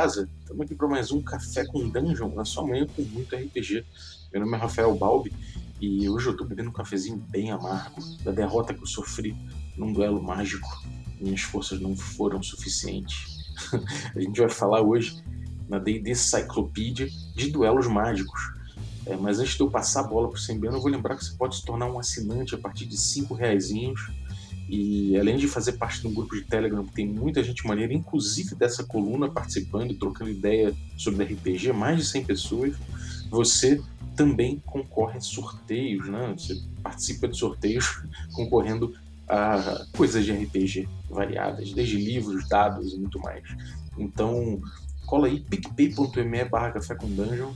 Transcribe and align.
casa. 0.00 0.30
Estamos 0.40 0.62
aqui 0.62 0.74
para 0.74 0.88
mais 0.88 1.12
um 1.12 1.20
Café 1.20 1.66
com 1.66 1.86
Dungeon, 1.86 2.34
na 2.34 2.42
sua 2.42 2.66
manhã 2.66 2.86
com 2.86 3.02
muito 3.02 3.36
RPG. 3.36 3.84
Meu 4.32 4.40
nome 4.40 4.56
é 4.56 4.58
Rafael 4.58 4.96
Balbi 4.96 5.30
e 5.78 6.08
hoje 6.08 6.28
eu 6.28 6.32
estou 6.32 6.46
bebendo 6.46 6.70
um 6.70 6.72
cafezinho 6.72 7.18
bem 7.18 7.50
amargo 7.50 8.00
da 8.24 8.30
derrota 8.30 8.72
que 8.72 8.80
eu 8.80 8.86
sofri 8.86 9.36
num 9.76 9.92
duelo 9.92 10.22
mágico. 10.22 10.66
Minhas 11.20 11.42
forças 11.42 11.78
não 11.82 11.94
foram 11.94 12.42
suficientes. 12.42 13.52
a 14.16 14.18
gente 14.18 14.40
vai 14.40 14.48
falar 14.48 14.80
hoje 14.80 15.22
na 15.68 15.78
D&D 15.78 16.14
Cyclopedia 16.14 17.06
de 17.34 17.50
duelos 17.50 17.86
mágicos. 17.86 18.40
É, 19.04 19.14
mas 19.16 19.38
antes 19.38 19.52
de 19.52 19.60
eu 19.60 19.70
passar 19.70 20.00
a 20.00 20.04
bola 20.04 20.28
para 20.28 20.36
o 20.36 20.40
Sembiano, 20.40 20.78
eu 20.78 20.80
vou 20.80 20.90
lembrar 20.90 21.14
que 21.14 21.26
você 21.26 21.36
pode 21.36 21.56
se 21.56 21.62
tornar 21.62 21.84
um 21.84 21.98
assinante 21.98 22.54
a 22.54 22.58
partir 22.58 22.86
de 22.86 22.96
5 22.96 23.34
reais 23.34 23.70
e 24.70 25.18
além 25.18 25.36
de 25.36 25.48
fazer 25.48 25.72
parte 25.72 26.00
de 26.00 26.06
um 26.06 26.14
grupo 26.14 26.36
de 26.36 26.42
Telegram 26.42 26.86
que 26.86 26.92
tem 26.92 27.04
muita 27.04 27.42
gente 27.42 27.66
maneira, 27.66 27.92
inclusive 27.92 28.54
dessa 28.54 28.84
coluna 28.84 29.28
participando 29.28 29.90
e 29.90 29.94
trocando 29.96 30.30
ideia 30.30 30.72
sobre 30.96 31.24
RPG, 31.24 31.72
mais 31.72 31.98
de 31.98 32.04
100 32.04 32.24
pessoas, 32.24 32.76
você 33.28 33.82
também 34.14 34.62
concorre 34.64 35.18
a 35.18 35.20
sorteios, 35.20 36.08
né? 36.08 36.32
Você 36.38 36.56
participa 36.84 37.26
de 37.26 37.36
sorteios 37.36 38.04
concorrendo 38.32 38.94
a 39.28 39.86
coisas 39.96 40.24
de 40.24 40.30
RPG 40.30 40.88
variadas, 41.10 41.72
desde 41.72 41.96
livros, 41.96 42.48
dados 42.48 42.92
e 42.92 42.96
muito 42.96 43.18
mais. 43.18 43.42
Então, 43.98 44.62
cola 45.04 45.26
aí 45.26 45.40
picpay.me 45.40 46.44
barra 46.44 46.70
café 46.70 46.94
com 46.94 47.08
dungeon, 47.08 47.50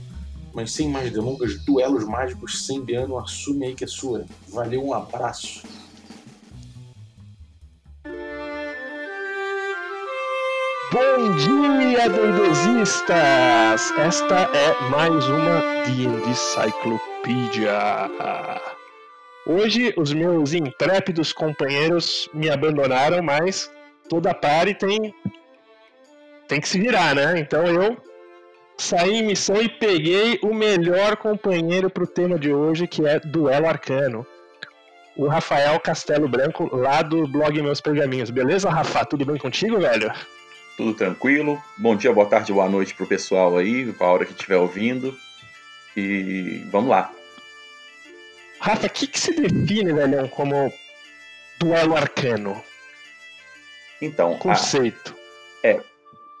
mas 0.53 0.73
sem 0.73 0.89
mais 0.89 1.13
delongas, 1.13 1.63
duelos 1.63 2.03
mágicos 2.03 2.65
sem 2.65 2.83
Biano, 2.83 3.17
assume 3.17 3.67
aí 3.67 3.73
que 3.73 3.85
é 3.85 3.87
sua. 3.87 4.25
Valeu, 4.49 4.83
um 4.83 4.93
abraço. 4.93 5.63
Bom 10.95 11.35
dia, 11.35 12.07
dendezistas! 12.07 13.91
Esta 13.97 14.49
é 14.53 14.89
mais 14.89 15.27
uma 15.27 15.83
D&D 15.83 16.33
Cyclopedia. 16.33 18.09
Hoje 19.45 19.93
os 19.97 20.13
meus 20.13 20.53
intrépidos 20.53 21.33
companheiros 21.33 22.29
me 22.33 22.49
abandonaram, 22.49 23.21
mas 23.21 23.69
toda 24.07 24.33
pare 24.33 24.73
tem 24.73 25.13
tem 26.47 26.61
que 26.61 26.69
se 26.69 26.79
virar, 26.79 27.13
né? 27.13 27.39
Então 27.39 27.67
eu 27.67 27.97
saí 28.77 29.15
em 29.15 29.23
missão 29.23 29.61
e 29.61 29.67
peguei 29.67 30.39
o 30.41 30.53
melhor 30.53 31.17
companheiro 31.17 31.89
para 31.89 32.05
o 32.05 32.07
tema 32.07 32.39
de 32.39 32.53
hoje, 32.53 32.87
que 32.87 33.05
é 33.05 33.19
Duelo 33.19 33.67
Arcano. 33.67 34.25
O 35.17 35.27
Rafael 35.27 35.77
Castelo 35.77 36.29
Branco, 36.29 36.73
lá 36.73 37.01
do 37.01 37.27
blog 37.27 37.61
Meus 37.61 37.81
Pergaminhos. 37.81 38.29
Beleza, 38.29 38.69
Rafa? 38.69 39.03
Tudo 39.03 39.25
bem 39.25 39.37
contigo, 39.37 39.77
velho? 39.77 40.09
Tudo 40.77 40.93
tranquilo. 40.93 41.61
Bom 41.77 41.95
dia, 41.95 42.11
boa 42.11 42.27
tarde, 42.27 42.51
boa 42.51 42.67
noite 42.67 42.93
pro 42.93 43.07
pessoal 43.07 43.57
aí, 43.57 43.91
pra 43.93 44.07
hora 44.07 44.25
que 44.25 44.33
estiver 44.33 44.57
ouvindo. 44.57 45.17
E 45.95 46.67
vamos 46.69 46.89
lá. 46.89 47.13
Rafa, 48.59 48.87
o 48.87 48.89
que, 48.89 49.07
que 49.07 49.19
se 49.19 49.31
define, 49.31 49.93
velho, 49.93 50.27
como 50.29 50.71
duelo 51.59 51.95
arcano? 51.95 52.61
Então. 54.01 54.37
Conceito. 54.37 55.15
A, 55.63 55.67
é, 55.67 55.81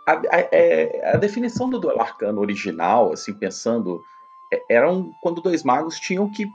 a, 0.05 0.11
a, 0.13 0.39
é, 0.51 1.11
a, 1.13 1.17
definição 1.17 1.69
do 1.69 1.79
duelo 1.79 2.01
arcano 2.01 2.41
original, 2.41 3.13
assim, 3.13 3.33
pensando, 3.33 4.03
é, 4.51 4.61
eram 4.69 5.13
quando 5.21 5.41
dois 5.41 5.63
magos 5.63 5.97
tinham 5.97 6.29
que 6.29 6.45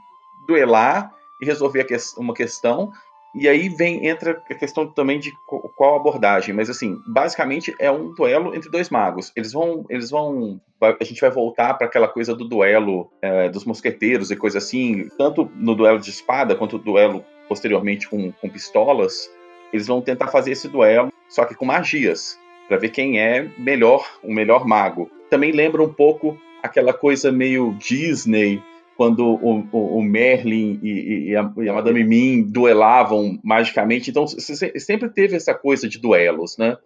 duelar 0.45 1.11
e 1.39 1.45
resolver 1.45 1.87
uma 2.17 2.35
questão 2.35 2.91
e 3.33 3.47
aí 3.47 3.69
vem 3.69 4.07
entra 4.07 4.41
a 4.49 4.53
questão 4.53 4.85
também 4.85 5.19
de 5.19 5.31
qual 5.77 5.95
abordagem, 5.95 6.53
mas 6.53 6.69
assim, 6.69 6.99
basicamente 7.07 7.73
é 7.79 7.89
um 7.89 8.13
duelo 8.13 8.53
entre 8.53 8.69
dois 8.69 8.89
magos. 8.89 9.31
Eles 9.35 9.53
vão, 9.53 9.85
eles 9.89 10.09
vão, 10.09 10.59
a 10.81 11.03
gente 11.03 11.21
vai 11.21 11.29
voltar 11.29 11.73
para 11.75 11.87
aquela 11.87 12.07
coisa 12.07 12.35
do 12.35 12.47
duelo 12.47 13.09
é, 13.21 13.49
dos 13.49 13.63
mosqueteiros 13.63 14.31
e 14.31 14.35
coisa 14.35 14.57
assim, 14.57 15.09
tanto 15.17 15.49
no 15.55 15.73
duelo 15.73 15.99
de 15.99 16.09
espada 16.09 16.55
quanto 16.55 16.77
no 16.77 16.83
duelo 16.83 17.23
posteriormente 17.47 18.09
com, 18.09 18.31
com 18.33 18.49
pistolas. 18.49 19.29
Eles 19.71 19.87
vão 19.87 20.01
tentar 20.01 20.27
fazer 20.27 20.51
esse 20.51 20.67
duelo, 20.67 21.11
só 21.29 21.45
que 21.45 21.55
com 21.55 21.65
magias, 21.65 22.37
para 22.67 22.77
ver 22.77 22.89
quem 22.89 23.19
é 23.19 23.49
melhor, 23.57 24.05
o 24.21 24.33
melhor 24.33 24.67
mago. 24.67 25.09
Também 25.29 25.53
lembra 25.53 25.81
um 25.81 25.93
pouco 25.93 26.37
aquela 26.61 26.93
coisa 26.93 27.31
meio 27.31 27.73
Disney 27.79 28.61
quando 29.01 29.25
o, 29.25 29.67
o, 29.71 29.97
o 29.97 30.03
Merlin 30.03 30.79
e, 30.83 31.29
e, 31.29 31.35
a, 31.35 31.51
e, 31.57 31.67
a, 31.67 31.73
Madame 31.73 32.03
Mim 32.03 32.43
duelavam 32.43 33.39
magicamente. 33.43 34.11
Então, 34.11 34.27
sempre 34.27 35.09
teve 35.09 35.35
essa 35.35 35.55
coisa 35.55 35.89
de 35.89 35.97
duelos, 35.97 36.55
né? 36.55 36.77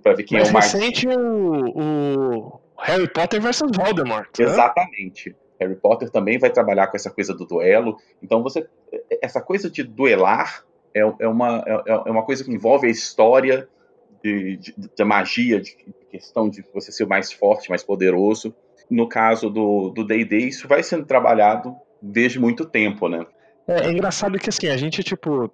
Para 0.00 0.14
ver 0.14 0.22
quem 0.22 0.38
é 0.38 0.44
o 0.44 0.52
mais. 0.52 0.72
recente 0.72 1.08
o, 1.08 1.72
o 1.74 2.60
Harry 2.78 3.12
Potter 3.12 3.42
versus 3.42 3.72
Voldemort. 3.74 4.28
Né? 4.38 4.44
Exatamente. 4.44 5.34
Harry 5.58 5.74
Potter 5.74 6.10
também 6.10 6.38
vai 6.38 6.48
trabalhar 6.48 6.86
com 6.86 6.96
essa 6.96 7.10
coisa 7.10 7.34
do 7.34 7.44
duelo. 7.44 7.96
Então, 8.22 8.40
você 8.40 8.68
essa 9.20 9.40
coisa 9.40 9.68
de 9.68 9.82
duelar 9.82 10.64
é, 10.94 11.00
é, 11.00 11.26
uma, 11.26 11.64
é, 11.66 11.90
é 11.90 12.10
uma 12.12 12.22
coisa 12.22 12.44
que 12.44 12.52
envolve 12.52 12.86
a 12.86 12.90
história 12.90 13.68
de, 14.22 14.58
de, 14.58 14.74
de 14.96 15.04
magia, 15.04 15.60
de 15.60 15.76
questão 16.08 16.48
de 16.48 16.64
você 16.72 16.92
ser 16.92 17.04
mais 17.04 17.32
forte, 17.32 17.68
mais 17.68 17.82
poderoso. 17.82 18.54
No 18.90 19.08
caso 19.08 19.48
do 19.48 20.04
D&D, 20.04 20.38
isso 20.38 20.68
vai 20.68 20.82
sendo 20.82 21.06
trabalhado 21.06 21.74
desde 22.00 22.38
muito 22.38 22.64
tempo, 22.64 23.08
né? 23.08 23.26
É, 23.66 23.86
é 23.86 23.90
engraçado 23.90 24.38
que, 24.38 24.50
assim, 24.50 24.68
a 24.68 24.76
gente, 24.76 25.02
tipo, 25.02 25.50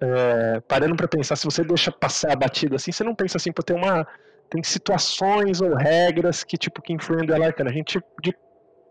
é, 0.00 0.60
parando 0.66 0.96
para 0.96 1.08
pensar, 1.08 1.36
se 1.36 1.44
você 1.44 1.64
deixa 1.64 1.90
passar 1.90 2.32
a 2.32 2.36
batida 2.36 2.76
assim, 2.76 2.92
você 2.92 3.02
não 3.02 3.14
pensa 3.14 3.36
assim, 3.36 3.52
pô, 3.52 3.62
tem 3.62 3.76
uma... 3.76 4.06
Tem 4.50 4.62
situações 4.62 5.60
ou 5.60 5.74
regras 5.74 6.42
que, 6.42 6.56
tipo, 6.56 6.80
que 6.80 6.94
influem 6.94 7.20
no 7.20 7.26
duelo 7.26 7.44
arcano. 7.44 7.68
A 7.68 7.72
gente, 7.72 8.00
de, 8.22 8.34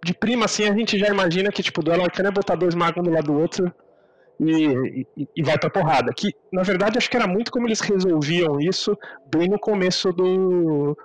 de 0.06 0.14
prima, 0.14 0.46
assim, 0.46 0.69
a 0.69 0.74
gente 0.75 1.00
já 1.00 1.08
imagina 1.08 1.52
que, 1.52 1.64
tipo, 1.64 1.81
o 1.81 1.84
duelo 1.84 2.04
arcano 2.04 2.30
é 2.30 2.31
botar 2.31 2.56
dois 2.56 2.75
magos 2.75 3.02
um 3.02 3.04
do 3.04 3.09
lado 3.09 3.25
do 3.25 3.40
outro 3.40 3.74
e, 4.40 5.08
e, 5.18 5.28
e, 5.36 5.44
vai 5.44 5.58
pra 5.58 5.69
porrada. 5.69 6.14
Que, 6.14 6.31
na 6.54 6.62
verdade, 6.62 6.98
acho 6.98 7.09
que 7.09 7.18
era 7.18 7.28
muito 7.28 7.52
como 7.52 7.68
eles 7.68 7.80
resolviam 7.80 8.59
isso 8.59 8.96
bem 9.34 9.50
no 9.50 9.58
começo 9.58 10.14
do, 10.14 10.96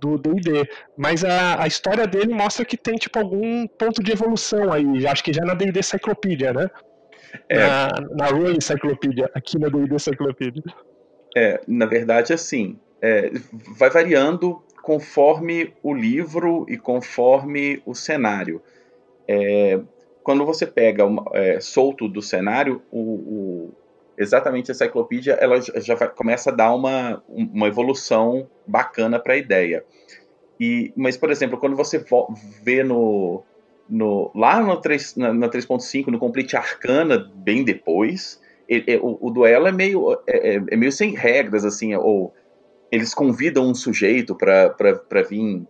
do 0.00 0.18
D&D, 0.18 0.68
mas 0.96 1.24
a, 1.24 1.62
a 1.62 1.66
história 1.66 2.06
dele 2.06 2.32
mostra 2.32 2.64
que 2.64 2.76
tem 2.76 2.96
tipo 2.96 3.18
algum 3.18 3.66
ponto 3.66 4.02
de 4.02 4.12
evolução 4.12 4.72
aí, 4.72 5.06
acho 5.06 5.24
que 5.24 5.32
já 5.32 5.44
na 5.44 5.54
D&D 5.54 5.82
Cyclopedia, 5.82 6.52
né? 6.52 6.70
É. 7.48 7.58
Na, 7.58 7.88
na 8.14 8.26
Royal 8.26 8.60
Cyclopedia, 8.60 9.30
aqui 9.34 9.58
na 9.58 9.68
D&D 9.68 9.98
Cyclopedia. 9.98 10.62
É, 11.36 11.60
na 11.66 11.86
verdade, 11.86 12.32
assim, 12.32 12.78
é, 13.00 13.30
vai 13.76 13.90
variando 13.90 14.62
conforme 14.82 15.74
o 15.82 15.92
livro 15.92 16.64
e 16.68 16.78
conforme 16.78 17.82
o 17.84 17.94
cenário. 17.94 18.62
É, 19.28 19.80
quando 20.22 20.46
você 20.46 20.66
pega 20.66 21.04
uma, 21.04 21.24
é, 21.34 21.60
solto 21.60 22.08
do 22.08 22.22
cenário, 22.22 22.82
o, 22.90 23.00
o 23.00 23.74
exatamente 24.18 24.70
a 24.70 24.72
enciclopédia 24.72 25.34
ela 25.34 25.60
já 25.60 25.96
começa 26.08 26.50
a 26.50 26.54
dar 26.54 26.74
uma, 26.74 27.22
uma 27.28 27.68
evolução 27.68 28.48
bacana 28.66 29.18
para 29.18 29.34
a 29.34 29.36
ideia. 29.36 29.84
E, 30.58 30.92
mas, 30.96 31.16
por 31.16 31.30
exemplo, 31.30 31.58
quando 31.58 31.76
você 31.76 32.04
vê 32.62 32.82
no, 32.82 33.42
no 33.88 34.30
lá 34.34 34.60
no 34.60 34.80
3, 34.80 35.16
na, 35.16 35.32
na 35.32 35.48
3.5, 35.48 36.06
no 36.06 36.18
Complete 36.18 36.56
Arcana, 36.56 37.30
bem 37.34 37.62
depois, 37.62 38.40
ele, 38.68 38.96
o, 38.96 39.18
o, 39.20 39.30
duelo 39.30 39.66
é 39.66 39.72
meio, 39.72 40.12
é, 40.26 40.54
é, 40.54 40.62
é, 40.70 40.76
meio 40.76 40.92
sem 40.92 41.14
regras, 41.14 41.64
assim, 41.64 41.94
ou 41.94 42.32
eles 42.90 43.14
convidam 43.14 43.68
um 43.68 43.74
sujeito 43.74 44.34
para 44.34 45.22
vir 45.28 45.66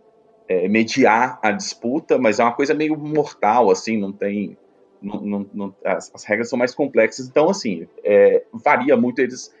é, 0.47 0.67
mediar 0.67 1.39
a 1.43 1.51
disputa, 1.51 2.17
mas 2.17 2.39
é 2.39 2.43
uma 2.43 2.53
coisa 2.53 2.73
meio 2.73 2.97
mortal, 2.97 3.69
assim, 3.69 3.97
não 3.97 4.11
tem 4.11 4.57
não, 5.01 5.21
não, 5.21 5.49
não, 5.53 5.75
as, 5.83 6.13
as, 6.13 6.23
regras 6.23 6.49
são 6.49 6.57
mais 6.57 6.73
complexas, 6.73 7.27
então, 7.27 7.49
assim, 7.49 7.87
é, 8.03 8.43
varia 8.53 8.97
muito 8.97 9.19
eles. 9.19 9.53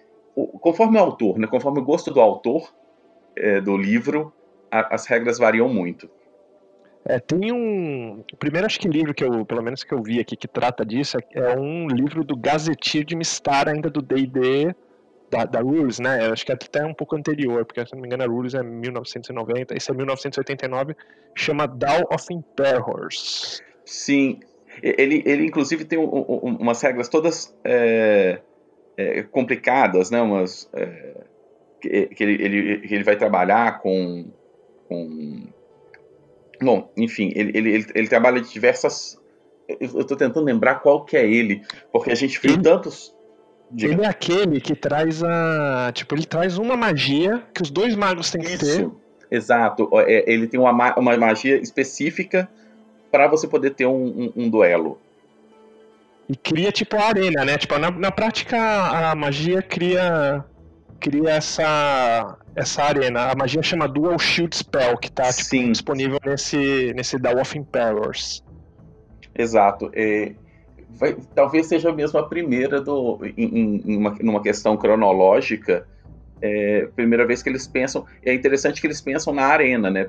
Conforme 0.61 0.97
o 0.97 1.01
autor, 1.01 1.39
né, 1.39 1.47
conforme 1.47 1.79
o 1.79 1.83
gosto 1.83 2.11
do 2.11 2.21
autor 2.21 2.71
é, 3.35 3.59
do 3.59 3.75
livro, 3.75 4.31
a, 4.69 4.93
as 4.93 5.07
regras 5.07 5.37
variam 5.37 5.67
muito. 5.67 6.09
É, 7.05 7.19
tem 7.19 7.51
um. 7.51 8.23
O 8.33 8.37
primeiro, 8.37 8.67
acho 8.67 8.79
que 8.79 8.87
livro 8.87 9.13
que 9.13 9.23
eu, 9.23 9.45
pelo 9.45 9.63
menos 9.63 9.83
que 9.83 9.93
eu 9.93 10.03
vi 10.03 10.19
aqui, 10.19 10.35
que 10.35 10.47
trata 10.47 10.85
disso, 10.85 11.17
é 11.31 11.57
um 11.57 11.87
livro 11.87 12.23
do 12.23 12.35
Gazetir 12.35 13.05
de 13.05 13.15
Mistar, 13.15 13.69
ainda 13.69 13.89
do 13.89 14.01
DD, 14.01 14.75
da, 15.29 15.45
da 15.45 15.61
Rules, 15.61 15.99
né? 15.99 16.27
Eu 16.27 16.33
acho 16.33 16.45
que 16.45 16.51
é 16.51 16.55
até 16.55 16.85
um 16.85 16.93
pouco 16.93 17.15
anterior, 17.15 17.65
porque 17.65 17.85
se 17.85 17.93
não 17.93 18.01
me 18.01 18.07
engano 18.07 18.23
a 18.23 18.27
Rules 18.27 18.53
é 18.53 18.63
1990, 18.63 19.75
esse 19.75 19.89
é 19.89 19.93
1989, 19.93 20.95
chama 21.33 21.65
Down 21.65 22.03
of 22.11 22.25
Emperors. 22.29 23.61
Sim, 23.85 24.39
ele, 24.81 25.23
ele 25.25 25.45
inclusive 25.45 25.85
tem 25.85 25.97
um, 25.97 26.03
um, 26.03 26.57
umas 26.59 26.81
regras 26.81 27.07
todas 27.09 27.55
é, 27.63 28.39
é, 28.95 29.23
complicadas, 29.23 30.11
né? 30.11 30.21
Umas, 30.21 30.69
é, 30.73 31.23
que, 31.81 32.07
que, 32.07 32.23
ele, 32.23 32.43
ele, 32.43 32.87
que 32.87 32.95
ele 32.95 33.03
vai 33.03 33.15
trabalhar 33.15 33.79
com, 33.79 34.25
com... 34.87 35.47
Bom, 36.61 36.91
enfim, 36.97 37.31
ele, 37.35 37.51
ele, 37.57 37.73
ele, 37.73 37.85
ele 37.93 38.07
trabalha 38.07 38.41
de 38.41 38.51
diversas... 38.51 39.19
Eu 39.67 39.99
estou 39.99 40.15
tentando 40.15 40.45
lembrar 40.45 40.75
qual 40.75 41.03
que 41.03 41.17
é 41.17 41.29
ele, 41.29 41.61
porque 41.91 42.11
a 42.11 42.15
gente 42.15 42.39
viu 42.39 42.61
tantos... 42.61 43.15
Diga. 43.69 43.93
Ele 43.93 44.01
é 44.03 44.07
aquele 44.07 44.61
que 44.61 44.73
traz 44.73 45.21
a. 45.21 45.91
Tipo, 45.93 46.15
ele 46.15 46.25
traz 46.25 46.57
uma 46.57 46.77
magia 46.77 47.43
que 47.53 47.61
os 47.61 47.69
dois 47.69 47.97
magos 47.97 48.31
têm 48.31 48.41
que 48.41 48.53
Isso. 48.53 48.65
ter. 48.65 48.89
Exato. 49.29 49.89
É, 50.07 50.23
ele 50.31 50.47
tem 50.47 50.57
uma, 50.57 50.71
uma 50.97 51.17
magia 51.17 51.57
específica 51.57 52.49
para 53.11 53.27
você 53.27 53.47
poder 53.47 53.71
ter 53.71 53.85
um, 53.85 54.05
um, 54.05 54.33
um, 54.35 54.49
duelo. 54.49 54.99
E 56.29 56.35
cria 56.35 56.71
tipo 56.71 56.95
a 56.97 57.05
arena, 57.05 57.45
né? 57.45 57.57
Tipo, 57.57 57.77
na, 57.77 57.89
na 57.91 58.11
prática 58.11 58.57
a 58.57 59.15
magia 59.15 59.61
cria 59.61 60.43
cria 60.99 61.31
essa 61.31 62.37
essa 62.55 62.83
arena. 62.83 63.31
A 63.31 63.35
magia 63.35 63.61
chama 63.61 63.87
Dual 63.87 64.17
Shield 64.19 64.55
Spell, 64.55 64.97
que 64.97 65.11
tá 65.11 65.31
tipo, 65.31 65.71
disponível 65.71 66.19
nesse 66.25 66.93
nesse 66.95 67.17
Dawn 67.17 67.39
of 67.41 67.57
Emperors. 67.57 68.43
Exato. 69.33 69.91
É, 69.93 70.33
vai, 70.89 71.15
talvez 71.35 71.67
seja 71.67 71.91
mesmo 71.93 72.19
a 72.19 72.27
primeira 72.27 72.81
do, 72.81 73.19
em, 73.37 73.81
em 73.85 73.97
uma, 73.97 74.15
numa 74.19 74.41
questão 74.41 74.75
cronológica 74.75 75.87
é, 76.41 76.87
primeira 76.95 77.25
vez 77.25 77.41
que 77.41 77.49
eles 77.49 77.67
pensam. 77.67 78.05
É 78.23 78.33
interessante 78.33 78.81
que 78.81 78.87
eles 78.87 79.01
pensam 79.01 79.33
na 79.33 79.45
arena, 79.45 79.89
né? 79.89 80.07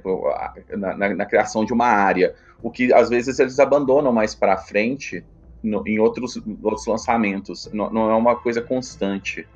Na, 0.76 0.96
na, 0.96 1.14
na 1.14 1.26
criação 1.26 1.64
de 1.64 1.72
uma 1.72 1.86
área. 1.86 2.34
O 2.62 2.70
que 2.70 2.92
às 2.92 3.08
vezes 3.08 3.38
eles 3.38 3.58
abandonam 3.58 4.12
mais 4.12 4.34
para 4.34 4.56
frente 4.56 5.24
no, 5.62 5.86
em 5.86 5.98
outros, 5.98 6.40
outros 6.62 6.86
lançamentos. 6.86 7.68
Não, 7.72 7.90
não, 7.90 8.10
é 8.10 8.14
uma 8.14 8.36
coisa 8.36 8.60
constante. 8.60 9.46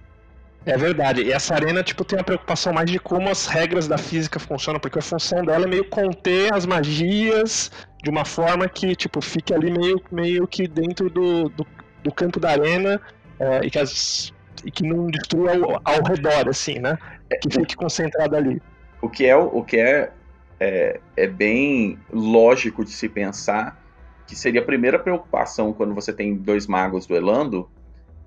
É 0.64 0.76
verdade. 0.76 1.22
E 1.22 1.32
essa 1.32 1.54
arena, 1.54 1.82
tipo, 1.82 2.04
tem 2.04 2.18
a 2.18 2.24
preocupação 2.24 2.72
mais 2.72 2.88
de 2.88 2.98
como 2.98 3.28
as 3.28 3.46
regras 3.46 3.88
da 3.88 3.98
física 3.98 4.38
funcionam, 4.38 4.78
porque 4.78 4.98
a 4.98 5.02
função 5.02 5.44
dela 5.44 5.64
é 5.64 5.68
meio 5.68 5.84
conter 5.84 6.54
as 6.54 6.64
magias 6.64 7.70
de 8.02 8.10
uma 8.10 8.24
forma 8.24 8.68
que, 8.68 8.94
tipo, 8.94 9.20
fique 9.20 9.52
ali 9.52 9.70
meio, 9.76 10.00
meio 10.10 10.46
que 10.46 10.68
dentro 10.68 11.10
do, 11.10 11.48
do, 11.48 11.66
do 12.04 12.12
campo 12.12 12.38
da 12.38 12.50
arena 12.50 13.00
é, 13.40 13.66
e 13.66 13.70
que 13.70 13.78
as 13.78 14.32
que 14.70 14.86
não 14.86 15.06
destrua 15.06 15.52
ao, 15.54 15.80
ao 15.84 16.04
redor, 16.04 16.48
assim, 16.48 16.78
né? 16.78 16.96
Que 17.40 17.50
fique 17.50 17.76
concentrado 17.76 18.36
ali. 18.36 18.62
O 19.00 19.08
que 19.08 19.26
é, 19.26 19.36
o 19.36 19.62
que 19.62 19.78
é, 19.78 20.12
é, 20.60 21.00
é 21.16 21.26
bem 21.26 21.98
lógico 22.12 22.84
de 22.84 22.90
se 22.92 23.08
pensar 23.08 23.80
que 24.26 24.36
seria 24.36 24.60
a 24.60 24.64
primeira 24.64 24.98
preocupação 24.98 25.72
quando 25.72 25.94
você 25.94 26.12
tem 26.12 26.34
dois 26.34 26.66
magos 26.66 27.06
duelando, 27.06 27.68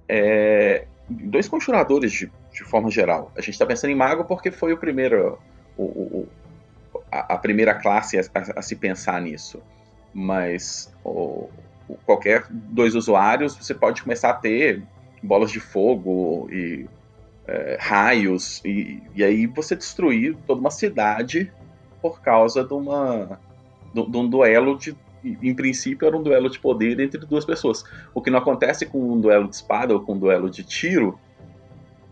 é, 0.07 0.85
dois 1.09 1.47
conjuradores 1.47 2.11
de, 2.11 2.31
de 2.51 2.63
forma 2.63 2.91
geral. 2.91 3.31
A 3.35 3.41
gente 3.41 3.51
está 3.51 3.65
pensando 3.65 3.91
em 3.91 3.95
mago 3.95 4.25
porque 4.25 4.51
foi 4.51 4.73
o 4.73 4.77
primeiro, 4.77 5.39
o, 5.77 5.83
o 5.83 6.29
a, 7.11 7.35
a, 7.35 7.37
primeira 7.37 7.73
classe 7.73 8.19
a, 8.19 8.21
a, 8.21 8.59
a, 8.59 8.61
se 8.61 8.75
pensar 8.75 9.21
nisso. 9.21 9.61
Mas 10.13 10.93
o, 11.03 11.49
qualquer 12.05 12.45
dois 12.49 12.95
usuários, 12.95 13.55
você 13.55 13.73
pode 13.73 14.03
começar 14.03 14.29
a 14.29 14.33
ter 14.33 14.83
bolas 15.25 15.51
de 15.51 15.59
fogo 15.59 16.47
e 16.51 16.85
é, 17.47 17.77
raios, 17.79 18.61
e, 18.65 19.01
e, 19.13 19.23
aí 19.23 19.45
você 19.45 19.75
destruir 19.75 20.35
toda 20.47 20.59
uma 20.59 20.71
cidade 20.71 21.51
por 22.01 22.21
causa 22.21 22.63
de, 22.63 22.73
uma, 22.73 23.39
de, 23.93 24.05
de 24.05 24.17
um 24.17 24.27
duelo 24.27 24.77
de. 24.77 24.95
Em 25.23 25.55
princípio, 25.55 26.07
era 26.07 26.15
um 26.15 26.21
duelo 26.21 26.49
de 26.49 26.59
poder 26.59 26.99
entre 26.99 27.19
duas 27.25 27.43
pessoas. 27.43 27.83
O 28.13 28.21
que 28.21 28.29
não 28.29 28.37
acontece 28.37 28.85
com 28.85 29.13
um 29.13 29.19
duelo 29.19 29.47
de 29.47 29.55
espada 29.55 29.91
ou 29.91 29.99
com 29.99 30.13
um 30.13 30.19
duelo 30.19 30.51
de 30.51 30.63
tiro. 30.63 31.19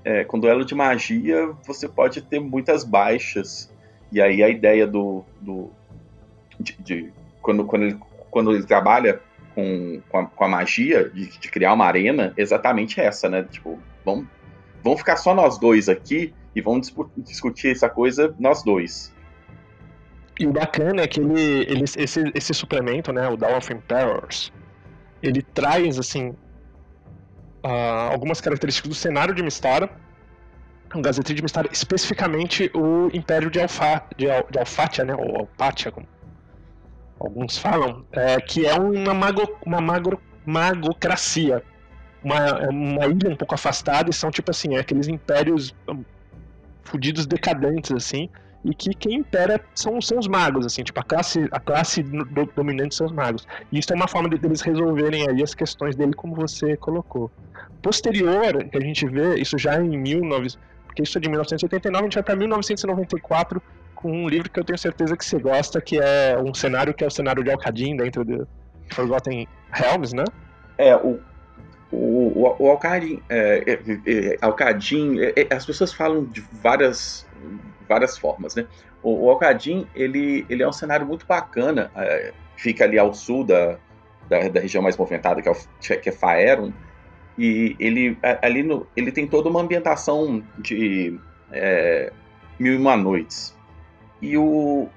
É, 0.03 0.23
com 0.23 0.39
duelo 0.39 0.65
de 0.65 0.75
magia, 0.75 1.51
você 1.65 1.87
pode 1.87 2.21
ter 2.23 2.39
muitas 2.39 2.83
baixas. 2.83 3.71
E 4.11 4.21
aí 4.21 4.41
a 4.41 4.49
ideia 4.49 4.87
do. 4.87 5.23
do 5.39 5.69
de, 6.59 6.75
de 6.79 7.13
quando, 7.41 7.65
quando, 7.65 7.83
ele, 7.83 7.99
quando 8.31 8.51
ele 8.51 8.63
trabalha 8.63 9.21
com, 9.53 10.01
com, 10.09 10.17
a, 10.19 10.25
com 10.25 10.43
a 10.43 10.47
magia 10.47 11.09
de, 11.09 11.27
de, 11.27 11.49
criar 11.49 11.73
uma 11.73 11.85
arena 11.85 12.33
exatamente 12.37 12.99
essa, 12.99 13.29
né? 13.29 13.43
Tipo, 13.43 13.79
vamos, 14.03 14.25
vamos 14.83 14.99
ficar 14.99 15.17
só 15.17 15.33
nós 15.33 15.57
dois 15.57 15.89
aqui 15.89 16.33
e 16.55 16.61
vamos 16.61 16.93
discutir 17.17 17.71
essa 17.71 17.89
coisa 17.89 18.33
nós 18.39 18.63
dois. 18.63 19.13
E 20.39 20.47
o 20.47 20.51
bacana 20.51 21.03
é 21.03 21.07
que 21.07 21.19
ele, 21.19 21.61
ele 21.69 21.83
esse, 21.83 22.31
esse 22.33 22.53
suplemento, 22.53 23.13
né, 23.13 23.27
o 23.29 23.37
Dawn 23.37 23.57
of 23.57 23.71
Emperors, 23.71 24.51
ele 25.21 25.43
traz, 25.43 25.99
assim, 25.99 26.29
uh, 27.63 28.11
algumas 28.11 28.41
características 28.41 28.89
do 28.89 28.95
cenário 28.95 29.33
de 29.35 29.43
Mistara, 29.43 29.89
um 30.95 31.01
Gazeta 31.01 31.33
de 31.33 31.41
Mistara, 31.41 31.69
especificamente 31.71 32.69
o 32.73 33.09
Império 33.13 33.49
de, 33.49 33.59
Alfa, 33.59 34.03
de, 34.17 34.29
Al, 34.29 34.45
de 34.49 34.59
Alfatia, 34.59 35.03
né, 35.03 35.15
ou 35.15 35.37
Alpatia, 35.37 35.91
como 35.91 36.07
alguns 37.25 37.57
falam, 37.57 38.05
é, 38.11 38.39
que 38.39 38.65
é 38.65 38.73
uma, 38.73 39.13
mago, 39.13 39.57
uma 39.65 39.81
magro, 39.81 40.19
magocracia. 40.45 41.63
Uma, 42.23 42.37
é 42.37 42.69
uma 42.69 43.05
ilha 43.07 43.29
um 43.29 43.35
pouco 43.35 43.53
afastada 43.53 44.09
e 44.09 44.13
são 44.13 44.31
tipo 44.31 44.49
assim, 44.49 44.75
é 44.75 44.79
aqueles 44.79 45.07
impérios 45.07 45.75
hum, 45.89 46.03
fudidos 46.83 47.25
decadentes, 47.25 47.91
assim, 47.91 48.29
e 48.63 48.73
que 48.73 48.93
quem 48.93 49.15
impera 49.15 49.59
são, 49.75 50.01
são 50.01 50.19
os 50.19 50.27
magos, 50.27 50.65
assim, 50.65 50.83
tipo, 50.83 50.99
a 50.99 51.03
classe, 51.03 51.49
a 51.51 51.59
classe 51.59 52.01
do, 52.01 52.45
dominante 52.55 52.95
são 52.95 53.07
os 53.07 53.11
magos. 53.11 53.45
E 53.71 53.79
isso 53.79 53.91
é 53.91 53.95
uma 53.95 54.07
forma 54.07 54.29
de, 54.29 54.37
deles 54.37 54.61
resolverem 54.61 55.27
aí 55.29 55.43
as 55.43 55.53
questões 55.53 55.95
dele, 55.95 56.13
como 56.13 56.33
você 56.33 56.77
colocou. 56.77 57.29
Posterior, 57.81 58.63
que 58.69 58.77
a 58.77 58.81
gente 58.81 59.05
vê, 59.07 59.35
isso 59.35 59.57
já 59.57 59.81
em 59.81 60.01
19... 60.01 60.57
Porque 60.85 61.01
isso 61.01 61.17
é 61.17 61.21
de 61.21 61.27
1989, 61.27 61.99
a 61.99 62.05
gente 62.05 62.13
vai 62.13 62.23
para 62.23 62.35
1994, 62.35 63.61
com 64.03 64.11
um 64.11 64.27
livro 64.27 64.49
que 64.49 64.59
eu 64.59 64.65
tenho 64.65 64.77
certeza 64.77 65.15
que 65.15 65.23
você 65.23 65.39
gosta, 65.39 65.79
que 65.79 65.97
é 65.97 66.37
um 66.37 66.53
cenário 66.53 66.93
que 66.93 67.05
é 67.05 67.07
o 67.07 67.09
cenário 67.09 67.41
de 67.41 67.49
Alcadim 67.49 67.95
dentro 67.95 68.25
de 68.25 68.45
Forgotten 68.91 69.47
Realms, 69.71 70.13
né? 70.13 70.25
É, 70.77 70.93
o, 70.97 71.21
o, 71.89 72.55
o, 72.59 72.69
Alcadim, 72.69 73.23
é, 73.29 73.63
é, 73.65 73.79
é, 74.05 74.37
Alcadim 74.41 75.19
é, 75.19 75.47
é, 75.49 75.55
as 75.55 75.65
pessoas 75.65 75.93
falam 75.93 76.25
de 76.25 76.41
várias, 76.61 77.25
várias 77.87 78.17
formas, 78.17 78.55
né? 78.55 78.67
O, 79.01 79.25
o 79.25 79.29
Alcadim, 79.29 79.87
ele, 79.95 80.45
ele 80.49 80.61
é 80.61 80.67
um 80.67 80.73
cenário 80.73 81.05
muito 81.05 81.25
bacana, 81.25 81.89
é, 81.95 82.33
fica 82.57 82.83
ali 82.83 82.99
ao 82.99 83.13
sul 83.13 83.45
da, 83.45 83.77
da, 84.27 84.49
da, 84.49 84.59
região 84.59 84.83
mais 84.83 84.97
movimentada, 84.97 85.41
que 85.41 85.47
é, 85.93 85.95
que 85.95 86.09
é 86.09 86.11
Faerun, 86.11 86.73
e 87.37 87.73
ele, 87.79 88.17
ali 88.41 88.63
no, 88.63 88.85
ele 88.97 89.13
tem 89.13 89.25
toda 89.25 89.47
uma 89.49 89.61
ambientação 89.61 90.43
de 90.59 91.17
Mil 92.59 92.73
e 92.73 92.77
Uma 92.77 92.97
Noites. 92.97 93.55
E 94.23 94.37
o, 94.37 94.87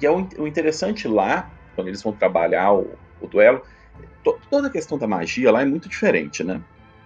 e 0.00 0.06
é 0.06 0.10
o, 0.10 0.26
o 0.38 0.48
interessante 0.48 1.06
lá, 1.06 1.50
quando 1.74 1.88
eles 1.88 2.02
vão 2.02 2.14
trabalhar 2.14 2.72
o, 2.72 2.96
o 3.20 3.26
duelo, 3.26 3.60
to, 4.24 4.40
toda 4.48 4.68
a 4.68 4.70
questão 4.70 4.96
da 4.96 5.06
magia 5.06 5.52
lá 5.52 5.60
é 5.60 5.66
muito 5.66 5.86
diferente, 5.86 6.42
né? 6.42 6.62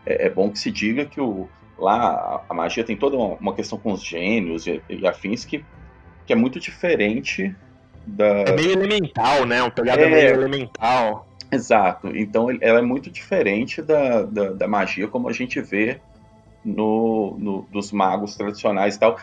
É, 0.06 0.26
é 0.26 0.30
bom 0.30 0.48
que 0.50 0.58
se 0.60 0.70
diga 0.70 1.04
que 1.04 1.20
o, 1.20 1.48
lá 1.76 2.44
a, 2.48 2.54
magia 2.54 2.84
tem 2.84 2.96
toda 2.96 3.16
uma, 3.16 3.34
uma, 3.34 3.54
questão 3.54 3.76
com 3.76 3.92
os 3.92 4.04
gênios 4.04 4.68
e, 4.68 4.80
e, 4.88 5.04
afins 5.04 5.44
que, 5.44 5.64
que 6.24 6.32
é 6.32 6.36
muito 6.36 6.60
diferente 6.60 7.52
da. 8.06 8.42
É 8.42 8.52
meio 8.52 8.70
elemental, 8.70 9.44
né? 9.44 9.60
Um 9.60 9.70
pegada 9.70 10.02
é, 10.02 10.08
meio 10.08 10.34
elemental. 10.34 11.26
Exato. 11.50 12.16
Então 12.16 12.46
ela 12.60 12.78
é 12.78 12.82
muito 12.82 13.10
diferente 13.10 13.82
da, 13.82 14.22
da, 14.22 14.52
da 14.52 14.68
magia 14.68 15.08
como 15.08 15.28
a 15.28 15.32
gente 15.32 15.60
vê 15.60 16.00
no, 16.64 17.36
no, 17.36 17.62
dos 17.72 17.90
magos 17.90 18.36
tradicionais 18.36 18.94
e 18.94 19.00
tal 19.00 19.18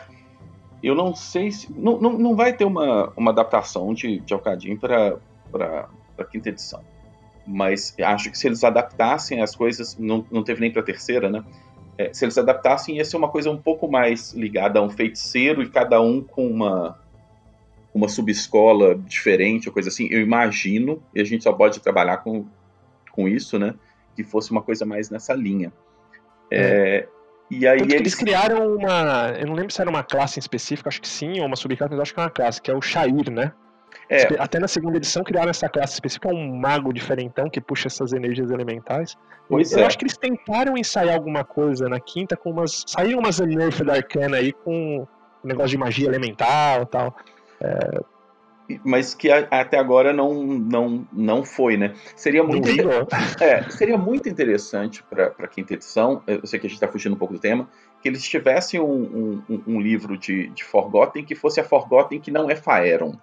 eu 0.82 0.94
não 0.94 1.14
sei 1.14 1.50
se. 1.52 1.72
Não, 1.72 1.98
não, 2.00 2.18
não 2.18 2.34
vai 2.34 2.52
ter 2.52 2.64
uma, 2.64 3.12
uma 3.16 3.30
adaptação 3.30 3.94
de, 3.94 4.18
de 4.20 4.34
Alcadim 4.34 4.76
para 4.76 5.18
a 6.18 6.24
quinta 6.24 6.48
edição. 6.48 6.82
Mas 7.46 7.94
acho 8.00 8.30
que 8.30 8.38
se 8.38 8.48
eles 8.48 8.64
adaptassem 8.64 9.40
as 9.40 9.54
coisas. 9.54 9.96
Não, 9.96 10.26
não 10.30 10.42
teve 10.42 10.60
nem 10.60 10.72
para 10.72 10.82
a 10.82 10.84
terceira, 10.84 11.30
né? 11.30 11.44
É, 11.96 12.12
se 12.12 12.24
eles 12.24 12.36
adaptassem, 12.36 12.96
ia 12.96 13.04
ser 13.04 13.16
uma 13.16 13.28
coisa 13.28 13.50
um 13.50 13.56
pouco 13.56 13.88
mais 13.88 14.32
ligada 14.32 14.80
a 14.80 14.82
um 14.82 14.90
feiticeiro 14.90 15.62
e 15.62 15.68
cada 15.68 16.00
um 16.00 16.22
com 16.22 16.46
uma, 16.46 16.98
uma 17.94 18.08
subescola 18.08 18.94
diferente, 18.94 19.68
ou 19.68 19.72
coisa 19.72 19.88
assim. 19.88 20.08
Eu 20.10 20.20
imagino, 20.20 21.02
e 21.14 21.20
a 21.20 21.24
gente 21.24 21.44
só 21.44 21.52
pode 21.52 21.80
trabalhar 21.80 22.18
com, 22.18 22.46
com 23.12 23.28
isso, 23.28 23.58
né? 23.58 23.74
Que 24.16 24.24
fosse 24.24 24.50
uma 24.50 24.62
coisa 24.62 24.84
mais 24.84 25.10
nessa 25.10 25.34
linha. 25.34 25.72
É, 26.50 27.06
é 27.06 27.08
e 27.58 27.66
aí 27.66 27.78
eles... 27.78 27.94
eles... 27.94 28.14
criaram 28.14 28.74
uma. 28.76 29.34
Eu 29.38 29.46
não 29.46 29.54
lembro 29.54 29.72
se 29.72 29.80
era 29.80 29.90
uma 29.90 30.02
classe 30.02 30.38
em 30.38 30.40
específico, 30.40 30.88
acho 30.88 31.00
que 31.00 31.08
sim, 31.08 31.40
ou 31.40 31.46
uma 31.46 31.56
subclasse, 31.56 31.92
mas 31.92 32.00
acho 32.00 32.14
que 32.14 32.20
é 32.20 32.22
uma 32.22 32.30
classe, 32.30 32.62
que 32.62 32.70
é 32.70 32.74
o 32.74 32.80
Shair, 32.80 33.30
né? 33.30 33.52
É. 34.08 34.26
Até 34.38 34.58
na 34.58 34.68
segunda 34.68 34.96
edição 34.96 35.22
criaram 35.22 35.50
essa 35.50 35.68
classe 35.68 35.94
específica, 35.94 36.28
um 36.28 36.56
mago 36.56 36.92
diferentão 36.92 37.48
que 37.48 37.60
puxa 37.60 37.88
essas 37.88 38.12
energias 38.12 38.50
elementais. 38.50 39.16
Pois 39.48 39.72
eu 39.72 39.80
é. 39.80 39.86
acho 39.86 39.98
que 39.98 40.04
eles 40.04 40.16
tentaram 40.16 40.76
ensaiar 40.76 41.14
alguma 41.14 41.44
coisa 41.44 41.88
na 41.88 42.00
quinta 42.00 42.36
com 42.36 42.50
umas. 42.50 42.84
Saíram 42.86 43.20
umas 43.20 43.38
Nerf 43.40 43.84
da 43.84 43.94
Arcana 43.94 44.38
aí 44.38 44.52
com 44.52 45.06
um 45.44 45.46
negócio 45.46 45.70
de 45.70 45.78
magia 45.78 46.08
elemental 46.08 46.82
e 46.82 46.86
tal. 46.86 47.16
É, 47.60 48.00
mas 48.84 49.14
que 49.14 49.30
a, 49.30 49.46
até 49.50 49.78
agora 49.78 50.12
não, 50.12 50.42
não, 50.42 51.06
não 51.12 51.44
foi, 51.44 51.76
né? 51.76 51.94
Seria 52.16 52.42
muito, 52.42 52.68
é, 53.40 53.68
seria 53.70 53.98
muito 53.98 54.28
interessante 54.28 55.02
para 55.02 55.34
a 55.38 55.46
quinta 55.46 55.74
edição, 55.74 56.22
eu 56.26 56.46
sei 56.46 56.58
que 56.58 56.66
a 56.66 56.68
gente 56.68 56.76
está 56.76 56.88
fugindo 56.88 57.14
um 57.14 57.18
pouco 57.18 57.34
do 57.34 57.40
tema, 57.40 57.68
que 58.00 58.08
eles 58.08 58.22
tivessem 58.22 58.80
um, 58.80 59.42
um, 59.48 59.62
um, 59.66 59.80
livro 59.80 60.18
de, 60.18 60.48
de 60.48 60.64
Forgotten 60.64 61.24
que 61.24 61.34
fosse 61.34 61.60
a 61.60 61.64
Forgotten 61.64 62.20
que 62.20 62.30
não 62.30 62.50
é 62.50 62.56
Faeron. 62.56 63.16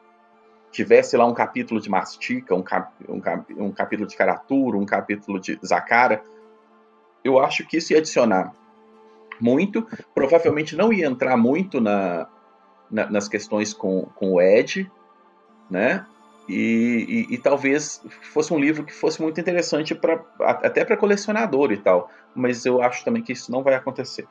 Tivesse 0.72 1.18
lá 1.18 1.26
um 1.26 1.34
capítulo 1.34 1.82
de 1.82 1.90
Mastica, 1.90 2.54
um, 2.54 2.62
cap, 2.62 2.94
um, 3.08 3.20
cap, 3.20 3.54
um 3.56 3.72
capítulo 3.72 4.08
de 4.08 4.16
Caratura, 4.16 4.78
um 4.78 4.86
capítulo 4.86 5.40
de 5.40 5.60
Zakara. 5.66 6.24
Eu 7.24 7.40
acho 7.40 7.66
que 7.68 7.78
isso 7.78 7.92
ia 7.92 8.00
adicionar 8.00 8.54
muito, 9.40 9.88
provavelmente 10.14 10.76
não 10.76 10.94
ia 10.94 11.08
entrar 11.08 11.36
muito 11.38 11.82
na, 11.82 12.28
na, 12.92 13.10
nas 13.10 13.28
questões 13.28 13.74
com, 13.74 14.04
com 14.16 14.34
o 14.34 14.42
Ed, 14.42 14.90
né? 15.70 16.06
E, 16.48 17.28
e, 17.30 17.36
e, 17.36 17.38
talvez 17.38 18.02
fosse 18.34 18.52
um 18.52 18.60
livro 18.60 18.84
que 18.84 18.92
fosse 18.92 19.22
muito 19.22 19.40
interessante 19.40 19.94
para 19.94 20.20
até 20.40 20.84
para 20.84 20.98
colecionador 20.98 21.72
e 21.72 21.78
tal, 21.78 22.10
mas 22.34 22.66
eu 22.66 22.82
acho 22.82 23.06
também 23.06 23.22
que 23.22 23.34
isso 23.34 23.52
não 23.52 23.62
vai 23.62 23.76
acontecer. 23.76 24.28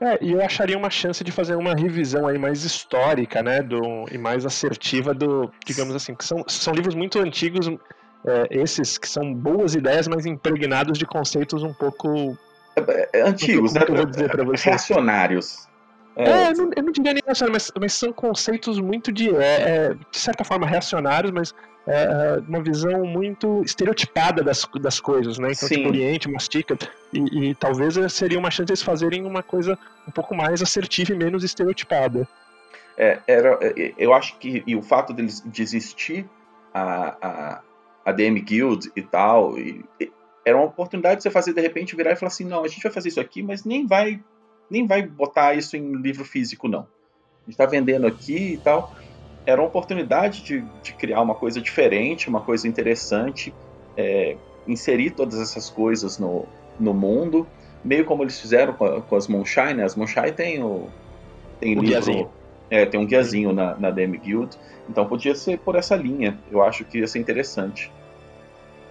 É, 0.00 0.16
e 0.20 0.32
eu 0.32 0.44
acharia 0.44 0.78
uma 0.78 0.90
chance 0.90 1.24
de 1.24 1.32
fazer 1.32 1.56
uma 1.56 1.74
revisão 1.74 2.28
aí 2.28 2.38
mais 2.38 2.62
histórica, 2.64 3.42
né, 3.42 3.62
do, 3.62 4.04
e 4.12 4.18
mais 4.18 4.46
assertiva 4.46 5.12
do, 5.12 5.50
digamos 5.64 5.94
assim, 5.96 6.14
que 6.14 6.24
são, 6.24 6.44
são 6.46 6.72
livros 6.72 6.94
muito 6.94 7.18
antigos, 7.18 7.68
é, 7.68 8.46
esses 8.50 8.96
que 8.96 9.08
são 9.08 9.34
boas 9.34 9.74
ideias, 9.74 10.06
mas 10.06 10.26
impregnados 10.26 10.98
de 10.98 11.06
conceitos 11.06 11.62
um 11.62 11.72
pouco 11.72 12.36
é, 12.76 13.20
é, 13.20 13.22
antigos, 13.22 13.72
né? 13.72 13.84
Eu 13.88 13.94
vou 13.94 14.06
dizer 14.06 14.30
para 14.30 14.44
vocês. 14.44 14.64
Reacionários. 14.64 15.68
É, 16.16 16.30
é 16.30 16.50
eu, 16.50 16.56
não, 16.56 16.70
eu, 16.76 16.82
não, 16.82 16.92
diria 16.92 17.12
nem 17.12 17.22
reacionários, 17.24 17.72
mas, 17.74 17.82
mas 17.82 17.92
são 17.94 18.12
conceitos 18.12 18.78
muito 18.78 19.10
de, 19.10 19.34
é, 19.34 19.42
é, 19.42 19.94
de 19.94 20.18
certa 20.18 20.44
forma, 20.44 20.66
reacionários, 20.66 21.32
mas 21.32 21.54
é, 21.86 22.40
uma 22.48 22.62
visão 22.62 23.04
muito 23.04 23.62
estereotipada 23.64 24.42
das, 24.42 24.66
das 24.80 25.00
coisas, 25.00 25.38
né? 25.38 25.52
Então, 25.52 25.68
Sim. 25.68 25.76
tipo, 25.76 25.88
Oriente, 25.88 26.30
Mastica, 26.30 26.76
e, 27.12 27.50
e, 27.50 27.54
talvez 27.54 27.94
seria 28.12 28.38
uma 28.38 28.50
chance 28.50 28.66
de 28.66 28.72
eles 28.72 28.82
fazerem 28.82 29.24
uma 29.24 29.42
coisa 29.42 29.78
um 30.06 30.10
pouco 30.10 30.34
mais 30.34 30.62
assertiva 30.62 31.12
e 31.12 31.16
menos 31.16 31.42
estereotipada. 31.44 32.28
É, 32.96 33.18
era, 33.26 33.58
eu 33.98 34.14
acho 34.14 34.38
que 34.38 34.62
e 34.66 34.76
o 34.76 34.82
fato 34.82 35.12
deles 35.12 35.42
desistir 35.44 36.28
a, 36.72 37.16
a, 37.20 37.60
a 38.04 38.12
DM 38.12 38.40
Guild 38.40 38.90
e 38.94 39.02
tal, 39.02 39.58
e, 39.58 39.84
era 40.44 40.56
uma 40.56 40.66
oportunidade 40.66 41.16
de 41.16 41.22
você 41.22 41.30
fazer 41.30 41.54
de 41.54 41.60
repente 41.60 41.96
virar 41.96 42.12
e 42.12 42.16
falar 42.16 42.28
assim, 42.28 42.44
não, 42.44 42.62
a 42.62 42.68
gente 42.68 42.82
vai 42.82 42.92
fazer 42.92 43.08
isso 43.08 43.20
aqui, 43.20 43.42
mas 43.42 43.64
nem 43.64 43.86
vai 43.86 44.20
nem 44.74 44.86
vai 44.86 45.02
botar 45.02 45.54
isso 45.54 45.76
em 45.76 45.94
livro 45.94 46.24
físico 46.24 46.66
não. 46.66 46.80
A 46.80 47.44
gente 47.46 47.52
está 47.52 47.64
vendendo 47.64 48.06
aqui 48.06 48.54
e 48.54 48.56
tal. 48.56 48.92
Era 49.46 49.60
uma 49.60 49.68
oportunidade 49.68 50.42
de, 50.42 50.64
de, 50.82 50.92
criar 50.94 51.20
uma 51.20 51.34
coisa 51.34 51.60
diferente, 51.60 52.28
uma 52.28 52.40
coisa 52.40 52.66
interessante, 52.66 53.54
é, 53.96 54.36
inserir 54.66 55.10
todas 55.10 55.38
essas 55.38 55.70
coisas 55.70 56.18
no, 56.18 56.46
no 56.80 56.92
mundo, 56.92 57.46
meio 57.84 58.04
como 58.04 58.22
eles 58.22 58.40
fizeram 58.40 58.72
com, 58.72 59.00
com 59.02 59.16
as 59.16 59.28
Moonshine, 59.28 59.74
né? 59.74 59.84
As 59.84 59.94
Moonshine 59.94 60.32
tem 60.32 60.62
o 60.62 60.88
tem 61.60 61.76
o 61.78 61.82
livro, 61.82 61.86
guiazinho. 61.86 62.30
É, 62.70 62.86
tem 62.86 62.98
um 62.98 63.06
guiazinho 63.06 63.52
na, 63.52 63.76
na 63.76 63.90
DM 63.90 64.16
Guild, 64.18 64.56
então 64.88 65.06
podia 65.06 65.34
ser 65.34 65.58
por 65.58 65.76
essa 65.76 65.94
linha. 65.94 66.38
Eu 66.50 66.64
acho 66.64 66.84
que 66.84 66.98
ia 66.98 67.06
ser 67.06 67.18
interessante. 67.20 67.92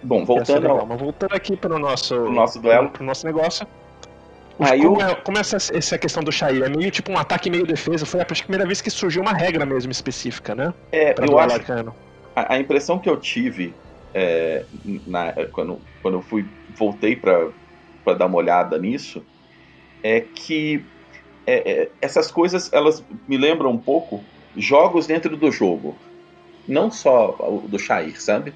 Bom, 0.02 0.24
voltando, 0.24 0.68
ao... 0.68 0.86
Voltando 0.86 1.34
aqui 1.34 1.56
para 1.56 1.74
o 1.74 1.78
nosso, 1.78 2.30
nosso 2.30 2.60
duelo, 2.60 2.90
para 2.90 3.02
o 3.02 3.06
nosso 3.06 3.26
negócio. 3.26 3.66
Aí 4.58 4.82
como, 4.82 5.00
eu... 5.00 5.08
é, 5.08 5.14
como 5.16 5.38
essa, 5.38 5.56
essa 5.56 5.98
questão 5.98 6.22
do 6.22 6.30
Shair? 6.30 6.62
É 6.62 6.68
meio 6.68 6.90
tipo 6.90 7.10
um 7.10 7.18
ataque 7.18 7.50
meio 7.50 7.66
defesa. 7.66 8.06
Foi 8.06 8.20
a 8.20 8.24
primeira 8.24 8.64
vez 8.66 8.80
que 8.80 8.90
surgiu 8.90 9.22
uma 9.22 9.32
regra 9.32 9.66
mesmo 9.66 9.90
específica, 9.90 10.54
né? 10.54 10.72
É, 10.92 11.14
eu 11.18 11.38
acho. 11.38 11.60
A, 12.36 12.54
a, 12.54 12.58
impressão 12.58 12.98
que 12.98 13.08
eu 13.08 13.16
tive 13.16 13.74
é, 14.12 14.64
na, 15.06 15.32
quando, 15.52 15.80
quando 16.02 16.14
eu 16.18 16.22
fui 16.22 16.46
voltei 16.76 17.16
para 17.16 18.14
dar 18.14 18.26
uma 18.26 18.36
olhada 18.36 18.78
nisso 18.78 19.24
é 20.02 20.20
que 20.20 20.84
é, 21.46 21.70
é, 21.70 21.90
essas 22.00 22.30
coisas 22.30 22.72
elas 22.72 23.04
me 23.28 23.36
lembram 23.36 23.70
um 23.70 23.78
pouco 23.78 24.22
jogos 24.56 25.06
dentro 25.06 25.36
do 25.36 25.50
jogo. 25.50 25.96
Não 26.66 26.90
só 26.90 27.36
o 27.40 27.68
do 27.68 27.78
Shair, 27.78 28.20
sabe? 28.20 28.54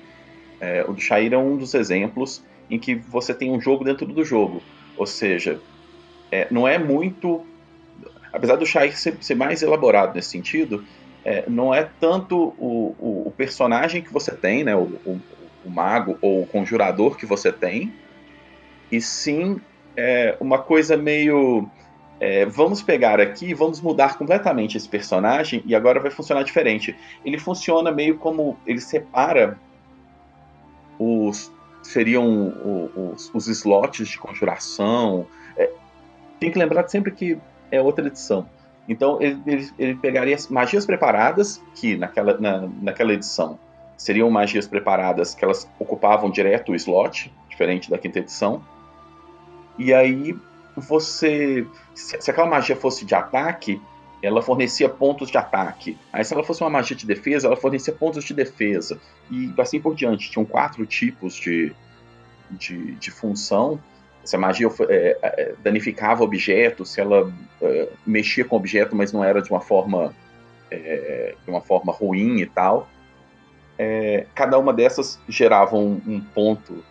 É, 0.61 0.85
o 0.89 0.93
do 0.93 1.01
Shair 1.01 1.33
é 1.33 1.39
um 1.39 1.57
dos 1.57 1.75
exemplos 1.75 2.43
em 2.71 2.79
que 2.79 2.95
você 2.95 3.35
tem 3.35 3.51
um 3.51 3.61
jogo 3.61 3.85
dentro 3.85 4.07
do 4.07 4.25
jogo. 4.25 4.63
Ou 4.97 5.07
seja, 5.07 5.61
é, 6.31 6.47
não 6.51 6.67
é 6.67 6.79
muito. 6.79 7.45
Apesar 8.33 8.57
do 8.57 8.67
Shair 8.67 8.97
ser, 8.97 9.17
ser 9.21 9.35
mais 9.35 9.63
elaborado 9.63 10.15
nesse 10.15 10.31
sentido, 10.31 10.85
é, 11.25 11.45
não 11.49 11.75
é 11.75 11.89
tanto 11.99 12.55
o, 12.59 12.95
o, 12.99 13.23
o, 13.27 13.35
personagem 13.37 14.03
que 14.03 14.13
você 14.13 14.33
tem, 14.33 14.65
né, 14.65 14.77
o, 14.77 14.83
o, 15.05 15.21
o, 15.65 15.71
mago 15.71 16.19
ou 16.21 16.43
o 16.43 16.47
conjurador 16.47 17.17
que 17.17 17.27
você 17.27 17.51
tem, 17.51 17.93
e 18.93 19.01
sim 19.01 19.61
é, 19.97 20.37
uma 20.41 20.59
coisa 20.59 20.97
meio. 20.97 21.69
É, 22.21 22.45
vamos 22.45 22.83
pegar 22.83 23.21
aqui, 23.21 23.55
vamos 23.55 23.81
mudar 23.81 24.19
completamente 24.19 24.77
esse 24.77 24.89
personagem 24.89 25.63
e 25.65 25.75
agora 25.75 26.01
vai 26.01 26.11
funcionar 26.11 26.43
diferente. 26.43 26.97
Ele 27.25 27.39
funciona 27.39 27.93
meio 27.93 28.19
como 28.19 28.59
ele 28.67 28.81
separa 28.81 29.57
os 30.99 31.53
seriam 31.81 32.53
os, 33.15 33.31
os 33.33 33.47
slots 33.47 34.09
de 34.09 34.19
conjuração. 34.19 35.27
Tem 36.39 36.51
que 36.51 36.59
lembrar 36.59 36.89
sempre 36.89 37.11
que 37.13 37.39
é 37.71 37.81
outra 37.81 38.07
edição. 38.07 38.49
Então 38.89 39.21
ele, 39.21 39.41
ele, 39.47 39.71
ele 39.79 39.95
pegaria 39.97 40.37
magias 40.49 40.87
preparadas, 40.87 41.63
que 41.75 41.97
naquela, 41.97 42.39
na, 42.39 42.69
naquela 42.81 43.13
edição 43.13 43.59
seriam 43.97 44.31
magias 44.31 44.67
preparadas 44.67 45.35
que 45.35 45.45
elas 45.45 45.69
ocupavam 45.79 46.31
direto 46.31 46.73
o 46.73 46.77
slot, 46.77 47.33
diferente 47.49 47.91
da 47.91 47.99
quinta 47.99 48.21
edição. 48.21 48.63
E 49.77 49.93
aí 49.93 50.35
você. 50.77 51.67
Se, 51.95 52.21
se 52.21 52.31
aquela 52.31 52.47
magia 52.47 52.77
fosse 52.77 53.05
de 53.05 53.15
ataque, 53.15 53.81
ela 54.23 54.43
fornecia 54.43 54.89
pontos 54.89 55.31
de 55.31 55.37
ataque. 55.37 55.99
Aí, 56.13 56.25
se 56.25 56.33
ela 56.33 56.45
fosse 56.45 56.63
uma 56.63 56.71
magia 56.71 56.97
de 56.97 57.07
defesa, 57.07 57.47
ela 57.47 57.57
fornecia 57.57 57.93
pontos 57.93 58.25
de 58.25 58.35
defesa. 58.35 59.01
E 59.31 59.53
assim 59.59 59.81
por 59.81 59.95
diante. 59.95 60.31
Tinham 60.31 60.45
quatro 60.45 60.85
tipos 60.87 61.35
de, 61.35 61.73
de, 62.51 62.93
de 62.95 63.11
função. 63.11 63.81
Se 64.29 64.37
a 64.37 64.39
magia 64.39 64.69
é, 64.91 65.19
é, 65.23 65.55
danificava 65.65 66.23
objeto, 66.23 66.85
se 66.85 67.01
ela 67.01 67.33
é, 67.63 67.89
mexia 68.07 68.45
com 68.45 68.57
objeto, 68.57 68.95
mas 68.95 69.11
não 69.11 69.25
era 69.25 69.41
de 69.41 69.51
uma 69.51 69.63
forma, 69.63 70.15
é, 70.71 71.35
de 71.43 71.51
uma 71.51 71.63
forma 71.63 71.91
ruim 71.95 72.37
e 72.43 72.45
tal. 72.45 72.91
É, 73.79 74.27
cada 74.35 74.59
uma 74.59 74.71
dessas 74.71 75.19
gerava 75.27 75.77
um, 75.77 75.99
um 76.07 76.21
ponto 76.21 76.85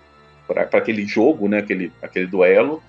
para 0.48 0.64
aquele 0.64 1.06
jogo, 1.06 1.48
né, 1.48 1.60
aquele, 1.60 1.94
aquele 2.02 2.26
duelo. 2.26 2.82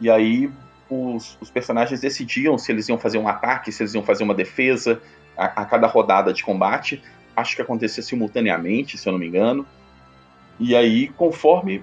E 0.00 0.08
aí 0.08 0.48
os, 0.88 1.36
os, 1.40 1.50
personagens 1.50 2.00
decidiam 2.00 2.56
se 2.56 2.70
eles 2.70 2.88
iam 2.88 2.98
fazer 2.98 3.18
um 3.18 3.26
ataque, 3.26 3.72
se 3.72 3.82
eles 3.82 3.92
iam 3.92 4.04
fazer 4.04 4.22
uma 4.22 4.36
defesa 4.36 5.02
a, 5.36 5.62
a 5.62 5.64
cada 5.64 5.88
rodada 5.88 6.32
de 6.32 6.44
combate. 6.44 7.02
Acho 7.34 7.56
que 7.56 7.62
acontecia 7.62 8.04
simultaneamente, 8.04 8.96
se 8.96 9.08
eu 9.08 9.12
não 9.12 9.18
me 9.18 9.26
engano. 9.26 9.66
E 10.60 10.76
aí, 10.76 11.08
conforme 11.08 11.82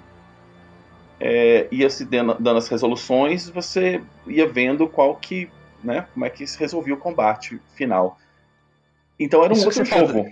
é, 1.26 1.70
ia 1.72 1.90
se 1.90 2.04
dando, 2.04 2.36
dando, 2.38 2.58
as 2.58 2.68
resoluções, 2.68 3.48
você 3.48 4.02
ia 4.28 4.46
vendo 4.46 4.90
qual 4.90 5.16
que, 5.16 5.50
né, 5.82 6.06
como 6.14 6.26
é 6.26 6.30
que 6.30 6.46
se 6.46 6.60
resolvia 6.60 6.94
o 6.94 6.98
combate 6.98 7.62
final. 7.76 8.20
Então 9.18 9.42
era 9.42 9.54
um 9.54 9.56
Isso 9.56 9.68
outro 9.68 9.86
jogo. 9.86 10.26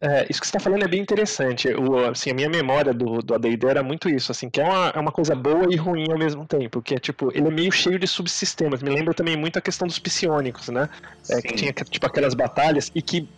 É, 0.00 0.26
isso 0.30 0.40
que 0.40 0.46
você 0.46 0.56
está 0.56 0.60
falando 0.60 0.84
é 0.84 0.88
bem 0.88 1.00
interessante. 1.00 1.68
O, 1.74 1.96
assim, 2.08 2.30
a 2.30 2.34
minha 2.34 2.48
memória 2.48 2.94
do, 2.94 3.20
do 3.20 3.34
AD&D 3.34 3.66
era 3.66 3.82
muito 3.82 4.08
isso, 4.08 4.30
assim, 4.30 4.48
que 4.48 4.60
é 4.60 4.64
uma, 4.64 4.92
é 4.94 4.98
uma 5.00 5.10
coisa 5.10 5.34
boa 5.34 5.66
e 5.68 5.76
ruim 5.76 6.10
ao 6.10 6.16
mesmo 6.16 6.46
tempo, 6.46 6.80
que 6.80 6.94
é 6.94 6.98
tipo, 6.98 7.30
ele 7.36 7.48
é 7.48 7.50
meio 7.50 7.72
cheio 7.72 7.98
de 7.98 8.06
subsistemas. 8.06 8.82
Me 8.82 8.88
lembra 8.88 9.12
também 9.12 9.36
muito 9.36 9.58
a 9.58 9.60
questão 9.60 9.86
dos 9.86 9.98
psionicos, 9.98 10.68
né? 10.68 10.88
É, 11.28 11.42
que 11.42 11.54
tinha 11.54 11.72
tipo 11.72 12.06
aquelas 12.06 12.34
batalhas 12.34 12.90
e 12.94 13.02
que 13.02 13.28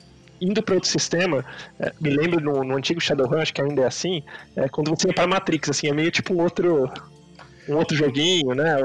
indo 0.43 0.63
para 0.63 0.75
outro 0.75 0.91
sistema, 0.91 1.45
é, 1.79 1.93
me 2.01 2.11
lembro 2.11 2.41
no, 2.41 2.65
no, 2.65 2.77
antigo 2.77 3.01
Shadowrun, 3.01 3.41
acho 3.41 3.55
que 3.55 3.63
ainda 3.63 3.83
é 3.83 3.87
assim, 3.87 4.23
é, 4.57 4.69
quando 4.69 4.91
você 4.91 5.09
ia 5.09 5.15
para 5.15 5.27
Matrix, 5.27 5.71
assim, 5.71 5.89
é 5.89 5.93
meio 5.93 6.11
tipo 6.11 6.35
um 6.35 6.43
outro 6.43 6.91
um 7.69 7.77
outro 7.77 7.97
joguinho, 7.97 8.55
né? 8.55 8.77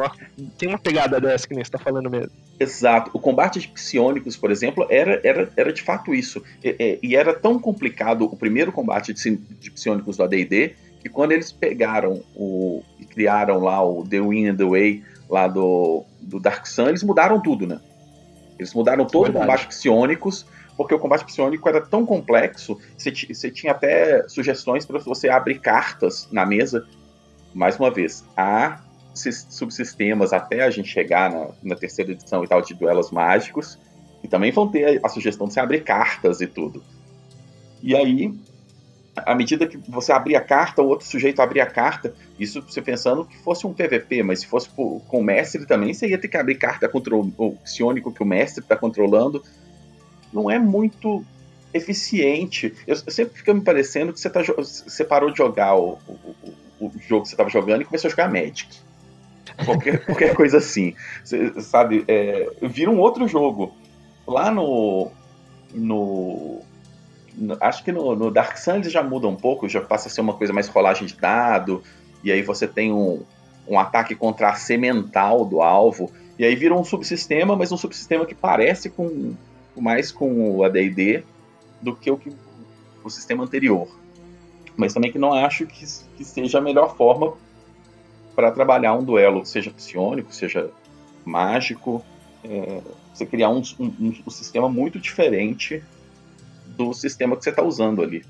Tem 0.55 0.69
uma 0.69 0.77
pegada 0.77 1.19
dessa 1.19 1.47
que 1.47 1.55
nem 1.55 1.63
você 1.63 1.71
tá 1.71 1.79
falando 1.79 2.11
mesmo. 2.11 2.29
Exato. 2.59 3.09
O 3.11 3.19
combate 3.19 3.59
de 3.59 3.67
psionicos, 3.69 4.37
por 4.37 4.51
exemplo, 4.51 4.85
era, 4.87 5.19
era, 5.23 5.49
era 5.57 5.73
de 5.73 5.81
fato 5.81 6.13
isso. 6.13 6.43
E, 6.63 6.99
e 7.01 7.15
era 7.15 7.33
tão 7.33 7.57
complicado 7.57 8.25
o 8.25 8.37
primeiro 8.37 8.71
combate 8.71 9.13
de, 9.13 9.35
de 9.35 9.71
psionicos 9.71 10.17
do 10.17 10.23
AD&D 10.23 10.75
que 10.99 11.09
quando 11.09 11.31
eles 11.31 11.51
pegaram 11.51 12.21
o, 12.35 12.83
e 12.99 13.05
criaram 13.05 13.59
lá 13.59 13.83
o 13.83 14.05
The 14.07 14.19
Win 14.19 14.49
and 14.49 14.55
the 14.55 14.65
Way 14.65 15.03
lá 15.29 15.47
do, 15.47 16.03
do 16.21 16.39
Dark 16.39 16.65
Sun, 16.65 16.89
eles 16.89 17.03
mudaram 17.03 17.41
tudo, 17.41 17.67
né? 17.67 17.79
Eles 18.57 18.73
mudaram 18.73 19.05
todo 19.05 19.25
Verdade. 19.25 19.37
o 19.37 19.47
combate 19.47 19.67
psionicos, 19.67 20.45
porque 20.77 20.93
o 20.93 20.99
combate 20.99 21.25
psionico 21.25 21.67
era 21.67 21.81
tão 21.81 22.05
complexo, 22.05 22.79
você, 22.95 23.11
você 23.11 23.49
tinha 23.51 23.71
até 23.71 24.27
sugestões 24.29 24.85
para 24.85 24.99
você 24.99 25.27
abrir 25.27 25.59
cartas 25.59 26.27
na 26.31 26.45
mesa 26.45 26.87
mais 27.53 27.77
uma 27.79 27.89
vez, 27.89 28.23
há 28.37 28.81
subsistemas 29.13 30.31
até 30.31 30.61
a 30.61 30.69
gente 30.69 30.89
chegar 30.89 31.31
na, 31.31 31.47
na 31.63 31.75
terceira 31.75 32.11
edição 32.11 32.43
e 32.43 32.47
tal 32.47 32.61
de 32.61 32.75
duelos 32.75 33.09
mágicos, 33.09 33.79
e 34.23 34.27
também 34.27 34.51
vão 34.51 34.67
ter 34.67 35.01
a, 35.03 35.07
a 35.07 35.09
sugestão 35.09 35.47
de 35.47 35.53
você 35.53 35.59
abrir 35.59 35.83
cartas 35.83 36.39
e 36.39 36.45
tudo. 36.45 36.83
E 37.81 37.95
aí, 37.95 38.31
à 39.15 39.33
medida 39.33 39.65
que 39.65 39.77
você 39.89 40.11
abria 40.11 40.37
a 40.37 40.41
carta, 40.41 40.81
o 40.81 40.87
outro 40.87 41.07
sujeito 41.07 41.41
abria 41.41 41.63
a 41.63 41.69
carta, 41.69 42.13
isso 42.39 42.61
você 42.61 42.81
pensando 42.81 43.25
que 43.25 43.37
fosse 43.39 43.65
um 43.65 43.73
PVP, 43.73 44.21
mas 44.23 44.41
se 44.41 44.47
fosse 44.47 44.69
com 44.69 45.01
o 45.11 45.23
mestre 45.23 45.65
também, 45.65 45.93
você 45.93 46.07
ia 46.07 46.17
ter 46.17 46.27
que 46.27 46.37
abrir 46.37 46.55
carta 46.55 46.87
contra 46.87 47.15
o 47.15 47.57
psionico 47.63 48.11
que 48.11 48.21
o 48.21 48.25
mestre 48.25 48.63
está 48.63 48.75
controlando. 48.75 49.43
Não 50.31 50.49
é 50.49 50.59
muito 50.59 51.23
eficiente. 51.73 52.73
Eu, 52.85 52.95
eu 53.05 53.11
sempre 53.11 53.37
fica 53.37 53.53
me 53.53 53.61
parecendo 53.61 54.13
que 54.13 54.19
você, 54.19 54.29
tá, 54.29 54.41
você 54.41 55.03
parou 55.03 55.31
de 55.31 55.37
jogar 55.37 55.75
o, 55.75 55.97
o, 56.07 56.85
o 56.85 56.91
jogo 57.07 57.23
que 57.23 57.29
você 57.29 57.35
estava 57.35 57.49
jogando 57.49 57.81
e 57.81 57.85
começou 57.85 58.07
a 58.07 58.11
jogar 58.11 58.31
Magic. 58.31 58.67
Qualquer, 59.65 60.03
qualquer 60.05 60.35
coisa 60.35 60.57
assim. 60.57 60.93
Você, 61.23 61.59
sabe? 61.61 62.03
É, 62.07 62.49
vira 62.61 62.91
um 62.91 62.99
outro 62.99 63.27
jogo. 63.27 63.73
lá 64.27 64.51
no, 64.51 65.11
no, 65.73 66.61
acho 67.61 67.83
que 67.83 67.91
no, 67.91 68.15
no, 68.15 68.31
Dark 68.31 68.57
Sun 68.57 68.83
já 68.83 69.03
muda 69.03 69.27
um 69.27 69.35
pouco, 69.35 69.69
já 69.69 69.81
passa 69.81 70.07
a 70.07 70.11
ser 70.11 70.21
uma 70.21 70.33
coisa 70.33 70.53
mais 70.53 70.67
rolagem 70.67 71.07
de 71.07 71.15
dado, 71.15 71.83
e 72.23 72.31
aí 72.31 72.41
você 72.41 72.67
tem 72.67 72.91
um, 72.91 73.21
um 73.67 73.79
ataque 73.79 74.15
contra 74.15 74.49
a 74.49 74.55
C 74.55 74.77
mental 74.77 75.45
do 75.45 75.61
alvo, 75.61 76.11
e 76.37 76.45
aí 76.45 76.55
vira 76.55 76.75
um 76.75 76.83
subsistema, 76.83 77.55
mas 77.55 77.71
um 77.71 77.77
subsistema 77.77 78.25
que 78.25 78.35
parece 78.35 78.89
com 78.89 79.35
mais 79.81 80.11
com 80.11 80.57
o 80.57 80.63
AD&D 80.63 81.23
do 81.81 81.95
que 81.95 82.09
o, 82.09 82.17
que 82.17 82.31
o 83.03 83.09
sistema 83.09 83.43
anterior. 83.43 83.87
Mas 84.75 84.93
também 84.93 85.11
que 85.11 85.17
não 85.17 85.33
acho 85.33 85.65
que, 85.65 85.85
que 86.15 86.23
seja 86.23 86.59
a 86.59 86.61
melhor 86.61 86.95
forma 86.95 87.33
para 88.35 88.51
trabalhar 88.51 88.93
um 88.93 89.03
duelo, 89.03 89.45
seja 89.45 89.71
psionico, 89.71 90.33
seja 90.33 90.69
mágico, 91.25 92.05
é, 92.43 92.81
você 93.13 93.25
criar 93.25 93.49
um, 93.49 93.61
um, 93.79 94.13
um, 94.25 94.29
sistema 94.29 94.69
muito 94.69 94.99
diferente 94.99 95.83
do 96.67 96.93
sistema 96.93 97.35
que 97.35 97.43
você 97.43 97.49
está 97.49 97.63
usando 97.63 98.03
ali. 98.03 98.23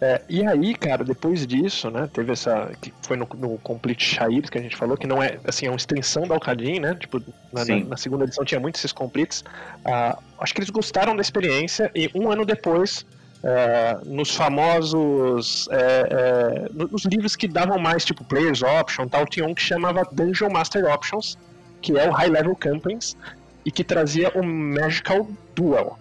É, 0.00 0.22
e 0.28 0.46
aí, 0.46 0.74
cara, 0.74 1.02
depois 1.02 1.44
disso, 1.44 1.90
né, 1.90 2.08
teve 2.12 2.32
essa. 2.32 2.70
que 2.80 2.92
foi 3.02 3.16
no, 3.16 3.28
no 3.34 3.58
Complete 3.58 4.04
Shair 4.04 4.48
que 4.48 4.56
a 4.56 4.62
gente 4.62 4.76
falou, 4.76 4.96
que 4.96 5.08
não 5.08 5.20
é, 5.20 5.38
assim, 5.44 5.66
é 5.66 5.70
uma 5.70 5.76
extensão 5.76 6.26
da 6.26 6.34
Alcadim, 6.34 6.78
né? 6.78 6.94
Tipo, 6.94 7.20
na, 7.52 7.64
na, 7.64 7.84
na, 7.84 7.96
segunda 7.96 8.24
edição 8.24 8.44
tinha 8.44 8.60
muitos 8.60 8.80
esses 8.80 8.92
completes. 8.92 9.40
Uh, 9.84 10.16
acho 10.38 10.54
que 10.54 10.60
eles 10.60 10.70
gostaram 10.70 11.16
da 11.16 11.22
experiência 11.22 11.90
e 11.94 12.10
um 12.14 12.30
ano 12.30 12.44
depois. 12.44 13.04
Uh, 13.38 14.04
nos 14.04 14.34
famosos 14.34 15.68
é, 15.70 16.08
é, 16.10 16.68
nos 16.72 17.04
livros 17.04 17.36
que 17.36 17.46
davam 17.46 17.78
mais 17.78 18.04
tipo 18.04 18.24
Players 18.24 18.64
Option 18.64 19.06
tal 19.06 19.24
tinha 19.26 19.46
um 19.46 19.54
que 19.54 19.62
chamava 19.62 20.02
Dungeon 20.10 20.50
Master 20.50 20.84
Options 20.92 21.38
que 21.80 21.96
é 21.96 22.08
o 22.08 22.12
High 22.12 22.30
Level 22.30 22.56
Campaigns 22.56 23.16
e 23.64 23.70
que 23.70 23.84
trazia 23.84 24.32
o 24.34 24.42
Magical 24.42 25.28
Duel 25.54 25.96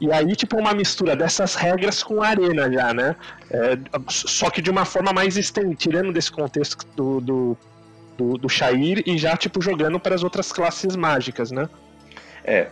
e 0.00 0.12
aí, 0.12 0.36
tipo, 0.36 0.56
uma 0.56 0.72
mistura 0.72 1.16
dessas 1.16 1.54
regras 1.54 2.02
com 2.02 2.22
a 2.22 2.28
arena 2.28 2.70
já, 2.70 2.94
né? 2.94 3.16
É, 3.50 3.78
só 4.08 4.48
que 4.48 4.62
de 4.62 4.70
uma 4.70 4.84
forma 4.84 5.12
mais 5.12 5.36
extendida, 5.36 5.74
tirando 5.74 6.12
desse 6.12 6.30
contexto 6.30 6.86
do, 6.94 7.20
do, 7.20 7.58
do, 8.16 8.38
do 8.38 8.48
Shair 8.48 9.02
e 9.04 9.18
já, 9.18 9.36
tipo, 9.36 9.60
jogando 9.60 9.98
para 9.98 10.14
as 10.14 10.22
outras 10.22 10.52
classes 10.52 10.94
mágicas, 10.94 11.50
né? 11.50 11.68
É, 12.44 12.68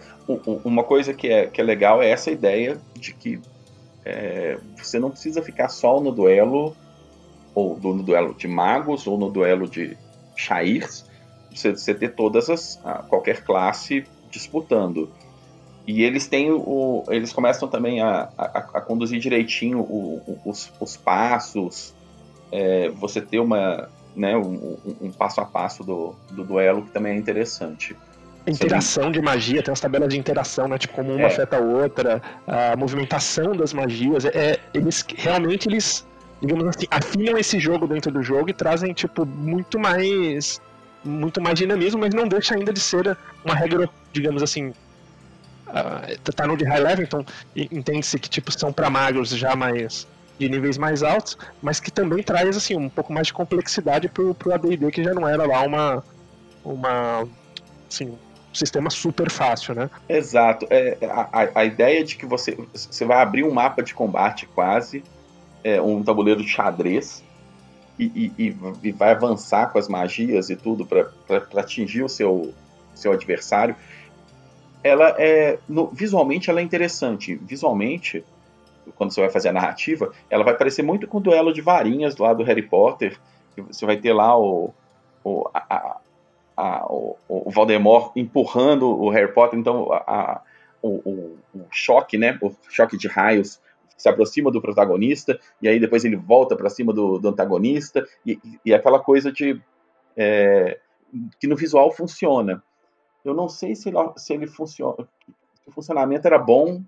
uma 0.64 0.84
coisa 0.84 1.12
que 1.12 1.28
é, 1.28 1.46
que 1.46 1.60
é 1.60 1.64
legal 1.64 2.00
é 2.00 2.08
essa 2.08 2.30
ideia 2.30 2.78
de 2.94 3.12
que 3.12 3.40
é, 4.04 4.58
você 4.76 4.98
não 4.98 5.10
precisa 5.10 5.42
ficar 5.42 5.68
só 5.68 6.00
no 6.00 6.12
duelo, 6.12 6.76
ou 7.54 7.76
no 7.82 8.02
duelo 8.04 8.34
de 8.34 8.46
magos, 8.46 9.06
ou 9.06 9.18
no 9.18 9.30
duelo 9.30 9.68
de 9.68 9.96
Shairs, 10.36 11.04
você, 11.50 11.72
você 11.72 11.92
ter 11.92 12.14
todas 12.14 12.48
as, 12.48 12.80
qualquer 13.08 13.42
classe 13.42 14.04
disputando. 14.30 15.10
E 15.86 16.02
eles 16.02 16.26
têm 16.26 16.50
o. 16.50 17.04
Eles 17.08 17.32
começam 17.32 17.68
também 17.68 18.00
a, 18.00 18.28
a, 18.36 18.44
a 18.74 18.80
conduzir 18.80 19.20
direitinho 19.20 19.78
o, 19.78 20.20
o, 20.26 20.50
os, 20.50 20.72
os, 20.80 20.96
passos, 20.96 21.94
é, 22.50 22.88
você 22.88 23.20
ter 23.20 23.38
uma, 23.38 23.88
né, 24.16 24.36
um, 24.36 24.76
um, 25.00 25.12
passo 25.12 25.40
a 25.40 25.44
passo 25.44 25.84
do, 25.84 26.16
do 26.32 26.42
duelo 26.42 26.82
que 26.82 26.90
também 26.90 27.12
é 27.12 27.16
interessante. 27.16 27.96
Interação 28.48 29.12
de 29.12 29.20
magia, 29.20 29.62
tem 29.62 29.72
as 29.72 29.80
tabelas 29.80 30.08
de 30.08 30.18
interação, 30.18 30.66
né? 30.66 30.76
Tipo, 30.76 30.94
como 30.94 31.12
uma 31.12 31.22
é. 31.22 31.26
afeta 31.26 31.56
a 31.56 31.60
outra, 31.60 32.22
a 32.46 32.76
movimentação 32.76 33.56
das 33.56 33.72
magias. 33.72 34.24
É, 34.24 34.58
eles 34.74 35.04
realmente 35.16 35.68
eles, 35.68 36.06
digamos 36.40 36.66
assim, 36.66 36.86
afinam 36.90 37.38
esse 37.38 37.60
jogo 37.60 37.86
dentro 37.86 38.10
do 38.10 38.22
jogo 38.22 38.50
e 38.50 38.52
trazem, 38.52 38.92
tipo, 38.92 39.24
muito 39.24 39.78
mais. 39.78 40.60
Muito 41.04 41.40
mais 41.40 41.56
dinamismo, 41.56 42.00
mas 42.00 42.12
não 42.12 42.26
deixa 42.26 42.56
ainda 42.56 42.72
de 42.72 42.80
ser 42.80 43.16
uma 43.44 43.54
regra, 43.54 43.88
digamos 44.12 44.42
assim, 44.42 44.72
uh, 45.68 46.32
tá 46.32 46.46
no 46.46 46.56
de 46.56 46.64
high 46.64 46.80
level, 46.80 47.04
então 47.04 47.24
entende-se 47.54 48.18
que 48.18 48.28
tipo 48.28 48.50
são 48.52 48.72
para 48.72 48.90
magos 48.90 49.30
já 49.30 49.54
mais 49.54 50.06
de 50.38 50.48
níveis 50.48 50.76
mais 50.76 51.02
altos, 51.02 51.36
mas 51.62 51.80
que 51.80 51.90
também 51.90 52.22
traz 52.22 52.56
assim 52.56 52.76
um 52.76 52.88
pouco 52.88 53.12
mais 53.12 53.28
de 53.28 53.32
complexidade 53.32 54.08
pro, 54.08 54.34
pro 54.34 54.52
AD&D 54.52 54.90
que 54.90 55.02
já 55.02 55.14
não 55.14 55.26
era 55.26 55.46
lá 55.46 55.62
uma 55.62 56.04
uma 56.64 57.26
assim, 57.88 58.16
sistema 58.52 58.90
super 58.90 59.30
fácil, 59.30 59.74
né? 59.74 59.90
Exato. 60.08 60.66
É, 60.70 60.98
a, 61.02 61.60
a 61.60 61.64
ideia 61.64 62.04
de 62.04 62.16
que 62.16 62.26
você 62.26 62.56
você 62.72 63.04
vai 63.04 63.22
abrir 63.22 63.44
um 63.44 63.52
mapa 63.52 63.82
de 63.82 63.94
combate 63.94 64.46
quase, 64.46 65.02
é, 65.62 65.80
um 65.80 66.02
tabuleiro 66.02 66.42
de 66.42 66.48
xadrez 66.48 67.22
e, 67.98 68.32
e, 68.38 68.56
e, 68.82 68.92
vai 68.92 69.10
avançar 69.10 69.70
com 69.72 69.78
as 69.78 69.88
magias 69.88 70.50
e 70.50 70.56
tudo 70.56 70.86
para 70.86 71.10
atingir 71.56 72.02
o 72.02 72.08
seu, 72.08 72.52
seu 72.94 73.12
adversário 73.12 73.74
ela 74.86 75.14
é 75.18 75.58
no, 75.68 75.88
visualmente 75.88 76.50
ela 76.50 76.60
é 76.60 76.62
interessante. 76.62 77.34
Visualmente, 77.34 78.24
quando 78.94 79.12
você 79.12 79.20
vai 79.20 79.30
fazer 79.30 79.48
a 79.48 79.52
narrativa, 79.52 80.12
ela 80.30 80.44
vai 80.44 80.56
parecer 80.56 80.82
muito 80.82 81.06
com 81.06 81.18
o 81.18 81.20
duelo 81.20 81.52
de 81.52 81.60
varinhas 81.60 82.16
lado 82.16 82.38
do 82.38 82.44
Harry 82.44 82.62
Potter. 82.62 83.18
Você 83.56 83.86
vai 83.86 83.96
ter 83.96 84.12
lá 84.12 84.38
o, 84.38 84.72
o, 85.24 85.48
a, 85.52 85.98
a, 86.56 86.86
o, 86.86 87.16
o 87.28 87.50
Voldemort 87.50 88.12
empurrando 88.16 88.88
o 88.88 89.10
Harry 89.10 89.32
Potter, 89.32 89.58
então 89.58 89.92
a, 89.92 90.40
o, 90.82 91.36
o, 91.54 91.66
choque, 91.70 92.16
né? 92.16 92.38
O 92.40 92.52
choque 92.68 92.96
de 92.96 93.08
raios 93.08 93.60
se 93.96 94.08
aproxima 94.08 94.50
do 94.50 94.60
protagonista 94.60 95.38
e 95.60 95.68
aí 95.68 95.80
depois 95.80 96.04
ele 96.04 96.16
volta 96.16 96.54
para 96.54 96.68
cima 96.68 96.92
do, 96.92 97.18
do, 97.18 97.28
antagonista 97.28 98.06
e, 98.26 98.38
e 98.64 98.74
aquela 98.74 99.00
coisa 99.00 99.32
de 99.32 99.60
é, 100.16 100.78
que 101.40 101.46
no 101.46 101.56
visual 101.56 101.90
funciona. 101.90 102.62
Eu 103.26 103.34
não 103.34 103.48
sei 103.48 103.74
se 103.74 103.88
ele, 103.88 103.98
se 104.16 104.32
ele 104.32 104.46
funciona, 104.46 105.08
se 105.62 105.68
o 105.68 105.72
funcionamento 105.72 106.26
era 106.26 106.38
bom 106.38 106.82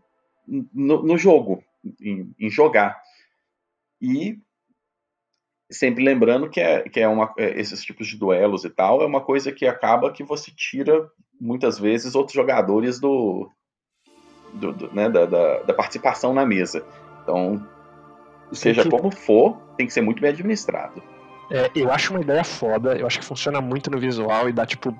no, 0.46 1.02
no 1.02 1.18
jogo, 1.18 1.64
em, 2.00 2.32
em, 2.38 2.48
jogar. 2.48 3.02
E 4.00 4.38
sempre 5.68 6.04
lembrando 6.04 6.48
que 6.48 6.60
é, 6.60 6.82
que 6.88 7.00
é 7.00 7.08
uma, 7.08 7.34
é, 7.36 7.60
esses 7.60 7.82
tipos 7.84 8.06
de 8.06 8.16
duelos 8.16 8.64
e 8.64 8.70
tal 8.70 9.02
é 9.02 9.06
uma 9.06 9.20
coisa 9.20 9.50
que 9.50 9.66
acaba 9.66 10.12
que 10.12 10.22
você 10.22 10.50
tira 10.50 11.10
muitas 11.40 11.78
vezes 11.78 12.14
outros 12.14 12.34
jogadores 12.34 13.00
do, 13.00 13.50
do, 14.54 14.72
do 14.72 14.94
né, 14.94 15.10
da, 15.10 15.26
da, 15.26 15.62
da, 15.62 15.74
participação 15.74 16.32
na 16.32 16.46
mesa. 16.46 16.86
Então, 17.22 17.66
seja 18.52 18.84
que... 18.84 18.90
como 18.90 19.10
for, 19.10 19.56
tem 19.76 19.86
que 19.86 19.92
ser 19.92 20.02
muito 20.02 20.20
bem 20.20 20.30
administrado. 20.30 21.02
É, 21.50 21.70
eu 21.74 21.90
acho 21.90 22.12
uma 22.12 22.20
ideia 22.20 22.44
foda, 22.44 22.96
eu 22.96 23.06
acho 23.06 23.18
que 23.18 23.24
funciona 23.24 23.60
muito 23.60 23.90
no 23.90 23.98
visual 23.98 24.48
e 24.48 24.52
dá, 24.52 24.66
tipo, 24.66 24.94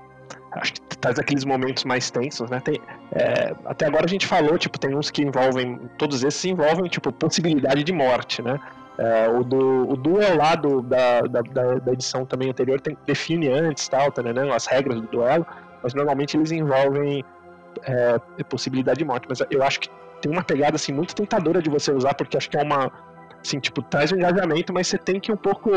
acho 0.53 0.75
que 0.75 0.88
traz 1.01 1.19
aqueles 1.19 1.45
momentos 1.45 1.85
mais 1.85 2.11
tensos, 2.11 2.51
né? 2.51 2.61
Tem, 2.61 2.81
é, 3.13 3.55
até 3.65 3.87
agora 3.87 4.05
a 4.05 4.09
gente 4.09 4.27
falou, 4.27 4.59
tipo, 4.59 4.79
tem 4.79 4.95
uns 4.95 5.11
que 5.11 5.23
envolvem, 5.23 5.79
todos 5.97 6.23
esses 6.25 6.45
envolvem, 6.45 6.89
tipo, 6.89 7.13
possibilidade 7.13 7.85
de 7.85 7.93
morte, 7.93 8.43
né? 8.43 8.59
É, 8.99 9.29
o, 9.29 9.45
do, 9.45 9.89
o 9.91 9.97
duel 9.97 10.37
lá 10.37 10.57
da, 10.57 11.21
da, 11.21 11.41
da, 11.79 11.93
edição 11.93 12.27
também 12.27 12.51
anterior 12.51 12.81
tem, 12.81 12.99
define 13.07 13.49
antes 13.49 13.89
tal, 13.89 14.11
tá, 14.11 14.23
né, 14.25 14.33
as 14.53 14.67
regras 14.67 15.01
do 15.01 15.07
duelo, 15.07 15.47
mas 15.81 15.95
normalmente 15.95 16.37
eles 16.37 16.51
envolvem 16.51 17.25
é, 17.85 18.19
possibilidade 18.43 18.99
de 18.99 19.05
morte. 19.05 19.27
Mas 19.29 19.39
eu 19.51 19.63
acho 19.63 19.79
que 19.81 19.89
tem 20.21 20.33
uma 20.33 20.43
pegada 20.43 20.75
assim 20.75 20.93
muito 20.93 21.15
tentadora 21.15 21.63
de 21.63 21.71
você 21.71 21.93
usar, 21.93 22.15
porque 22.15 22.37
acho 22.37 22.51
que 22.51 22.57
é 22.57 22.63
uma. 22.63 22.91
Assim, 23.41 23.61
tipo, 23.61 23.83
traz 23.83 24.11
um 24.11 24.17
engajamento, 24.17 24.73
mas 24.73 24.89
você 24.89 24.99
tem 24.99 25.21
que 25.21 25.31
um 25.31 25.37
pouco. 25.37 25.71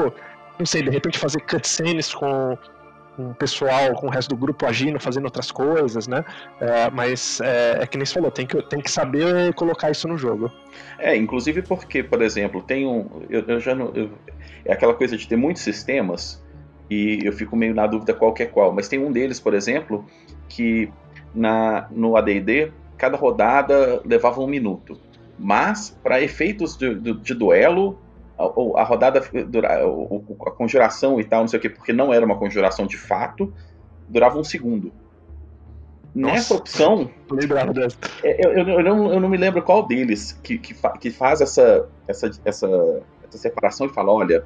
Não 0.58 0.66
sei, 0.66 0.82
de 0.82 0.90
repente 0.90 1.20
fazer 1.20 1.42
cutscenes 1.42 2.14
com 2.14 2.58
com 3.16 3.32
o 3.32 3.36
pessoal, 3.36 3.94
com 3.94 4.08
o 4.08 4.10
resto 4.10 4.30
do 4.30 4.38
grupo 4.38 4.66
agindo, 4.66 5.00
fazendo 5.00 5.26
outras 5.26 5.52
coisas, 5.52 6.08
né? 6.08 6.24
É, 6.60 6.90
mas 6.90 7.42
é, 7.42 7.80
é, 7.82 7.88
que 7.88 7.98
nem 7.98 8.06
você 8.06 8.14
falou, 8.14 8.32
tem 8.32 8.46
que, 8.46 8.62
tem 8.64 8.82
que 8.82 8.90
saber 8.90 9.54
colocar 9.54 9.92
isso 9.92 10.08
no 10.08 10.18
jogo. 10.18 10.52
É, 10.98 11.16
inclusive 11.16 11.62
porque, 11.62 12.04
por 12.04 12.22
exemplo, 12.22 12.62
tem 12.62 12.88
um. 12.88 13.08
Eu, 13.30 13.44
eu 13.48 13.60
já 13.60 13.76
não. 13.76 13.92
Eu, 13.94 14.12
é 14.66 14.74
aquela 14.74 14.94
coisa 14.94 15.18
de 15.18 15.28
ter 15.28 15.36
muitos 15.36 15.62
sistemas 15.62 16.44
e 16.90 17.20
eu 17.24 17.34
fico 17.34 17.56
meio 17.56 17.74
na 17.74 17.88
dúvida 17.88 18.14
qual 18.14 18.34
que 18.34 18.44
é 18.44 18.46
qual. 18.46 18.74
Mas 18.74 18.88
tem 18.88 19.00
um 19.00 19.12
deles, 19.12 19.40
por 19.40 19.54
exemplo, 19.54 20.06
que 20.48 20.92
na, 21.34 21.88
no 21.90 22.16
ADD, 22.18 22.72
cada 22.98 23.18
rodada 23.18 24.02
levava 24.06 24.42
um 24.42 24.48
minuto. 24.48 25.00
Mas, 25.40 25.98
para 26.04 26.22
efeitos 26.22 26.78
de, 26.78 26.94
de, 26.94 27.14
de 27.14 27.34
duelo, 27.34 28.00
a, 28.42 28.82
a 28.82 28.84
rodada, 28.84 29.20
a 29.20 30.52
conjuração 30.52 31.20
e 31.20 31.24
tal, 31.24 31.42
não 31.42 31.48
sei 31.48 31.60
o 31.60 31.62
que, 31.62 31.70
porque 31.70 31.94
não 31.94 32.14
era 32.14 32.26
uma 32.26 32.38
conjuração 32.38 32.86
de 32.86 32.98
fato, 32.98 33.54
durava 34.08 34.38
um 34.38 34.44
segundo. 34.44 34.92
Nossa, 36.14 36.34
Nessa 36.34 36.56
opção. 36.56 37.10
É, 38.24 38.46
eu, 38.46 38.52
eu, 38.52 38.68
eu, 38.68 38.84
não, 38.84 39.14
eu 39.14 39.20
não 39.20 39.30
me 39.30 39.38
lembro 39.38 39.62
qual 39.62 39.88
deles 39.88 40.38
que, 40.44 40.58
que, 40.58 40.74
fa, 40.74 40.90
que 40.98 41.10
faz 41.10 41.40
essa, 41.40 41.88
essa, 42.08 42.30
essa, 42.44 42.68
essa 43.24 43.38
separação 43.38 43.88
e 43.88 43.90
fala: 43.90 44.12
olha, 44.12 44.44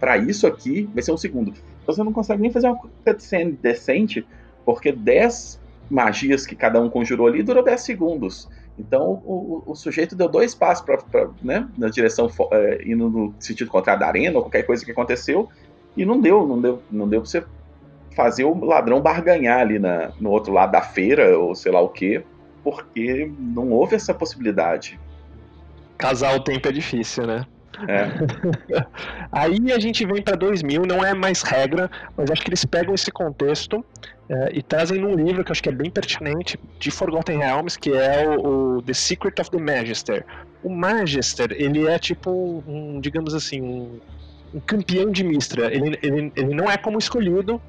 para 0.00 0.18
isso 0.18 0.46
aqui 0.46 0.88
vai 0.92 1.02
ser 1.02 1.12
um 1.12 1.16
segundo. 1.16 1.50
Então 1.82 1.94
você 1.94 2.02
não 2.02 2.12
consegue 2.12 2.42
nem 2.42 2.50
fazer 2.50 2.66
uma 2.66 2.78
cutscene 3.04 3.52
decente, 3.52 4.26
porque 4.64 4.90
10 4.90 5.60
magias 5.88 6.44
que 6.44 6.56
cada 6.56 6.80
um 6.80 6.90
conjurou 6.90 7.28
ali 7.28 7.42
durou 7.42 7.62
10 7.62 7.80
segundos. 7.80 8.48
Então 8.80 9.22
o, 9.24 9.62
o, 9.66 9.74
sujeito 9.74 10.16
deu 10.16 10.28
dois 10.28 10.54
passos 10.54 10.84
pra, 10.84 11.28
né, 11.42 11.68
na 11.76 11.88
direção 11.88 12.30
é, 12.52 12.82
indo 12.84 13.08
no 13.08 13.34
sentido 13.38 13.70
contrário 13.70 14.00
da 14.00 14.06
arena 14.06 14.38
ou 14.38 14.44
qualquer 14.44 14.62
coisa 14.62 14.84
que 14.84 14.90
aconteceu 14.90 15.48
e 15.96 16.04
não 16.04 16.20
deu, 16.20 16.46
não 16.46 16.60
deu, 16.60 16.82
não 16.90 17.08
deu 17.08 17.20
pra 17.20 17.30
você 17.30 17.44
fazer 18.16 18.44
o 18.44 18.64
ladrão 18.64 19.00
barganhar 19.00 19.60
ali 19.60 19.78
na, 19.78 20.12
no 20.18 20.30
outro 20.30 20.52
lado 20.52 20.72
da 20.72 20.80
feira 20.80 21.38
ou 21.38 21.54
sei 21.54 21.70
lá 21.70 21.80
o 21.80 21.88
que 21.88 22.24
porque 22.64 23.30
não 23.38 23.70
houve 23.70 23.96
essa 23.96 24.12
possibilidade. 24.12 24.98
Casar 25.96 26.34
o 26.34 26.40
tempo 26.40 26.68
é 26.68 26.72
difícil, 26.72 27.26
né? 27.26 27.46
É. 27.88 28.08
Aí 29.32 29.72
a 29.72 29.78
gente 29.78 30.04
vem 30.04 30.22
para 30.22 30.36
2000, 30.36 30.82
não 30.82 31.04
é 31.04 31.14
mais 31.14 31.42
regra, 31.42 31.90
mas 32.16 32.30
acho 32.30 32.42
que 32.42 32.50
eles 32.50 32.64
pegam 32.64 32.94
esse 32.94 33.10
contexto 33.10 33.84
é, 34.28 34.50
e 34.52 34.62
trazem 34.62 35.00
num 35.00 35.14
livro 35.14 35.44
que 35.44 35.52
acho 35.52 35.62
que 35.62 35.68
é 35.68 35.72
bem 35.72 35.90
pertinente, 35.90 36.58
de 36.78 36.90
Forgotten 36.90 37.38
Realms, 37.38 37.78
que 37.78 37.92
é 37.92 38.28
o, 38.28 38.76
o 38.76 38.82
The 38.82 38.94
Secret 38.94 39.34
of 39.40 39.50
the 39.50 39.58
Magister. 39.58 40.24
O 40.62 40.70
Magister, 40.70 41.52
ele 41.52 41.86
é 41.86 41.98
tipo 41.98 42.62
um, 42.66 43.00
digamos 43.00 43.34
assim, 43.34 43.60
um, 43.60 44.00
um 44.54 44.60
campeão 44.60 45.10
de 45.10 45.24
Mistra. 45.24 45.72
Ele, 45.74 45.98
ele, 46.02 46.32
ele 46.36 46.54
não 46.54 46.70
é 46.70 46.76
como 46.76 46.98
escolhido, 46.98 47.60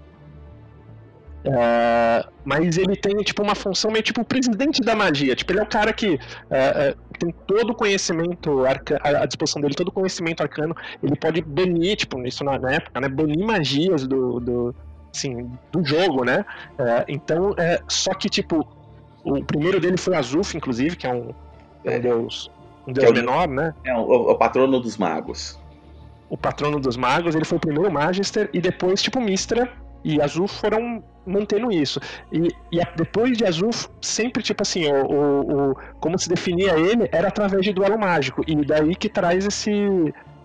Uh, 1.43 2.29
mas 2.45 2.77
ele 2.77 2.95
tem 2.95 3.17
tipo 3.23 3.41
uma 3.41 3.55
função 3.55 3.89
meio 3.89 4.03
tipo 4.03 4.21
o 4.21 4.25
presidente 4.25 4.81
da 4.81 4.95
magia. 4.95 5.35
Tipo, 5.35 5.53
ele 5.53 5.59
é 5.59 5.63
o 5.63 5.67
cara 5.67 5.91
que 5.91 6.15
uh, 6.15 6.15
uh, 6.15 7.17
tem 7.17 7.33
todo 7.47 7.71
o 7.71 7.75
conhecimento 7.75 8.63
à 9.03 9.25
disposição 9.25 9.61
dele, 9.61 9.73
todo 9.73 9.87
o 9.87 9.91
conhecimento 9.91 10.41
arcano. 10.41 10.75
Ele 11.01 11.15
pode 11.15 11.41
banir, 11.41 11.97
tipo, 11.97 12.21
isso 12.25 12.43
na, 12.43 12.59
na 12.59 12.73
época, 12.73 12.99
né? 13.01 13.09
Banir 13.09 13.43
magias 13.43 14.05
do, 14.07 14.39
do, 14.39 14.75
assim, 15.13 15.49
do 15.71 15.83
jogo, 15.83 16.23
né? 16.23 16.45
então, 17.07 17.55
só 17.87 18.13
que 18.13 18.29
tipo, 18.29 18.67
o 19.23 19.43
primeiro 19.43 19.79
dele 19.79 19.97
foi 19.97 20.15
Azuf, 20.15 20.55
inclusive, 20.55 20.95
que 20.95 21.05
é 21.05 21.13
um, 21.13 21.29
é 21.85 21.97
um 21.97 22.01
deus, 22.01 22.51
um 22.87 22.93
deus 22.93 23.09
é 23.09 23.13
menor, 23.13 23.47
né? 23.47 23.73
É 23.83 23.93
o, 23.93 24.31
o 24.31 24.35
patrono 24.35 24.79
dos 24.79 24.97
magos. 24.97 25.59
O 26.29 26.37
patrono 26.37 26.79
dos 26.79 26.97
magos, 26.97 27.35
ele 27.35 27.45
foi 27.45 27.57
o 27.57 27.61
primeiro 27.61 27.91
Magister, 27.91 28.49
e 28.53 28.61
depois, 28.61 29.01
tipo, 29.01 29.19
Mistra, 29.19 29.71
e 30.03 30.21
Azul 30.21 30.47
foram 30.47 31.03
mantendo 31.25 31.71
isso. 31.71 31.99
E, 32.31 32.47
e 32.71 32.81
depois 32.95 33.37
de 33.37 33.45
Azul, 33.45 33.71
sempre, 34.01 34.41
tipo 34.43 34.61
assim, 34.61 34.87
o, 34.91 35.05
o, 35.05 35.71
o, 35.71 35.75
como 35.99 36.17
se 36.17 36.29
definia 36.29 36.77
ele 36.77 37.07
era 37.11 37.27
através 37.27 37.63
de 37.63 37.73
duelo 37.73 37.97
mágico. 37.99 38.43
E 38.47 38.55
daí 38.65 38.95
que 38.95 39.09
traz 39.09 39.45
esse. 39.45 39.71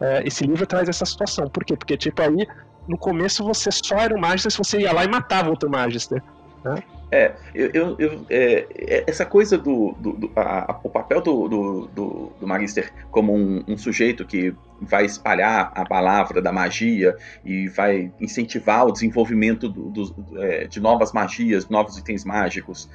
É, 0.00 0.22
esse 0.26 0.44
livro 0.44 0.66
traz 0.66 0.88
essa 0.88 1.06
situação. 1.06 1.48
Por 1.48 1.64
quê? 1.64 1.76
Porque, 1.76 1.96
tipo, 1.96 2.20
aí, 2.20 2.46
no 2.86 2.98
começo 2.98 3.42
você 3.42 3.70
só 3.72 3.96
era 3.96 4.14
o 4.14 4.20
Magister 4.20 4.52
se 4.52 4.58
você 4.58 4.80
ia 4.80 4.92
lá 4.92 5.04
e 5.04 5.08
matava 5.08 5.50
outro 5.50 5.70
Magister. 5.70 6.22
Né? 6.64 6.82
É, 7.16 7.34
eu, 7.54 7.70
eu, 7.72 7.96
eu 7.98 8.26
é, 8.28 8.66
é 8.76 9.04
essa 9.06 9.24
coisa 9.24 9.56
do. 9.56 9.92
do, 9.98 10.12
do 10.12 10.32
a, 10.36 10.78
o 10.84 10.90
papel 10.90 11.22
do, 11.22 11.48
do, 11.48 11.86
do, 11.86 12.32
do 12.38 12.46
Magister 12.46 12.92
como 13.10 13.34
um, 13.34 13.64
um, 13.66 13.78
sujeito 13.78 14.26
que 14.26 14.54
vai 14.82 15.06
espalhar 15.06 15.72
a 15.74 15.86
palavra 15.86 16.42
da 16.42 16.52
magia 16.52 17.16
e 17.42 17.68
vai 17.68 18.12
incentivar 18.20 18.84
o 18.86 18.92
desenvolvimento 18.92 19.66
do, 19.66 19.88
do, 19.88 20.42
é, 20.42 20.66
de 20.66 20.78
novas 20.78 21.12
magias, 21.14 21.70
novos 21.70 21.96
itens 21.96 22.22
mágicos. 22.22 22.86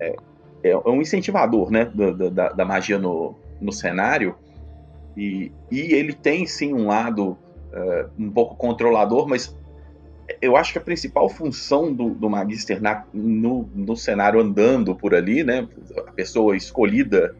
É, 0.00 0.16
é, 0.64 0.70
é 0.70 0.88
um 0.88 1.00
incentivador 1.00 1.70
né, 1.70 1.84
da, 2.32 2.48
da, 2.48 2.64
magia 2.64 2.98
no, 2.98 3.36
no 3.60 3.72
cenário. 3.72 4.34
E, 5.16 5.52
e 5.70 5.94
ele 5.94 6.14
tem 6.14 6.46
sim 6.46 6.74
um 6.74 6.88
lado 6.88 7.38
uh, 7.72 8.10
um 8.18 8.30
pouco 8.30 8.56
controlador, 8.56 9.28
mas 9.28 9.56
eu 10.42 10.56
acho 10.56 10.72
que 10.72 10.78
a 10.78 10.82
principal 10.82 11.28
função 11.28 11.92
do, 11.92 12.10
do 12.10 12.28
Magister 12.28 12.82
na, 12.82 13.04
no, 13.12 13.68
no 13.74 13.96
cenário 13.96 14.40
andando 14.40 14.94
por 14.94 15.14
ali, 15.14 15.42
né, 15.42 15.66
a 16.06 16.12
pessoa 16.12 16.56
escolhida 16.56 17.34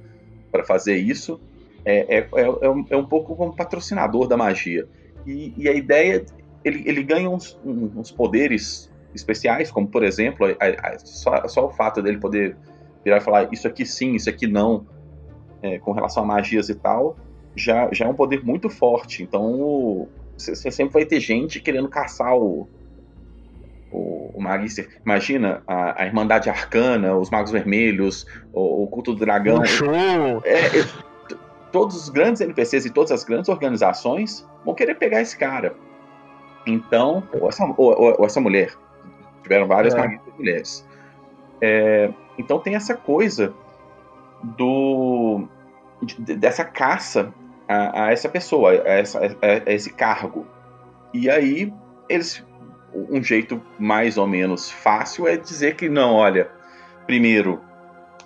para 0.50 0.64
fazer 0.64 0.96
isso, 0.96 1.38
é, 1.84 2.18
é, 2.18 2.18
é, 2.18 2.44
é, 2.90 2.96
um 2.96 3.04
pouco 3.04 3.36
como 3.36 3.54
patrocinador 3.54 4.26
da 4.26 4.36
magia. 4.36 4.88
E, 5.26 5.52
e 5.56 5.68
a 5.68 5.72
ideia, 5.72 6.24
ele, 6.64 6.82
ele 6.86 7.02
ganha 7.02 7.28
uns, 7.28 7.58
uns, 7.64 8.10
poderes 8.10 8.90
especiais, 9.14 9.70
como 9.70 9.86
por 9.86 10.02
exemplo, 10.02 10.46
a, 10.46 10.88
a, 10.88 10.98
só, 10.98 11.46
só, 11.46 11.66
o 11.66 11.70
fato 11.70 12.02
dele 12.02 12.18
poder 12.18 12.56
virar 13.04 13.18
e 13.18 13.20
falar 13.20 13.48
isso 13.52 13.68
aqui 13.68 13.84
sim, 13.84 14.14
isso 14.14 14.30
aqui 14.30 14.46
não, 14.46 14.86
é, 15.62 15.78
com 15.78 15.92
relação 15.92 16.22
a 16.22 16.26
magias 16.26 16.68
e 16.68 16.74
tal, 16.74 17.16
já, 17.54 17.88
já 17.92 18.06
é 18.06 18.08
um 18.08 18.14
poder 18.14 18.42
muito 18.42 18.70
forte. 18.70 19.22
Então, 19.22 20.08
você 20.36 20.70
sempre 20.70 20.94
vai 20.94 21.04
ter 21.04 21.20
gente 21.20 21.60
querendo 21.60 21.88
caçar 21.88 22.34
o, 22.36 22.68
o, 23.90 24.30
o 24.34 24.40
Magister. 24.40 24.88
Imagina 25.04 25.62
a, 25.66 26.02
a, 26.02 26.06
Irmandade 26.06 26.48
Arcana, 26.48 27.16
os 27.16 27.30
Magos 27.30 27.50
Vermelhos, 27.50 28.26
o, 28.52 28.84
o 28.84 28.86
Culto 28.88 29.14
do 29.14 29.20
Dragão. 29.20 29.62
É, 30.44 30.50
é, 30.50 30.86
todos 31.72 31.96
os 31.96 32.08
grandes 32.08 32.40
NPCs 32.40 32.86
e 32.86 32.90
todas 32.90 33.12
as 33.12 33.24
grandes 33.24 33.48
organizações 33.48 34.46
vão 34.64 34.74
querer 34.74 34.94
pegar 34.94 35.20
esse 35.20 35.36
cara. 35.36 35.74
Então, 36.66 37.22
ou 37.32 37.48
essa, 37.48 37.64
ou, 37.64 38.16
ou 38.18 38.26
essa 38.26 38.40
mulher. 38.40 38.72
Tiveram 39.42 39.66
várias 39.66 39.94
é. 39.94 40.20
Mulheres. 40.36 40.86
É, 41.60 42.10
então 42.36 42.58
tem 42.58 42.74
essa 42.74 42.94
coisa 42.94 43.52
do 44.42 45.48
de, 46.02 46.36
dessa 46.36 46.64
caça 46.64 47.34
a, 47.66 48.04
a, 48.04 48.12
essa 48.12 48.28
pessoa, 48.28 48.70
a, 48.70 48.74
essa, 48.74 49.18
a, 49.18 49.70
a 49.70 49.72
esse 49.72 49.92
cargo. 49.92 50.46
E 51.12 51.28
aí 51.28 51.72
eles 52.08 52.44
um 52.94 53.22
jeito 53.22 53.60
mais 53.78 54.16
ou 54.16 54.26
menos 54.26 54.70
fácil 54.70 55.28
é 55.28 55.36
dizer 55.36 55.76
que 55.76 55.88
não, 55.88 56.14
olha, 56.14 56.48
primeiro, 57.06 57.60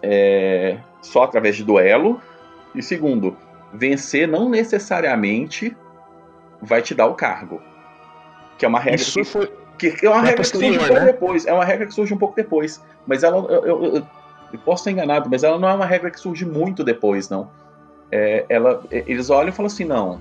é, 0.02 0.78
só 1.00 1.24
através 1.24 1.56
de 1.56 1.64
duelo, 1.64 2.20
e 2.74 2.82
segundo, 2.82 3.36
vencer 3.72 4.26
não 4.26 4.48
necessariamente 4.48 5.76
vai 6.60 6.80
te 6.80 6.94
dar 6.94 7.06
o 7.06 7.14
cargo. 7.14 7.60
Que 8.56 8.64
é 8.64 8.68
uma 8.68 8.78
regra 8.78 9.00
Isso 9.00 9.18
que, 9.18 9.24
foi... 9.24 9.52
que, 9.78 10.06
é 10.06 10.08
uma 10.08 10.22
regra 10.22 10.42
que 10.42 10.48
surge 10.48 10.70
um 10.70 10.78
pouco 10.78 10.94
né? 10.94 11.04
depois. 11.04 11.46
É 11.46 11.52
uma 11.52 11.64
regra 11.64 11.86
que 11.86 11.94
surge 11.94 12.14
um 12.14 12.18
pouco 12.18 12.36
depois. 12.36 12.80
Mas 13.06 13.24
ela. 13.24 13.36
Eu, 13.36 13.66
eu, 13.66 13.84
eu, 13.84 14.06
eu, 14.52 14.58
posso 14.64 14.82
estar 14.82 14.90
enganado, 14.90 15.28
mas 15.30 15.42
ela 15.42 15.58
não 15.58 15.68
é 15.68 15.74
uma 15.74 15.86
regra 15.86 16.10
que 16.10 16.20
surge 16.20 16.44
muito 16.44 16.84
depois, 16.84 17.28
não. 17.28 17.50
É, 18.10 18.44
ela, 18.48 18.82
eles 18.90 19.30
olham 19.30 19.48
e 19.48 19.52
falam 19.52 19.66
assim, 19.66 19.84
não. 19.84 20.20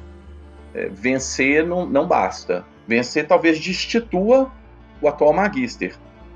É, 0.74 0.88
vencer 0.88 1.66
não, 1.66 1.86
não 1.86 2.08
basta. 2.08 2.66
Vencer 2.92 3.26
talvez 3.26 3.58
destitua 3.58 4.52
o 5.02 5.08
atual 5.08 5.32
Magister, 5.32 5.96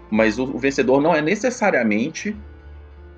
mas 0.10 0.40
o, 0.40 0.46
o 0.46 0.58
vencedor 0.58 1.02
não 1.02 1.14
é 1.14 1.22
necessariamente 1.22 2.34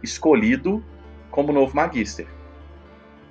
escolhido 0.01 0.83
como 1.29 1.53
novo 1.53 1.75
Magister. 1.75 2.25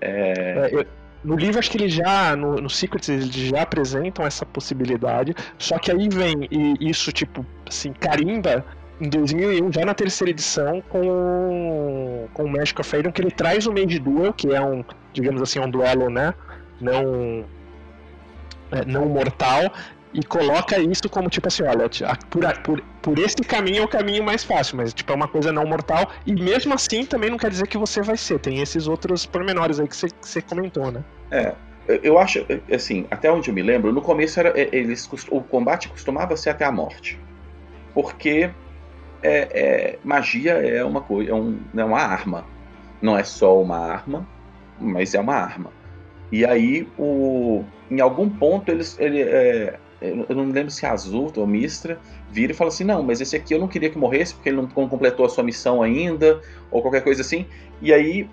É... 0.00 0.68
É, 0.70 0.70
eu, 0.70 0.86
no 1.24 1.34
livro, 1.34 1.58
acho 1.58 1.68
que 1.68 1.76
ele 1.76 1.88
já, 1.88 2.36
no, 2.36 2.54
no 2.54 2.70
Secrets, 2.70 3.08
eles 3.08 3.32
já 3.34 3.62
apresentam 3.62 4.24
essa 4.24 4.46
possibilidade, 4.46 5.34
só 5.58 5.76
que 5.76 5.90
aí 5.90 6.08
vem 6.08 6.46
e 6.52 6.88
isso, 6.88 7.10
tipo, 7.10 7.44
assim, 7.68 7.92
carimba 7.92 8.64
em 9.00 9.08
2001, 9.08 9.72
já 9.72 9.84
na 9.84 9.92
terceira 9.92 10.30
edição, 10.30 10.80
com, 10.88 12.28
com 12.32 12.44
o 12.44 12.48
Magic 12.48 12.80
of 12.80 12.94
Aeon, 12.94 13.10
que 13.10 13.20
ele 13.20 13.32
traz 13.32 13.66
o 13.66 13.72
Mage 13.72 13.98
Duel, 13.98 14.32
que 14.32 14.54
é 14.54 14.60
um, 14.60 14.84
digamos 15.12 15.42
assim, 15.42 15.58
um 15.58 15.68
duelo, 15.68 16.08
né, 16.08 16.32
não, 16.80 17.44
é, 18.70 18.84
não 18.84 19.06
mortal, 19.06 19.72
e 20.16 20.22
coloca 20.22 20.78
isso 20.80 21.10
como 21.10 21.28
tipo 21.28 21.46
assim, 21.46 21.62
olha, 21.64 21.90
por, 22.30 22.58
por, 22.62 22.82
por 23.02 23.18
esse 23.18 23.36
caminho 23.36 23.82
é 23.82 23.84
o 23.84 23.88
caminho 23.88 24.24
mais 24.24 24.42
fácil, 24.42 24.78
mas 24.78 24.94
tipo 24.94 25.12
é 25.12 25.14
uma 25.14 25.28
coisa 25.28 25.52
não 25.52 25.66
mortal, 25.66 26.10
e 26.26 26.34
mesmo 26.34 26.72
assim 26.72 27.04
também 27.04 27.28
não 27.28 27.36
quer 27.36 27.50
dizer 27.50 27.66
que 27.66 27.76
você 27.76 28.00
vai 28.00 28.16
ser, 28.16 28.38
tem 28.38 28.62
esses 28.62 28.88
outros 28.88 29.26
pormenores 29.26 29.78
aí 29.78 29.86
que 29.86 29.94
você, 29.94 30.40
comentou, 30.40 30.90
né? 30.90 31.04
É, 31.30 31.54
eu 32.02 32.18
acho, 32.18 32.46
assim, 32.72 33.06
até 33.10 33.30
onde 33.30 33.50
eu 33.50 33.54
me 33.54 33.62
lembro, 33.62 33.92
no 33.92 34.00
começo 34.00 34.40
era, 34.40 34.54
eles, 34.56 35.06
o 35.30 35.42
combate 35.42 35.88
costumava 35.88 36.34
ser 36.34 36.50
até 36.50 36.64
a 36.64 36.72
morte, 36.72 37.20
porque 37.92 38.48
é, 39.22 39.48
é, 39.52 39.98
magia 40.02 40.52
é 40.52 40.82
uma 40.82 41.02
coisa, 41.02 41.30
é, 41.30 41.34
um, 41.34 41.58
é 41.76 41.84
uma 41.84 42.00
arma, 42.00 42.46
não 43.02 43.18
é 43.18 43.22
só 43.22 43.60
uma 43.60 43.76
arma, 43.76 44.26
mas 44.80 45.14
é 45.14 45.20
uma 45.20 45.34
arma. 45.34 45.70
E 46.32 46.44
aí, 46.44 46.88
o, 46.98 47.62
em 47.90 48.00
algum 48.00 48.30
ponto, 48.30 48.70
eles, 48.70 48.98
ele, 48.98 49.20
é, 49.20 49.78
eu 50.00 50.36
não 50.36 50.44
me 50.44 50.52
lembro 50.52 50.70
se 50.70 50.84
é 50.84 50.88
Azul 50.88 51.32
ou 51.36 51.46
Mistra, 51.46 51.98
vira 52.30 52.52
e 52.52 52.54
fala 52.54 52.68
assim: 52.68 52.84
não, 52.84 53.02
mas 53.02 53.20
esse 53.20 53.34
aqui 53.34 53.54
eu 53.54 53.58
não 53.58 53.68
queria 53.68 53.88
que 53.88 53.98
morresse 53.98 54.34
porque 54.34 54.50
ele 54.50 54.56
não 54.56 54.66
completou 54.66 55.24
a 55.24 55.28
sua 55.28 55.42
missão 55.42 55.82
ainda, 55.82 56.40
ou 56.70 56.82
qualquer 56.82 57.02
coisa 57.02 57.22
assim. 57.22 57.46
E 57.80 57.92
aí 57.92 58.28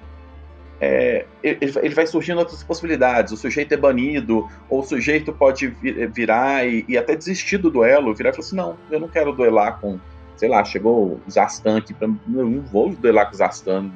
é, 0.81 1.25
ele, 1.41 1.95
vai 1.95 2.05
surgindo 2.05 2.39
outras 2.39 2.61
possibilidades. 2.61 3.31
O 3.31 3.37
sujeito 3.37 3.73
é 3.73 3.77
banido, 3.77 4.49
ou 4.69 4.81
o 4.81 4.83
sujeito 4.83 5.31
pode 5.31 5.67
virar 6.13 6.67
e, 6.67 6.83
e 6.89 6.97
até 6.97 7.15
desistir 7.15 7.57
do 7.57 7.71
duelo, 7.71 8.13
virar 8.13 8.31
e 8.31 8.33
falar 8.33 8.45
assim: 8.45 8.55
não, 8.55 8.77
eu 8.91 8.99
não 8.99 9.07
quero 9.07 9.31
duelar 9.31 9.79
com, 9.79 9.97
sei 10.35 10.49
lá, 10.49 10.63
chegou 10.65 11.21
o 11.25 11.31
Zastan 11.31 11.77
aqui, 11.77 11.93
pra, 11.93 12.09
não 12.27 12.61
vou 12.61 12.89
duelar 12.89 13.27
com 13.27 13.35
o 13.35 13.37
Zastan. 13.37 13.89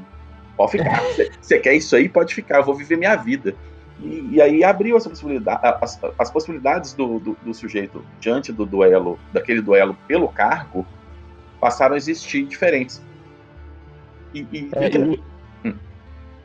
Pode 0.56 0.72
ficar. 0.72 1.02
Você 1.42 1.60
quer 1.60 1.74
isso 1.74 1.96
aí? 1.96 2.08
Pode 2.08 2.34
ficar, 2.34 2.60
eu 2.60 2.64
vou 2.64 2.76
viver 2.76 2.98
minha 2.98 3.18
vida. 3.18 3.54
E, 4.02 4.30
e, 4.34 4.42
aí 4.42 4.64
abriu 4.64 4.96
essa 4.96 5.10
possibilidade, 5.10 5.60
as, 5.82 6.00
as 6.20 6.30
possibilidades 6.30 6.94
do, 6.94 7.20
do, 7.20 7.38
do, 7.44 7.54
sujeito 7.54 8.06
diante 8.20 8.52
do 8.52 8.66
duelo, 8.66 9.20
daquele 9.34 9.62
duelo 9.62 9.98
pelo 10.08 10.28
cargo, 10.28 10.86
passaram 11.60 11.96
a 11.96 11.98
existir 11.98 12.46
diferentes. 12.46 13.02
E, 14.34 14.46
e, 14.52 14.70
é, 14.76 14.90
e 14.90 15.24
hum. 15.66 15.74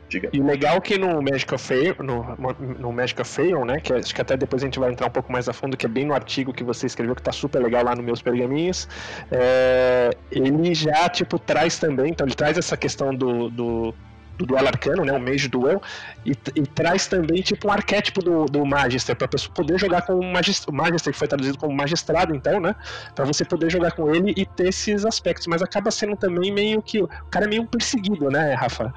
Diga. 0.09 0.29
E 0.31 0.39
o 0.39 0.45
legal 0.45 0.77
é 0.77 0.81
que 0.81 0.97
no 0.97 1.21
Magic 1.21 1.53
of 1.53 1.63
Fail, 1.63 1.95
no, 1.99 2.35
no 2.79 2.91
Magic 2.91 3.19
of 3.19 3.29
Fail, 3.29 3.65
né, 3.65 3.79
que 3.79 3.93
acho 3.93 4.13
que 4.13 4.21
até 4.21 4.37
depois 4.37 4.61
a 4.61 4.65
gente 4.65 4.79
vai 4.79 4.91
entrar 4.91 5.07
um 5.07 5.11
pouco 5.11 5.31
mais 5.31 5.49
a 5.49 5.53
fundo, 5.53 5.75
que 5.75 5.85
é 5.85 5.89
bem 5.89 6.05
no 6.05 6.13
artigo 6.13 6.53
que 6.53 6.63
você 6.63 6.85
escreveu, 6.85 7.15
que 7.15 7.21
tá 7.21 7.31
super 7.31 7.61
legal 7.61 7.83
lá 7.83 7.95
nos 7.95 8.05
meus 8.05 8.21
pergaminhos, 8.21 8.87
é, 9.31 10.11
ele 10.31 10.73
já, 10.75 11.09
tipo, 11.09 11.39
traz 11.39 11.79
também, 11.79 12.11
então 12.11 12.27
ele 12.27 12.35
traz 12.35 12.57
essa 12.57 12.77
questão 12.77 13.13
do, 13.13 13.49
do 13.49 13.95
do 14.37 14.45
duelo 14.45 14.67
arcano, 14.67 15.05
né, 15.05 15.13
o 15.13 15.19
Mage 15.19 15.47
Duel, 15.47 15.81
e, 16.25 16.31
e, 16.55 16.61
traz 16.65 17.07
também 17.07 17.41
tipo 17.41 17.67
um 17.67 17.71
arquétipo 17.71 18.21
do, 18.21 18.45
do 18.45 18.65
Magister, 18.65 19.15
para 19.15 19.27
pessoa 19.27 19.53
poder 19.53 19.79
jogar 19.79 20.01
com 20.03 20.13
o 20.13 20.23
Magister, 20.23 20.73
o 20.73 20.75
Magister 20.75 21.13
que 21.13 21.19
foi 21.19 21.27
traduzido 21.27 21.57
como 21.57 21.73
magistrado, 21.73 22.35
então, 22.35 22.59
né, 22.59 22.75
para 23.13 23.25
você 23.25 23.45
poder 23.45 23.69
jogar 23.69 23.91
com 23.91 24.13
ele 24.13 24.33
e 24.35 24.45
ter 24.45 24.69
esses 24.69 25.05
aspectos, 25.05 25.47
mas 25.47 25.61
acaba 25.61 25.91
sendo 25.91 26.15
também 26.15 26.51
meio 26.51 26.81
que, 26.81 27.01
o 27.01 27.07
cara 27.29 27.45
é 27.45 27.49
meio 27.49 27.65
perseguido, 27.65 28.29
né, 28.29 28.53
Rafa? 28.53 28.93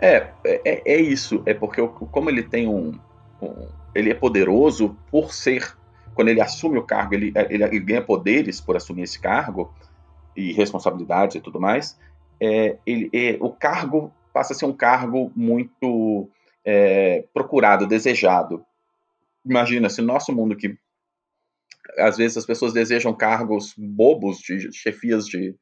É, 0.00 0.28
é, 0.44 0.94
é 0.94 1.00
isso, 1.00 1.42
é 1.46 1.54
porque 1.54 1.84
como 1.86 2.30
ele 2.30 2.42
tem 2.42 2.68
um, 2.68 2.98
um, 3.40 3.68
ele 3.94 4.10
é 4.10 4.14
poderoso 4.14 4.96
por 5.10 5.32
ser, 5.32 5.76
quando 6.14 6.28
ele 6.28 6.40
assume 6.40 6.78
o 6.78 6.82
cargo, 6.82 7.14
ele, 7.14 7.32
ele, 7.50 7.64
ele 7.64 7.80
ganha 7.80 8.02
poderes 8.02 8.60
por 8.60 8.76
assumir 8.76 9.02
esse 9.02 9.18
cargo, 9.18 9.72
e 10.36 10.52
responsabilidades 10.52 11.36
e 11.36 11.40
tudo 11.40 11.60
mais, 11.60 11.98
é, 12.42 12.76
ele, 12.84 13.08
é, 13.12 13.36
o 13.40 13.50
cargo 13.50 14.12
passa 14.34 14.52
a 14.52 14.56
ser 14.56 14.64
um 14.64 14.72
cargo 14.72 15.30
muito 15.36 16.28
é, 16.64 17.24
procurado, 17.32 17.86
desejado. 17.86 18.66
Imagina, 19.46 19.88
se 19.88 20.00
no 20.00 20.08
nosso 20.08 20.32
mundo 20.34 20.56
que 20.56 20.76
às 21.98 22.16
vezes 22.16 22.36
as 22.36 22.46
pessoas 22.46 22.72
desejam 22.72 23.14
cargos 23.14 23.74
bobos 23.76 24.38
de 24.38 24.72
chefias 24.72 25.26
de, 25.26 25.54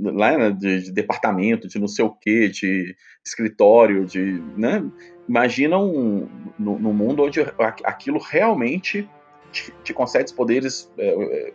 lá, 0.00 0.38
né, 0.38 0.50
de, 0.50 0.84
de, 0.84 0.92
departamento, 0.92 1.68
de 1.68 1.78
não 1.78 1.88
sei 1.88 2.04
o 2.04 2.10
que, 2.10 2.48
de 2.48 2.96
escritório, 3.24 4.06
de, 4.06 4.42
né? 4.56 4.82
Imagina 5.28 5.78
um, 5.78 6.28
no, 6.58 6.78
no 6.78 6.92
mundo 6.94 7.24
onde 7.24 7.40
aquilo 7.84 8.18
realmente 8.18 9.08
te, 9.52 9.72
te 9.82 9.92
concede 9.92 10.32
poderes, 10.32 10.90
é, 10.96 11.08
é, 11.08 11.52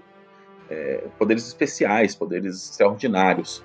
é, 0.70 0.98
poderes 1.18 1.48
especiais, 1.48 2.16
poderes 2.16 2.70
extraordinários. 2.70 3.64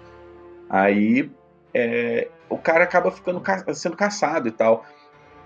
Aí 0.69 1.31
é, 1.73 2.29
o 2.49 2.59
cara 2.59 2.85
acaba 2.85 3.11
ficando 3.11 3.43
sendo 3.75 3.97
caçado 3.97 4.49
e 4.49 4.51
tal. 4.51 4.85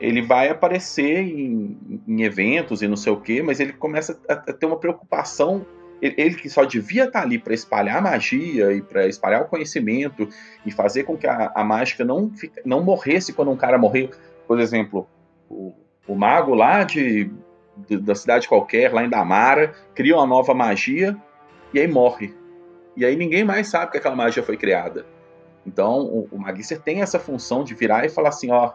Ele 0.01 0.23
vai 0.23 0.49
aparecer 0.49 1.19
em, 1.19 2.03
em 2.09 2.23
eventos 2.23 2.81
e 2.83 2.89
não 2.89 2.97
sei 2.97 3.13
o 3.13 3.21
que, 3.21 3.43
mas 3.43 3.61
ele 3.61 3.73
começa 3.73 4.19
a, 4.29 4.33
a 4.33 4.53
ter 4.53 4.67
uma 4.67 4.79
preocupação. 4.79 5.67
Ele, 6.01 6.35
que 6.35 6.49
só 6.49 6.65
devia 6.65 7.05
estar 7.05 7.21
ali 7.21 7.39
para 7.39 7.53
espalhar 7.53 8.01
magia 8.01 8.73
e 8.73 8.81
para 8.81 9.07
espalhar 9.07 9.43
o 9.43 9.49
conhecimento 9.49 10.27
e 10.65 10.71
fazer 10.71 11.05
com 11.05 11.15
que 11.15 11.27
a, 11.27 11.53
a 11.55 11.63
mágica 11.63 12.03
não, 12.07 12.31
fica, 12.31 12.63
não 12.65 12.83
morresse 12.83 13.35
quando 13.35 13.51
um 13.51 13.57
cara 13.57 13.77
morreu. 13.77 14.09
Por 14.47 14.59
exemplo, 14.59 15.07
o, 15.47 15.75
o 16.09 16.15
mago 16.15 16.55
lá 16.55 16.85
de, 16.85 17.31
de, 17.87 17.99
da 17.99 18.15
cidade 18.15 18.49
qualquer, 18.49 18.95
lá 18.95 19.05
em 19.05 19.11
Damara, 19.11 19.75
cria 19.95 20.17
uma 20.17 20.27
nova 20.27 20.55
magia 20.55 21.15
e 21.75 21.79
aí 21.79 21.87
morre. 21.87 22.35
E 22.97 23.05
aí 23.05 23.17
ninguém 23.17 23.45
mais 23.45 23.69
sabe 23.69 23.93
que 23.93 23.99
aquela 23.99 24.17
magia 24.17 24.43
foi 24.43 24.57
criada. 24.57 25.07
Então 25.67 26.01
o, 26.01 26.29
o 26.33 26.39
Magister 26.39 26.81
tem 26.81 27.03
essa 27.03 27.19
função 27.19 27.63
de 27.63 27.75
virar 27.75 28.05
e 28.05 28.09
falar 28.09 28.31
assim, 28.31 28.51
ó, 28.51 28.73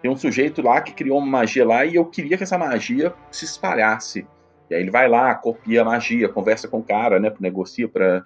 tem 0.00 0.10
um 0.10 0.16
sujeito 0.16 0.60
lá 0.60 0.80
que 0.80 0.92
criou 0.92 1.18
uma 1.18 1.26
magia 1.26 1.66
lá 1.66 1.84
e 1.84 1.94
eu 1.94 2.04
queria 2.04 2.36
que 2.36 2.42
essa 2.42 2.58
magia 2.58 3.14
se 3.30 3.44
espalhasse. 3.44 4.26
E 4.68 4.74
aí 4.74 4.80
ele 4.80 4.90
vai 4.90 5.08
lá, 5.08 5.34
copia 5.34 5.82
a 5.82 5.84
magia, 5.84 6.28
conversa 6.28 6.66
com 6.66 6.78
o 6.78 6.82
cara, 6.82 7.18
né, 7.20 7.32
negocia 7.40 7.88
para 7.88 8.24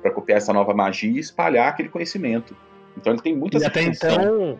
para 0.00 0.10
copiar 0.10 0.38
essa 0.38 0.50
nova 0.50 0.72
magia 0.72 1.10
e 1.10 1.18
espalhar 1.18 1.68
aquele 1.68 1.90
conhecimento. 1.90 2.56
Então 2.96 3.12
ele 3.12 3.20
tem 3.20 3.36
muitas 3.36 3.62
E 3.62 3.66
até 3.66 3.82
então, 3.82 4.58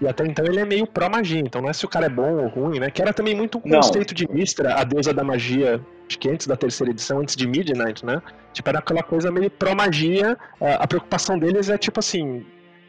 e 0.00 0.06
até 0.06 0.26
então 0.26 0.44
ele 0.44 0.60
é 0.60 0.64
meio 0.64 0.86
pró-magia, 0.86 1.40
então 1.40 1.62
não 1.62 1.70
é 1.70 1.72
se 1.72 1.84
o 1.84 1.88
cara 1.88 2.06
é 2.06 2.08
bom 2.08 2.36
ou 2.36 2.48
ruim, 2.48 2.78
né? 2.78 2.90
Que 2.90 3.00
era 3.00 3.12
também 3.12 3.34
muito 3.34 3.58
um 3.58 3.60
conceito 3.60 4.14
de 4.14 4.30
Mistra, 4.30 4.74
a 4.74 4.84
deusa 4.84 5.12
da 5.12 5.24
magia, 5.24 5.80
acho 6.06 6.18
que 6.18 6.28
antes 6.28 6.46
da 6.46 6.56
terceira 6.56 6.90
edição, 6.90 7.20
antes 7.20 7.34
de 7.34 7.46
Midnight, 7.46 8.04
né? 8.04 8.20
Tipo, 8.52 8.68
era 8.68 8.78
aquela 8.78 9.02
coisa 9.02 9.30
meio 9.30 9.50
pró-magia, 9.50 10.36
a 10.60 10.86
preocupação 10.86 11.38
deles 11.38 11.70
é 11.70 11.78
tipo 11.78 12.00
assim, 12.00 12.44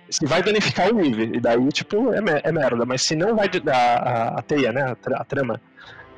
se 0.09 0.25
vai 0.25 0.41
danificar 0.41 0.93
o 0.93 0.99
Eve, 0.99 1.31
e 1.35 1.39
daí, 1.39 1.67
tipo, 1.69 2.13
é, 2.13 2.19
é 2.43 2.51
merda, 2.51 2.85
mas 2.85 3.01
se 3.01 3.15
não 3.15 3.35
vai 3.35 3.49
a, 3.67 3.77
a, 3.77 4.27
a 4.39 4.41
teia, 4.41 4.71
né, 4.71 4.95
a 5.13 5.23
trama, 5.23 5.61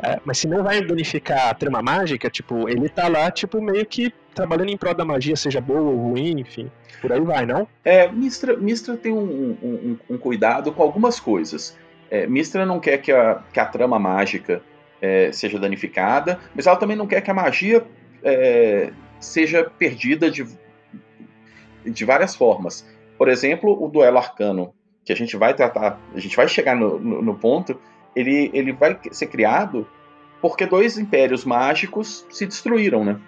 é, 0.02 0.20
mas 0.24 0.38
se 0.38 0.48
não 0.48 0.64
vai 0.64 0.82
danificar 0.82 1.50
a 1.50 1.54
trama 1.54 1.82
mágica, 1.82 2.30
tipo, 2.30 2.70
ele 2.70 2.88
tá 2.88 3.08
lá, 3.08 3.30
tipo, 3.30 3.62
meio 3.62 3.86
que 3.86 4.14
trabalhando 4.34 4.70
em 4.70 4.78
prol 4.78 4.94
da 4.94 5.04
magia, 5.04 5.36
seja 5.36 5.60
boa 5.60 5.82
ou 5.82 5.96
ruim, 5.96 6.40
enfim. 6.40 6.72
Por 7.02 7.12
aí 7.12 7.20
vai, 7.20 7.46
não? 7.46 7.68
É, 7.84 8.10
Mistra, 8.10 8.56
Mistra 8.56 8.96
tem 8.96 9.12
um, 9.12 9.58
um, 9.62 9.98
um 10.10 10.18
cuidado 10.18 10.72
com 10.72 10.82
algumas 10.82 11.20
coisas. 11.20 11.78
É, 12.10 12.26
Mistra 12.28 12.66
não 12.66 12.80
quer 12.80 13.00
que 13.00 13.12
a, 13.12 13.42
que 13.52 13.60
a 13.60 13.66
trama 13.66 14.00
mágica 14.00 14.62
é, 15.02 15.32
seja 15.32 15.60
danificada, 15.60 16.40
mas 16.56 16.68
ela 16.68 16.78
também 16.78 16.96
não 16.96 17.08
quer 17.08 17.22
que 17.22 17.32
a 17.32 17.34
magia 17.34 17.86
é, 18.24 18.92
seja 19.20 19.70
perdida 19.78 20.32
de, 20.32 20.46
de 21.86 22.06
várias 22.06 22.36
formas. 22.36 22.88
Por 23.18 23.28
exemplo, 23.28 23.84
o 23.84 23.90
duelo 23.90 24.18
arcano, 24.18 24.74
que 25.04 25.12
a 25.12 25.16
gente 25.16 25.36
vai 25.36 25.54
tratar, 25.54 26.00
a 26.14 26.20
gente 26.20 26.36
vai 26.36 26.48
chegar 26.48 26.76
no, 26.76 27.00
no, 27.00 27.22
no 27.22 27.36
ponto, 27.36 27.80
ele, 28.16 28.50
ele 28.54 28.72
vai 28.72 28.98
ser 29.12 29.28
criado 29.28 29.88
porque 30.42 30.66
dois 30.66 30.98
impérios 30.98 31.44
mágicos 31.44 32.26
se 32.30 32.46
destruíram, 32.46 33.04
né? 33.04 33.20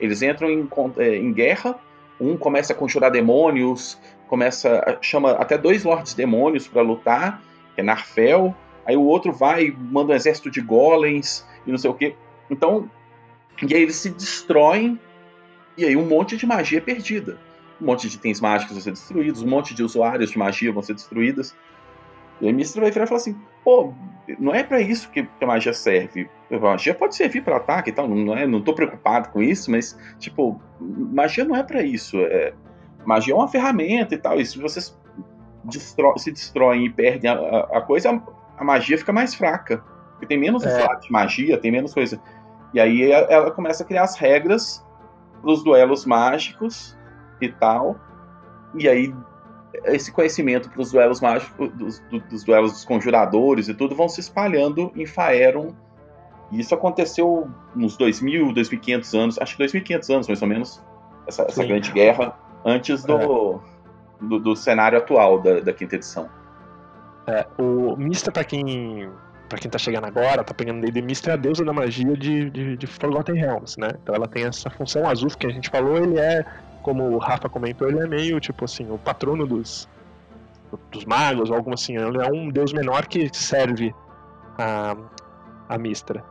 Eles 0.00 0.22
entram 0.22 0.50
em, 0.50 0.68
é, 0.96 1.16
em 1.16 1.32
guerra, 1.32 1.78
um 2.20 2.36
começa 2.36 2.72
a 2.72 2.76
conjurar 2.76 3.10
demônios, 3.10 3.98
começa 4.26 4.98
chama 5.00 5.32
até 5.32 5.56
dois 5.56 5.84
lords 5.84 6.14
demônios 6.14 6.66
para 6.66 6.82
lutar, 6.82 7.42
que 7.74 7.80
é 7.80 7.84
Narfel, 7.84 8.54
aí 8.84 8.96
o 8.96 9.02
outro 9.02 9.32
vai, 9.32 9.74
manda 9.76 10.12
um 10.12 10.16
exército 10.16 10.50
de 10.50 10.60
golems 10.60 11.46
e 11.66 11.70
não 11.70 11.78
sei 11.78 11.90
o 11.90 11.94
quê. 11.94 12.14
Então, 12.50 12.90
e 13.62 13.74
aí 13.74 13.82
eles 13.82 13.96
se 13.96 14.10
destroem 14.10 14.98
e 15.76 15.84
aí 15.84 15.96
um 15.96 16.06
monte 16.06 16.36
de 16.36 16.46
magia 16.46 16.78
é 16.78 16.80
perdida. 16.80 17.38
Um 17.80 17.86
monte 17.86 18.08
de 18.08 18.16
itens 18.16 18.40
mágicos 18.40 18.74
vão 18.74 18.82
ser 18.82 18.92
destruídos, 18.92 19.42
um 19.42 19.48
monte 19.48 19.74
de 19.74 19.82
usuários 19.82 20.30
de 20.30 20.38
magia 20.38 20.72
vão 20.72 20.82
ser 20.82 20.94
destruídas. 20.94 21.54
E 22.40 22.46
aí 22.46 22.52
Mistra 22.52 22.80
vai 22.80 22.90
virar 22.90 23.04
e 23.04 23.08
falar 23.08 23.20
assim: 23.20 23.36
pô, 23.64 23.92
não 24.38 24.54
é 24.54 24.62
para 24.62 24.80
isso 24.80 25.10
que 25.10 25.28
a 25.40 25.46
magia 25.46 25.72
serve. 25.72 26.28
A 26.50 26.58
magia 26.58 26.94
pode 26.94 27.14
servir 27.14 27.42
para 27.42 27.56
ataque 27.56 27.90
e 27.90 27.92
tal, 27.92 28.08
não, 28.08 28.36
é, 28.36 28.46
não 28.46 28.60
tô 28.60 28.74
preocupado 28.74 29.28
com 29.30 29.42
isso, 29.42 29.70
mas, 29.70 29.98
tipo, 30.18 30.60
magia 30.80 31.44
não 31.44 31.56
é 31.56 31.62
para 31.62 31.82
isso. 31.82 32.18
É, 32.18 32.52
magia 33.04 33.34
é 33.34 33.36
uma 33.36 33.48
ferramenta 33.48 34.14
e 34.14 34.18
tal, 34.18 34.40
e 34.40 34.46
se 34.46 34.58
vocês 34.58 34.98
destro 35.64 36.14
se 36.16 36.32
destroem 36.32 36.86
e 36.86 36.90
perdem 36.90 37.30
a, 37.30 37.34
a, 37.72 37.80
coisa, 37.82 38.10
a, 38.10 38.22
a, 38.58 38.64
magia 38.64 38.98
fica 38.98 39.12
mais 39.12 39.34
fraca. 39.34 39.82
Porque 40.12 40.26
tem 40.26 40.38
menos 40.38 40.64
é. 40.64 40.96
de 40.96 41.10
magia, 41.10 41.58
tem 41.58 41.70
menos 41.70 41.94
coisa. 41.94 42.20
E 42.74 42.80
aí 42.80 43.10
ela 43.10 43.50
começa 43.50 43.82
a 43.82 43.86
criar 43.86 44.02
as 44.02 44.16
regras 44.16 44.84
para 45.40 45.50
os 45.50 45.64
duelos 45.64 46.04
mágicos 46.04 46.96
e 47.40 47.48
tal. 47.48 47.98
E 48.74 48.88
aí 48.88 49.14
esse 49.84 50.10
conhecimento 50.12 50.68
para 50.68 50.80
os 50.80 50.92
duelos 50.92 51.20
mágicos, 51.20 51.70
dos, 51.72 52.00
dos, 52.28 52.44
duelos 52.44 52.72
dos 52.72 52.84
conjuradores 52.84 53.68
e 53.68 53.74
tudo, 53.74 53.94
vão 53.94 54.08
se 54.08 54.20
espalhando 54.20 54.92
em 54.96 55.06
Faeron. 55.06 55.74
E 56.50 56.60
isso 56.60 56.74
aconteceu 56.74 57.48
uns 57.76 57.96
2.000, 57.96 58.52
2.500 58.52 59.18
anos, 59.18 59.38
acho 59.38 59.56
que 59.56 59.64
2.500 59.64 60.14
anos 60.14 60.28
mais 60.28 60.42
ou 60.42 60.48
menos, 60.48 60.82
essa, 61.26 61.42
essa 61.42 61.64
grande 61.64 61.92
guerra, 61.92 62.36
antes 62.64 63.04
do, 63.04 63.14
é. 63.14 64.26
do, 64.26 64.38
do, 64.40 64.56
cenário 64.56 64.98
atual 64.98 65.40
da, 65.40 65.60
da 65.60 65.72
quinta 65.72 65.94
edição. 65.94 66.28
É, 67.26 67.46
o 67.58 67.96
Mista, 67.96 68.32
para 68.32 68.42
quem 68.42 69.08
para 69.50 69.58
quem 69.58 69.68
tá 69.68 69.78
chegando 69.78 70.06
agora, 70.06 70.44
tá 70.44 70.54
pegando 70.54 70.80
D&D, 70.80 71.02
Mistra 71.02 71.32
é 71.32 71.34
a 71.34 71.36
deusa 71.36 71.64
da 71.64 71.72
magia 71.72 72.16
de, 72.16 72.48
de, 72.50 72.76
de 72.76 72.86
Forgotten 72.86 73.34
Realms, 73.34 73.78
né? 73.80 73.88
Então 74.00 74.14
ela 74.14 74.28
tem 74.28 74.44
essa 74.44 74.70
função 74.70 75.08
azul 75.08 75.28
que 75.36 75.44
a 75.44 75.50
gente 75.50 75.68
falou, 75.68 75.96
ele 75.96 76.18
é 76.18 76.44
como 76.82 77.04
o 77.04 77.18
Rafa 77.18 77.48
comentou, 77.48 77.88
ele 77.88 78.00
é 78.00 78.06
meio, 78.06 78.40
tipo 78.40 78.64
assim, 78.64 78.90
o 78.90 78.98
patrono 78.98 79.46
dos, 79.46 79.88
dos 80.90 81.04
magos, 81.04 81.50
ou 81.50 81.56
algo 81.56 81.72
assim. 81.72 81.96
Ele 81.96 82.18
é 82.18 82.30
um 82.30 82.48
deus 82.48 82.72
menor 82.72 83.06
que 83.06 83.28
serve 83.32 83.94
a, 84.58 84.96
a 85.68 85.78
Mistra. 85.78 86.22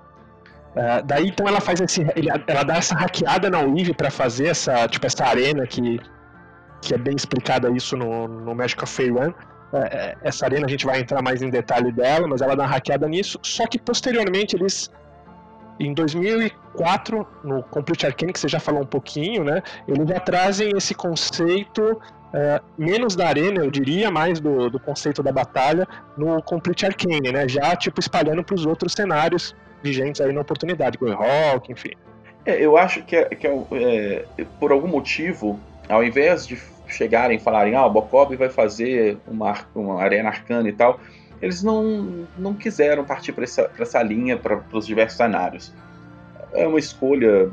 Uh, 0.69 1.03
daí 1.05 1.27
então 1.27 1.47
ela 1.47 1.59
faz 1.59 1.81
esse. 1.81 2.05
Ela 2.47 2.63
dá 2.63 2.77
essa 2.77 2.95
hackeada 2.95 3.49
na 3.49 3.59
Weave 3.59 3.93
para 3.93 4.12
fazer 4.12 4.47
essa, 4.47 4.88
tipo, 4.88 5.05
essa 5.05 5.25
arena 5.25 5.65
que, 5.65 5.99
que 6.81 6.93
é 6.93 6.97
bem 6.97 7.15
explicada 7.15 7.69
isso 7.71 7.97
no, 7.97 8.27
no 8.27 8.55
Magic 8.55 8.81
of. 8.83 9.01
Uh, 9.12 9.25
essa 10.21 10.45
arena 10.45 10.65
a 10.65 10.69
gente 10.69 10.85
vai 10.85 10.99
entrar 10.99 11.21
mais 11.21 11.41
em 11.41 11.49
detalhe 11.49 11.91
dela, 11.91 12.27
mas 12.27 12.41
ela 12.41 12.55
dá 12.55 12.63
uma 12.63 12.69
hackeada 12.69 13.07
nisso. 13.07 13.39
Só 13.43 13.65
que 13.67 13.79
posteriormente 13.79 14.55
eles 14.55 14.91
em 15.79 15.93
2004, 15.93 17.25
no 17.43 17.63
Complete 17.63 18.05
Arcane, 18.05 18.33
que 18.33 18.39
você 18.39 18.49
já 18.49 18.59
falou 18.59 18.81
um 18.81 18.85
pouquinho, 18.85 19.43
né? 19.43 19.63
Eles 19.87 20.07
já 20.07 20.19
trazem 20.19 20.75
esse 20.75 20.93
conceito 20.93 21.99
é, 22.33 22.61
menos 22.77 23.15
da 23.15 23.27
arena, 23.27 23.63
eu 23.63 23.71
diria, 23.71 24.11
mais 24.11 24.39
do, 24.39 24.69
do 24.69 24.79
conceito 24.79 25.23
da 25.23 25.31
batalha 25.31 25.87
no 26.17 26.41
Complete 26.43 26.85
Arcane, 26.85 27.31
né? 27.31 27.47
Já 27.47 27.75
tipo 27.75 27.99
espalhando 27.99 28.43
para 28.43 28.55
os 28.55 28.65
outros 28.65 28.93
cenários 28.93 29.55
vigentes 29.81 30.19
aí 30.21 30.33
na 30.33 30.41
oportunidade, 30.41 30.97
Rock, 31.01 31.71
enfim. 31.71 31.91
É, 32.45 32.63
eu 32.63 32.77
acho 32.77 33.03
que, 33.03 33.15
é, 33.15 33.25
que 33.25 33.47
é, 33.47 34.25
é, 34.37 34.45
por 34.59 34.71
algum 34.71 34.87
motivo, 34.87 35.59
ao 35.87 36.03
invés 36.03 36.45
de 36.45 36.57
chegarem 36.87 37.37
e 37.37 37.39
falarem, 37.39 37.75
ah, 37.75 37.85
o 37.85 37.89
Bokob 37.89 38.35
vai 38.35 38.49
fazer 38.49 39.17
uma, 39.27 39.55
uma 39.75 40.01
arena 40.01 40.29
arcana 40.29 40.67
e 40.67 40.73
tal, 40.73 40.99
eles 41.41 41.63
não, 41.63 42.28
não 42.38 42.54
quiseram 42.54 43.06
partir 43.06 43.32
para 43.32 43.43
essa, 43.43 43.71
essa 43.78 44.02
linha 44.04 44.38
para 44.38 44.62
os 44.73 44.86
diversos 44.86 45.17
cenários. 45.17 45.73
É 46.54 46.67
uma 46.67 46.80
escolha 46.80 47.52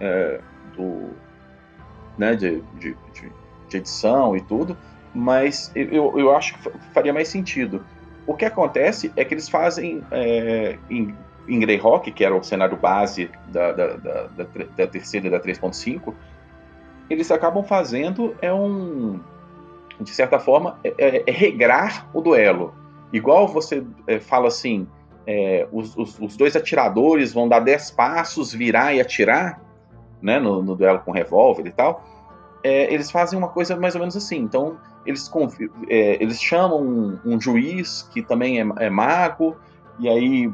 é, 0.00 0.40
do, 0.76 1.10
né, 2.18 2.34
de, 2.34 2.60
de, 2.78 2.96
de, 3.14 3.76
edição 3.76 4.36
e 4.36 4.40
tudo, 4.40 4.76
mas 5.14 5.70
eu, 5.76 6.18
eu 6.18 6.34
acho 6.34 6.58
que 6.58 6.70
faria 6.92 7.12
mais 7.12 7.28
sentido. 7.28 7.84
O 8.26 8.34
que 8.34 8.44
acontece 8.44 9.12
é 9.14 9.24
que 9.24 9.34
eles 9.34 9.48
fazem 9.48 10.02
é, 10.10 10.76
em, 10.88 11.14
em 11.46 11.60
Greyhawk, 11.60 12.10
que 12.10 12.24
era 12.24 12.34
o 12.34 12.42
cenário 12.42 12.76
base 12.76 13.30
da, 13.48 13.72
da, 13.72 13.86
da, 13.96 14.22
da, 14.26 14.46
da 14.76 14.86
terceira 14.88 15.28
e 15.28 15.30
da 15.30 15.38
3.5, 15.38 16.12
eles 17.08 17.30
acabam 17.30 17.62
fazendo 17.62 18.36
é 18.40 18.52
um 18.52 19.20
de 20.00 20.10
certa 20.10 20.38
forma 20.38 20.78
é, 20.82 20.94
é, 20.98 21.24
é 21.26 21.30
regrar 21.30 22.08
o 22.14 22.20
duelo 22.20 22.74
igual 23.12 23.48
você 23.48 23.84
é, 24.06 24.20
fala 24.20 24.48
assim 24.48 24.86
é, 25.26 25.66
os, 25.70 25.96
os, 25.96 26.18
os, 26.18 26.36
dois 26.36 26.56
atiradores 26.56 27.32
vão 27.32 27.48
dar 27.48 27.60
10 27.60 27.90
passos 27.92 28.52
virar 28.52 28.94
e 28.94 29.00
atirar 29.00 29.60
né 30.20 30.38
no, 30.38 30.62
no 30.62 30.76
duelo 30.76 31.00
com 31.00 31.12
revólver 31.12 31.66
e 31.66 31.72
tal 31.72 32.04
é, 32.62 32.92
eles 32.92 33.10
fazem 33.10 33.38
uma 33.38 33.48
coisa 33.48 33.76
mais 33.76 33.94
ou 33.94 34.00
menos 34.00 34.16
assim 34.16 34.38
então 34.38 34.78
eles 35.04 35.30
é, 35.88 36.22
eles 36.22 36.40
chamam 36.40 36.82
um, 36.82 37.18
um, 37.24 37.40
juiz 37.40 38.08
que 38.12 38.22
também 38.22 38.60
é, 38.60 38.90
mago 38.90 39.56
e 39.98 40.08
aí 40.08 40.50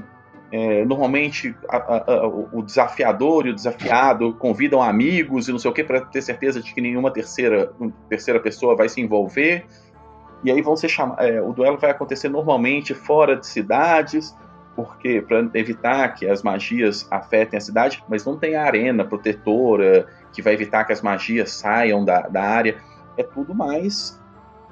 é, 0.51 0.85
normalmente 0.85 1.55
a, 1.69 2.13
a, 2.13 2.27
o 2.27 2.63
desafiador 2.63 3.47
e 3.47 3.51
o 3.51 3.55
desafiado 3.55 4.33
convidam 4.35 4.81
amigos 4.81 5.49
e 5.49 5.53
não 5.53 5.59
sei 5.59 5.71
o 5.71 5.75
que 5.75 5.83
para 5.83 6.01
ter 6.01 6.23
certeza 6.23 6.61
de 6.61 6.73
que 6.73 6.81
nenhuma 6.81 7.11
terceira, 7.11 7.73
terceira 8.09 8.41
pessoa 8.41 8.77
vai 8.77 8.89
se 8.89 9.01
envolver. 9.01 9.67
E 10.47 10.51
aí 10.53 10.63
vão 10.63 10.77
ser 10.77 10.89
chamados. 10.89 11.27
É, 11.27 11.43
o 11.43 11.53
duelo 11.53 11.77
vai 11.77 11.91
acontecer 11.91 12.29
normalmente 12.29 12.95
fora 12.95 13.35
de 13.35 13.45
cidades, 13.45 14.33
porque 14.77 15.21
para 15.21 15.41
evitar 15.55 16.15
que 16.15 16.25
as 16.25 16.41
magias 16.41 17.05
afetem 17.11 17.57
a 17.59 17.61
cidade, 17.61 18.05
mas 18.09 18.25
não 18.25 18.39
tem 18.39 18.55
a 18.55 18.63
arena 18.63 19.05
protetora 19.05 20.07
que 20.33 20.41
vai 20.41 20.55
evitar 20.55 20.85
que 20.85 20.93
as 20.93 21.03
magias 21.03 21.51
saiam 21.51 22.05
da, 22.05 22.29
da 22.29 22.43
área. 22.43 22.77
É 23.19 23.25
tudo 23.25 23.53
mais 23.57 24.23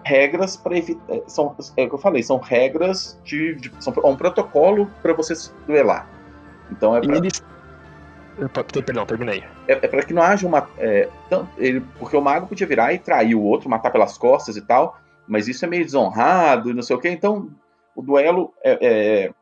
regras 0.05 0.57
para 0.57 0.79
evitar. 0.79 1.13
É, 1.13 1.23
são, 1.27 1.57
é 1.77 1.83
o 1.83 1.89
que 1.89 1.95
eu 1.97 1.99
falei, 1.99 2.23
são 2.23 2.39
regras 2.39 3.19
de. 3.25 3.57
de 3.57 3.73
são 3.81 3.93
um 4.05 4.15
protocolo 4.15 4.89
para 5.03 5.13
você 5.13 5.35
se 5.35 5.51
duelar. 5.67 6.07
Então 6.71 6.95
é 6.97 7.01
pra, 7.01 7.17
eles... 7.17 7.43
Perdão, 8.85 9.07
terminei. 9.07 9.43
É, 9.67 9.73
é 9.73 9.89
para 9.89 10.05
que 10.05 10.15
não 10.15 10.23
haja 10.23 10.47
uma. 10.47 10.69
É, 10.79 11.09
ele, 11.59 11.81
porque 11.99 12.17
o 12.17 12.21
mago 12.21 12.47
podia 12.47 12.67
virar 12.67 12.93
e 12.93 12.99
trair 13.01 13.35
o 13.35 13.43
outro, 13.43 13.69
matar 13.69 13.91
pelas 13.91 14.17
costas 14.17 14.57
e 14.57 14.61
tal, 14.61 15.01
mas 15.27 15.49
isso 15.49 15.65
é 15.65 15.69
meio 15.69 15.85
desonrado 15.85 16.71
e 16.71 16.75
não 16.75 16.83
sei 16.83 16.97
o 16.97 17.01
que. 17.01 17.09
Então 17.09 17.51
o 17.95 18.03
duelo 18.03 18.53
é, 18.63 18.79
é, 19.27 19.35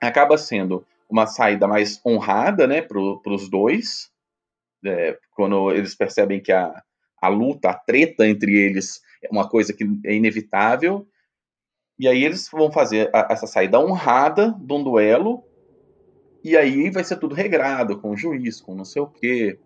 acaba 0.00 0.36
sendo 0.38 0.86
uma 1.08 1.26
saída 1.26 1.66
mais 1.66 2.00
honrada 2.04 2.66
né, 2.66 2.82
para 2.82 2.98
os 3.00 3.48
dois, 3.48 4.10
é, 4.84 5.18
quando 5.34 5.72
eles 5.72 5.94
percebem 5.94 6.40
que 6.40 6.52
a, 6.52 6.82
a 7.20 7.28
luta, 7.28 7.70
a 7.70 7.74
treta 7.74 8.26
entre 8.26 8.56
eles 8.56 9.00
é 9.22 9.28
uma 9.30 9.48
coisa 9.48 9.72
que 9.72 9.84
é 10.04 10.14
inevitável. 10.14 11.06
E 11.98 12.06
aí 12.06 12.24
eles 12.24 12.48
vão 12.48 12.70
fazer 12.70 13.10
a, 13.12 13.28
essa 13.30 13.46
saída 13.46 13.80
honrada 13.80 14.54
de 14.58 14.72
um 14.72 14.84
duelo. 14.84 15.42
E 16.44 16.56
aí 16.56 16.90
vai 16.90 17.02
ser 17.02 17.16
tudo 17.16 17.34
regrado, 17.34 17.98
com 17.98 18.10
o 18.10 18.16
juiz, 18.16 18.60
com 18.60 18.74
não 18.74 18.84
sei 18.84 19.02
o 19.02 19.08
quê. 19.08 19.58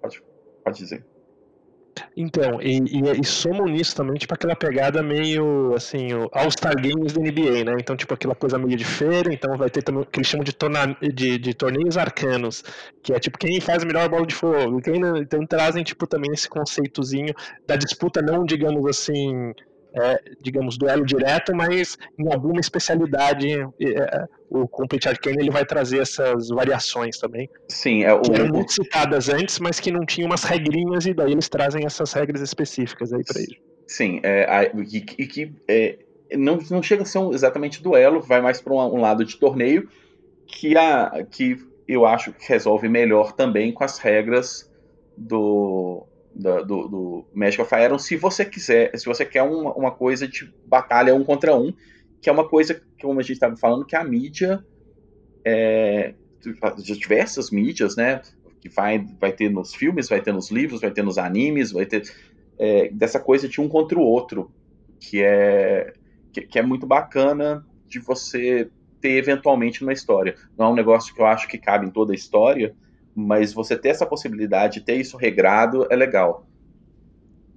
Pode, 0.00 0.22
pode 0.62 0.78
dizer. 0.78 1.06
Então, 2.16 2.60
e, 2.60 2.78
e, 2.78 3.20
e 3.20 3.24
somam 3.24 3.66
nisso 3.66 3.94
também, 3.96 4.14
tipo, 4.14 4.32
aquela 4.34 4.56
pegada 4.56 5.02
meio, 5.02 5.74
assim, 5.74 6.08
All-Star 6.32 6.74
Games 6.76 7.12
da 7.12 7.20
NBA, 7.20 7.64
né? 7.64 7.74
Então, 7.80 7.96
tipo, 7.96 8.12
aquela 8.14 8.34
coisa 8.34 8.58
meio 8.58 8.76
de 8.76 8.84
feira, 8.84 9.32
então 9.32 9.56
vai 9.56 9.70
ter 9.70 9.82
também 9.82 10.02
o 10.02 10.06
que 10.06 10.18
eles 10.18 10.28
chamam 10.28 10.44
de, 10.44 10.52
torna, 10.52 10.96
de, 11.00 11.38
de 11.38 11.54
torneios 11.54 11.96
arcanos, 11.96 12.64
que 13.02 13.12
é, 13.12 13.18
tipo, 13.18 13.38
quem 13.38 13.60
faz 13.60 13.82
a 13.82 13.86
melhor 13.86 14.08
bola 14.08 14.26
de 14.26 14.34
fogo. 14.34 14.80
Quem, 14.80 15.00
então, 15.18 15.46
trazem, 15.46 15.82
tipo, 15.82 16.06
também 16.06 16.30
esse 16.32 16.48
conceitozinho 16.48 17.34
da 17.66 17.76
disputa, 17.76 18.22
não, 18.22 18.44
digamos 18.44 18.86
assim, 18.86 19.52
é, 19.94 20.22
digamos, 20.40 20.76
duelo 20.76 21.04
direto, 21.04 21.54
mas 21.54 21.98
em 22.18 22.32
alguma 22.32 22.60
especialidade, 22.60 23.48
é, 23.50 24.26
o 24.48 24.66
Complete 24.66 25.08
Arcane 25.08 25.38
ele 25.38 25.50
vai 25.50 25.64
trazer 25.64 26.00
essas 26.00 26.48
variações 26.48 27.18
também. 27.18 27.48
Sim, 27.68 28.02
é 28.04 28.12
o... 28.12 28.20
Que 28.20 28.32
eram 28.32 28.48
muito 28.48 28.72
citadas 28.72 29.28
antes, 29.28 29.58
mas 29.58 29.78
que 29.80 29.90
não 29.90 30.04
tinham 30.06 30.28
umas 30.28 30.44
regrinhas, 30.44 31.06
e 31.06 31.14
daí 31.14 31.32
eles 31.32 31.48
trazem 31.48 31.84
essas 31.84 32.12
regras 32.12 32.40
específicas 32.40 33.12
aí 33.12 33.22
para 33.24 33.40
ele. 33.40 33.60
Sim, 33.86 34.20
é, 34.22 34.72
e, 34.90 35.26
que 35.26 35.52
é, 35.68 35.98
não, 36.36 36.58
não 36.70 36.82
chega 36.82 37.02
a 37.02 37.06
ser 37.06 37.18
um, 37.18 37.32
exatamente 37.32 37.82
duelo, 37.82 38.20
vai 38.20 38.40
mais 38.40 38.60
para 38.60 38.72
um, 38.72 38.78
um, 38.78 39.00
lado 39.00 39.24
de 39.24 39.36
torneio, 39.36 39.88
que, 40.46 40.76
a, 40.76 41.24
que 41.30 41.58
eu 41.86 42.06
acho 42.06 42.32
que 42.32 42.48
resolve 42.48 42.88
melhor 42.88 43.32
também 43.32 43.72
com 43.72 43.84
as 43.84 43.98
regras 43.98 44.70
do, 45.16 46.06
do, 46.34 46.64
do, 46.64 46.88
do 46.88 47.26
Magic 47.34 47.60
of 47.60 47.74
Iron, 47.74 47.98
se 47.98 48.16
você 48.16 48.44
quiser, 48.44 48.96
se 48.98 49.06
você 49.06 49.24
quer 49.24 49.42
uma, 49.42 49.72
uma 49.74 49.90
coisa 49.90 50.26
de 50.26 50.52
batalha 50.66 51.14
um 51.14 51.24
contra 51.24 51.54
um, 51.54 51.72
que 52.20 52.28
é 52.28 52.32
uma 52.32 52.48
coisa, 52.48 52.80
como 53.00 53.20
a 53.20 53.22
gente 53.22 53.32
estava 53.32 53.56
falando, 53.56 53.84
que 53.84 53.96
a 53.96 54.04
mídia, 54.04 54.64
é, 55.44 56.14
diversas 56.78 57.50
mídias, 57.50 57.96
né, 57.96 58.22
que 58.60 58.68
vai, 58.68 59.04
vai 59.20 59.32
ter 59.32 59.50
nos 59.50 59.74
filmes, 59.74 60.08
vai 60.08 60.20
ter 60.20 60.32
nos 60.32 60.50
livros, 60.50 60.80
vai 60.80 60.90
ter 60.90 61.02
nos 61.02 61.18
animes, 61.18 61.72
vai 61.72 61.84
ter 61.84 62.02
é, 62.58 62.88
dessa 62.90 63.18
coisa 63.18 63.48
de 63.48 63.60
um 63.60 63.68
contra 63.68 63.98
o 63.98 64.02
outro, 64.02 64.52
que 65.00 65.22
é, 65.22 65.92
que, 66.32 66.42
que 66.42 66.58
é 66.58 66.62
muito 66.62 66.86
bacana 66.86 67.66
de 67.88 67.98
você 67.98 68.70
ter 69.00 69.16
eventualmente 69.16 69.82
numa 69.82 69.92
história. 69.92 70.36
Não 70.56 70.66
é 70.66 70.68
um 70.70 70.74
negócio 70.74 71.12
que 71.12 71.20
eu 71.20 71.26
acho 71.26 71.48
que 71.48 71.58
cabe 71.58 71.86
em 71.86 71.90
toda 71.90 72.12
a 72.12 72.14
história, 72.14 72.74
mas 73.14 73.52
você 73.52 73.76
ter 73.76 73.90
essa 73.90 74.06
possibilidade, 74.06 74.80
ter 74.80 74.96
isso 74.96 75.16
regrado, 75.16 75.86
é 75.90 75.96
legal. 75.96 76.46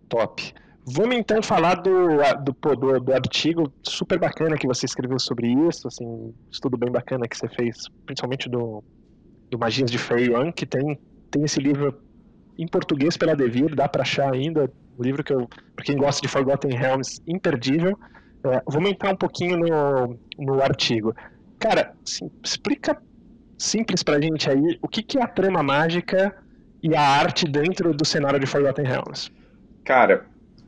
Top. 0.09 0.53
Vamos 0.87 1.15
então 1.15 1.41
falar 1.41 1.75
do, 1.75 2.17
do, 2.43 2.75
do, 2.75 2.99
do, 2.99 3.13
artigo 3.13 3.73
super 3.81 4.19
bacana 4.19 4.55
que 4.55 4.67
você 4.67 4.85
escreveu 4.85 5.17
sobre 5.17 5.47
isso, 5.67 5.87
assim, 5.87 6.31
estudo 6.51 6.77
bem 6.77 6.91
bacana 6.91 7.27
que 7.27 7.35
você 7.35 7.47
fez, 7.47 7.89
principalmente 8.05 8.47
do, 8.47 8.83
do 9.49 9.57
Magias 9.57 9.89
de 9.89 9.97
Fei 9.97 10.25
Yuan, 10.25 10.51
que 10.51 10.63
tem, 10.63 10.99
tem 11.31 11.43
esse 11.43 11.59
livro 11.59 11.99
em 12.57 12.67
português 12.67 13.17
pela 13.17 13.35
Devir, 13.35 13.73
dá 13.75 13.89
para 13.89 14.03
achar 14.03 14.31
ainda, 14.31 14.71
um 14.97 15.03
livro 15.03 15.23
que 15.23 15.33
eu, 15.33 15.47
para 15.75 15.85
quem 15.85 15.97
gosta 15.97 16.21
de 16.21 16.27
Forgotten 16.27 16.71
Realms, 16.71 17.19
imperdível. 17.27 17.97
É, 18.45 18.61
vamos 18.67 18.91
entrar 18.91 19.11
um 19.11 19.17
pouquinho 19.17 19.57
no, 19.57 20.19
no 20.37 20.61
artigo. 20.61 21.15
Cara, 21.57 21.95
assim, 22.05 22.29
explica 22.43 23.01
simples 23.57 24.03
pra 24.03 24.19
gente 24.19 24.49
aí, 24.49 24.77
o 24.81 24.87
que, 24.87 25.01
que 25.01 25.17
é 25.17 25.23
a 25.23 25.27
trama 25.27 25.63
mágica 25.63 26.35
e 26.81 26.95
a 26.95 27.01
arte 27.01 27.47
dentro 27.47 27.93
do 27.93 28.05
cenário 28.05 28.39
de 28.39 28.45
Forgotten 28.45 28.85
Realms? 28.85 29.31
Cara, 29.83 30.25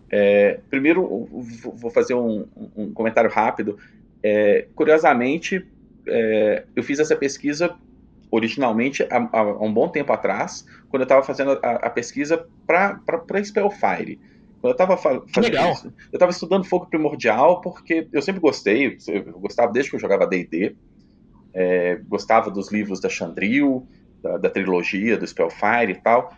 é, 0.10 0.60
primeiro 0.70 1.28
vou 1.76 1.92
fazer 1.92 2.14
um, 2.14 2.46
um 2.76 2.92
comentário 2.94 3.30
rápido. 3.30 3.78
É, 4.24 4.68
curiosamente, 4.76 5.66
é, 6.08 6.66
eu 6.76 6.84
fiz 6.84 7.00
essa 7.00 7.16
pesquisa 7.16 7.76
originalmente 8.30 9.04
há, 9.04 9.30
há, 9.32 9.44
um 9.64 9.74
bom 9.74 9.88
tempo 9.90 10.12
atrás, 10.12 10.66
quando 10.90 11.02
eu 11.02 11.06
estava 11.06 11.24
fazendo 11.24 11.60
a, 11.64 11.72
a 11.72 11.90
pesquisa 11.90 12.48
para 12.66 13.00
Spellfire. 13.44 14.20
Quando 14.60 14.72
eu 14.72 14.72
estava 14.72 14.98
fazendo 14.98 15.44
Legal. 15.44 15.72
isso, 15.72 15.88
eu 15.88 16.18
estava 16.18 16.32
estudando 16.32 16.66
fogo 16.66 16.88
primordial 16.88 17.62
porque 17.62 18.08
eu 18.12 18.22
sempre 18.22 18.42
gostei, 18.42 18.98
eu 19.08 19.40
gostava 19.40 19.72
desde 19.72 19.92
que 19.92 19.96
eu 19.98 20.00
jogava 20.00 20.26
D&D, 20.26 20.76
é, 21.58 22.00
gostava 22.08 22.52
dos 22.52 22.72
livros 22.72 23.00
da 23.00 23.10
Chandril, 23.10 23.88
da, 24.22 24.38
da, 24.38 24.48
trilogia, 24.48 25.18
do 25.18 25.26
Spellfire 25.26 25.92
e 25.92 25.96
tal, 25.96 26.32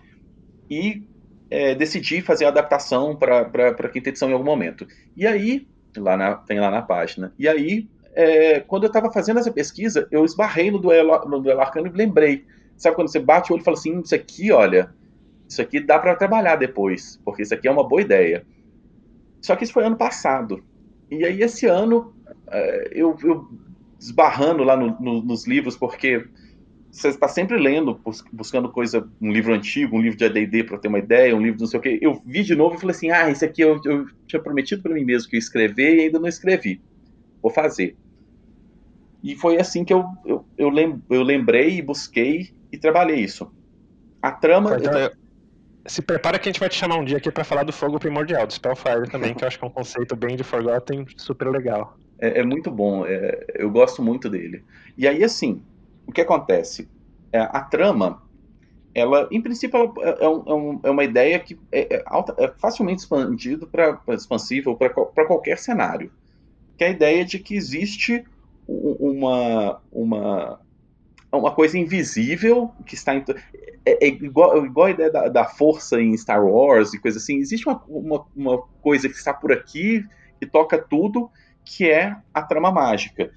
e 0.69 1.03
é, 1.49 1.75
decidi 1.75 2.21
fazer 2.21 2.45
a 2.45 2.47
adaptação 2.47 3.17
para 3.17 3.89
quinta 3.89 4.07
edição 4.07 4.29
em 4.29 4.33
algum 4.33 4.45
momento. 4.45 4.87
E 5.17 5.27
aí, 5.27 5.67
lá 5.97 6.15
na, 6.15 6.35
tem 6.35 6.57
lá 6.61 6.71
na 6.71 6.81
página, 6.81 7.33
e 7.37 7.49
aí, 7.49 7.89
é, 8.13 8.61
quando 8.61 8.83
eu 8.83 8.87
estava 8.87 9.11
fazendo 9.11 9.39
essa 9.41 9.51
pesquisa, 9.51 10.07
eu 10.09 10.23
esbarrei 10.23 10.71
no 10.71 10.79
duelo, 10.79 11.19
no 11.27 11.41
duelo 11.41 11.59
arcano 11.59 11.87
e 11.87 11.91
lembrei. 11.91 12.45
Sabe 12.77 12.95
quando 12.95 13.09
você 13.09 13.19
bate 13.19 13.51
o 13.51 13.55
olho 13.55 13.61
e 13.61 13.65
fala 13.65 13.75
assim, 13.75 13.99
isso 13.99 14.15
aqui, 14.15 14.53
olha, 14.53 14.89
isso 15.49 15.61
aqui 15.61 15.81
dá 15.81 15.99
para 15.99 16.15
trabalhar 16.15 16.55
depois, 16.55 17.19
porque 17.25 17.41
isso 17.41 17.53
aqui 17.53 17.67
é 17.67 17.71
uma 17.71 17.85
boa 17.85 18.01
ideia. 18.01 18.45
Só 19.41 19.53
que 19.57 19.65
isso 19.65 19.73
foi 19.73 19.83
ano 19.83 19.97
passado. 19.97 20.63
E 21.11 21.25
aí, 21.25 21.41
esse 21.41 21.65
ano, 21.65 22.13
é, 22.49 22.91
eu, 22.93 23.17
eu 23.21 23.49
esbarrando 23.99 24.63
lá 24.63 24.77
no, 24.77 24.99
no, 24.99 25.21
nos 25.21 25.45
livros, 25.45 25.75
porque 25.75 26.25
você 26.91 27.09
está 27.09 27.27
sempre 27.27 27.57
lendo, 27.57 27.99
buscando 28.31 28.69
coisa, 28.69 29.07
um 29.21 29.31
livro 29.31 29.53
antigo, 29.53 29.95
um 29.95 30.01
livro 30.01 30.17
de 30.17 30.25
AD&D 30.25 30.63
para 30.63 30.77
ter 30.77 30.87
uma 30.87 30.99
ideia, 30.99 31.35
um 31.35 31.41
livro 31.41 31.57
de 31.57 31.63
não 31.63 31.69
sei 31.69 31.79
o 31.79 31.83
quê. 31.83 31.99
Eu 32.01 32.21
vi 32.25 32.43
de 32.43 32.55
novo 32.55 32.75
e 32.75 32.79
falei 32.79 32.95
assim, 32.95 33.11
ah, 33.11 33.29
esse 33.29 33.45
aqui 33.45 33.61
eu, 33.61 33.79
eu 33.85 34.07
tinha 34.25 34.41
prometido 34.41 34.81
para 34.81 34.93
mim 34.93 35.03
mesmo 35.03 35.29
que 35.29 35.35
eu 35.35 35.39
escrever 35.39 35.97
e 35.97 36.01
ainda 36.01 36.19
não 36.19 36.27
escrevi. 36.27 36.81
Vou 37.41 37.51
fazer. 37.51 37.95
E 39.23 39.35
foi 39.35 39.59
assim 39.59 39.83
que 39.83 39.93
eu, 39.93 40.05
eu, 40.25 40.45
eu, 40.57 40.69
lem, 40.69 41.01
eu 41.09 41.21
lembrei 41.21 41.77
e 41.77 41.81
busquei 41.81 42.49
e 42.71 42.77
trabalhei 42.77 43.19
isso. 43.19 43.51
A 44.21 44.31
trama... 44.31 44.77
Então, 44.77 44.97
eu, 44.97 45.11
se 45.85 46.01
prepara 46.01 46.39
que 46.39 46.47
a 46.47 46.51
gente 46.51 46.59
vai 46.59 46.69
te 46.69 46.75
chamar 46.75 46.97
um 46.97 47.05
dia 47.05 47.17
aqui 47.17 47.31
para 47.31 47.43
falar 47.43 47.63
do 47.63 47.73
fogo 47.73 47.99
primordial, 47.99 48.45
do 48.45 48.53
Spellfire 48.53 49.09
também, 49.09 49.33
que 49.33 49.43
eu 49.43 49.47
acho 49.47 49.57
que 49.57 49.65
é 49.65 49.67
um 49.67 49.71
conceito 49.71 50.15
bem 50.15 50.35
de 50.35 50.43
Forgotten 50.43 51.05
super 51.17 51.49
legal. 51.49 51.97
É, 52.19 52.39
é 52.39 52.43
muito 52.43 52.69
bom, 52.69 53.05
é, 53.05 53.45
eu 53.55 53.69
gosto 53.69 54.01
muito 54.01 54.29
dele. 54.29 54.63
E 54.97 55.07
aí, 55.07 55.23
assim, 55.23 55.61
o 56.05 56.11
que 56.11 56.21
acontece? 56.21 56.89
É, 57.31 57.39
a 57.39 57.61
trama, 57.61 58.21
ela, 58.93 59.27
em 59.31 59.41
princípio, 59.41 59.77
ela 59.77 59.93
é, 60.01 60.25
é 60.25 60.27
um, 60.53 60.79
é, 60.83 60.89
uma 60.89 61.03
ideia 61.03 61.39
que 61.39 61.57
é, 61.71 61.95
é 61.95 62.03
alta, 62.05 62.35
é 62.37 62.51
facilmente 62.57 63.01
expandido 63.01 63.67
para 63.67 63.99
expansível 64.09 64.75
para 64.75 65.25
qualquer 65.25 65.57
cenário. 65.57 66.11
Que 66.77 66.83
é 66.85 66.87
a 66.87 66.91
ideia 66.91 67.25
de 67.25 67.39
que 67.39 67.55
existe 67.55 68.23
uma, 68.67 69.81
uma 69.91 70.59
uma 71.31 71.51
coisa 71.51 71.77
invisível 71.77 72.71
que 72.85 72.95
está 72.95 73.13
em, 73.13 73.23
é, 73.85 74.07
é, 74.07 74.07
igual, 74.07 74.65
igual 74.65 74.87
a 74.87 74.91
ideia 74.91 75.11
da, 75.11 75.27
da, 75.27 75.45
força 75.45 76.01
em 76.01 76.15
Star 76.17 76.43
Wars 76.43 76.93
e 76.93 76.99
coisa 76.99 77.17
assim. 77.17 77.37
Existe 77.37 77.67
uma, 77.67 77.83
uma, 77.87 78.25
uma, 78.35 78.57
coisa 78.81 79.07
que 79.07 79.15
está 79.15 79.33
por 79.33 79.51
aqui 79.51 80.03
que 80.39 80.45
toca 80.45 80.77
tudo, 80.77 81.29
que 81.77 81.89
é 81.89 82.15
a 82.33 82.41
trama 82.41 82.71
mágica. 82.71 83.31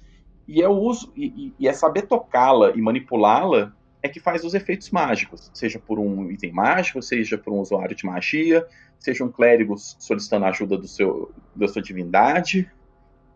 E 0.47 0.61
é 0.61 0.67
o 0.67 0.73
uso 0.73 1.11
e, 1.15 1.53
e 1.59 1.67
é 1.67 1.73
saber 1.73 2.03
tocá-la 2.03 2.71
e 2.71 2.81
manipulá-la 2.81 3.73
é 4.01 4.09
que 4.09 4.19
faz 4.19 4.43
os 4.43 4.53
efeitos 4.53 4.89
mágicos, 4.89 5.49
seja 5.53 5.79
por 5.79 5.97
um 5.97 6.29
item 6.29 6.51
mágico, 6.51 7.01
seja 7.01 7.37
por 7.37 7.53
um 7.53 7.59
usuário 7.59 7.95
de 7.95 8.05
magia, 8.05 8.67
seja 8.99 9.23
um 9.23 9.31
clérigo 9.31 9.75
solicitando 9.77 10.45
a 10.45 10.49
ajuda 10.49 10.77
do 10.77 10.87
seu, 10.87 11.31
da 11.55 11.67
sua 11.67 11.81
divindade. 11.81 12.69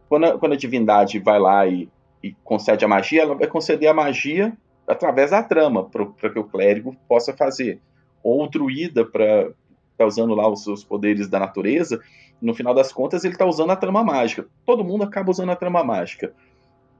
Quando 0.09 0.25
a, 0.25 0.37
quando 0.37 0.53
a 0.53 0.57
divindade 0.57 1.19
vai 1.19 1.39
lá 1.39 1.65
e 1.65 1.89
e 2.23 2.35
concede 2.43 2.83
a 2.83 2.87
magia, 2.87 3.21
ela 3.21 3.35
vai 3.35 3.47
conceder 3.47 3.89
a 3.89 3.93
magia 3.93 4.55
através 4.87 5.31
da 5.31 5.43
trama, 5.43 5.89
para 5.89 6.29
que 6.29 6.39
o 6.39 6.43
clérigo 6.43 6.95
possa 7.07 7.33
fazer. 7.33 7.79
Ou 8.23 8.43
o 8.43 8.47
druida, 8.47 9.05
para 9.05 9.51
tá 9.97 10.05
usando 10.05 10.35
lá 10.35 10.47
os 10.47 10.63
seus 10.63 10.83
poderes 10.83 11.27
da 11.27 11.39
natureza, 11.39 11.99
no 12.41 12.53
final 12.53 12.73
das 12.73 12.91
contas 12.91 13.23
ele 13.23 13.33
está 13.33 13.45
usando 13.45 13.71
a 13.71 13.75
trama 13.75 14.03
mágica. 14.03 14.45
Todo 14.65 14.83
mundo 14.83 15.03
acaba 15.03 15.31
usando 15.31 15.51
a 15.51 15.55
trama 15.55 15.83
mágica. 15.83 16.33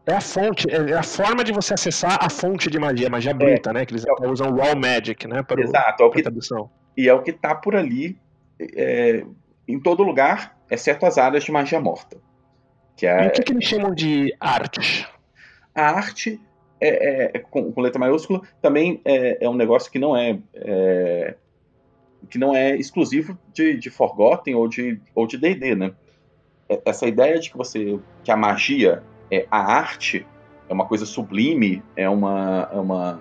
É 0.06 0.14
a 0.14 0.22
fonte, 0.22 0.68
é 0.70 0.94
a 0.94 1.04
forma 1.04 1.44
de 1.44 1.52
você 1.52 1.74
acessar 1.74 2.18
a 2.22 2.30
fonte 2.30 2.70
de 2.70 2.80
magia, 2.80 3.10
magia 3.10 3.34
bruta, 3.34 3.72
é, 3.72 3.74
né? 3.74 3.86
Que 3.86 3.94
eles 3.94 4.06
é, 4.06 4.28
usam 4.28 4.56
raw 4.56 4.74
magic, 4.74 5.28
né? 5.28 5.44
Para 5.44 5.62
exato, 5.62 6.02
o, 6.02 6.06
é 6.06 6.10
o 6.10 6.12
que, 6.12 6.22
tradução. 6.22 6.70
E 6.96 7.10
é 7.10 7.14
o 7.14 7.22
que 7.22 7.32
está 7.32 7.54
por 7.54 7.76
ali 7.76 8.18
é, 8.60 9.26
em 9.68 9.80
todo 9.80 10.04
lugar, 10.04 10.58
exceto 10.72 11.06
as 11.06 11.18
áreas 11.18 11.44
de 11.44 11.52
magia 11.52 11.80
morta. 11.80 12.18
Que 12.96 13.06
é... 13.06 13.26
E 13.26 13.28
o 13.28 13.32
que, 13.32 13.44
que 13.44 13.52
eles 13.52 13.66
chamam 13.66 13.94
de 13.94 14.34
arte? 14.40 15.06
A 15.76 15.90
arte, 15.90 16.40
é, 16.80 16.88
é, 16.88 17.32
é 17.36 17.40
com, 17.40 17.72
com, 17.72 17.82
letra 17.82 18.00
maiúscula, 18.00 18.42
também 18.62 19.02
é, 19.04 19.46
é 19.46 19.50
um 19.50 19.56
negócio 19.56 19.92
que 19.92 20.00
não 20.00 20.16
é, 20.16 20.40
é, 20.56 21.36
que 22.30 22.38
não 22.38 22.56
é 22.56 22.76
exclusivo 22.76 23.38
de, 23.54 23.78
de 23.78 23.90
Forgotten 23.90 24.56
ou 24.56 24.68
de 24.68 25.00
ou 25.14 25.28
de 25.28 25.38
D&D, 25.38 25.76
né? 25.76 25.94
É, 26.70 26.82
essa 26.86 27.08
ideia 27.08 27.40
de 27.40 27.50
que 27.50 27.58
você 27.58 28.00
que 28.24 28.32
a 28.32 28.38
magia 28.38 29.04
é 29.32 29.46
a 29.50 29.60
arte 29.60 30.26
é 30.70 30.74
uma 30.74 30.86
coisa 30.86 31.06
sublime, 31.06 31.84
é 31.96 32.10
uma 32.10 32.70
é 32.72 32.80
uma 32.80 33.20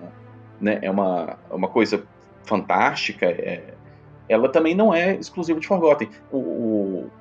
né, 0.59 0.79
é 0.81 0.89
uma, 0.89 1.37
uma 1.49 1.67
coisa 1.67 2.03
fantástica, 2.43 3.25
é, 3.25 3.73
ela 4.27 4.49
também 4.49 4.75
não 4.75 4.93
é 4.93 5.15
exclusiva 5.15 5.59
de 5.59 5.67
Forgotten. 5.67 6.09
O, 6.31 6.37
o, 6.37 7.11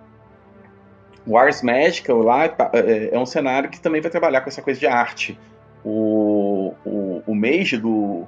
o 1.27 1.39
Ars 1.39 1.62
Magical 1.62 2.18
lá 2.18 2.45
é, 2.45 3.11
é, 3.12 3.18
um 3.18 3.27
cenário 3.27 3.68
que 3.68 3.81
também 3.81 4.01
vai 4.01 4.11
trabalhar 4.11 4.41
com 4.41 4.49
essa 4.49 4.62
coisa 4.62 4.79
de 4.81 4.87
arte. 4.87 5.39
O, 5.85 6.74
o, 6.85 7.22
o 7.27 7.35
Mage 7.35 7.77
do, 7.77 8.24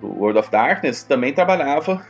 do 0.00 0.08
World 0.18 0.38
of 0.38 0.50
Darkness 0.50 1.02
também 1.02 1.32
trabalhava 1.32 2.04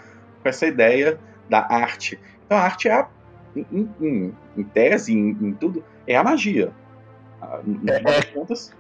com 0.45 0.49
essa 0.51 0.66
ideia 0.66 1.18
da 1.49 1.66
arte. 1.68 2.20
Então 2.45 2.59
a 2.59 2.61
arte 2.61 2.88
é 2.88 2.92
a, 2.92 3.09
em, 3.57 3.88
em, 4.01 4.34
em, 4.57 4.62
tese, 4.62 5.12
em, 5.12 5.30
em, 5.30 5.53
tudo, 5.55 5.82
é 6.07 6.16
a 6.16 6.22
magia. 6.22 6.70
No 7.64 7.90
é, 7.90 8.01
das 8.01 8.24
contas. 8.26 8.72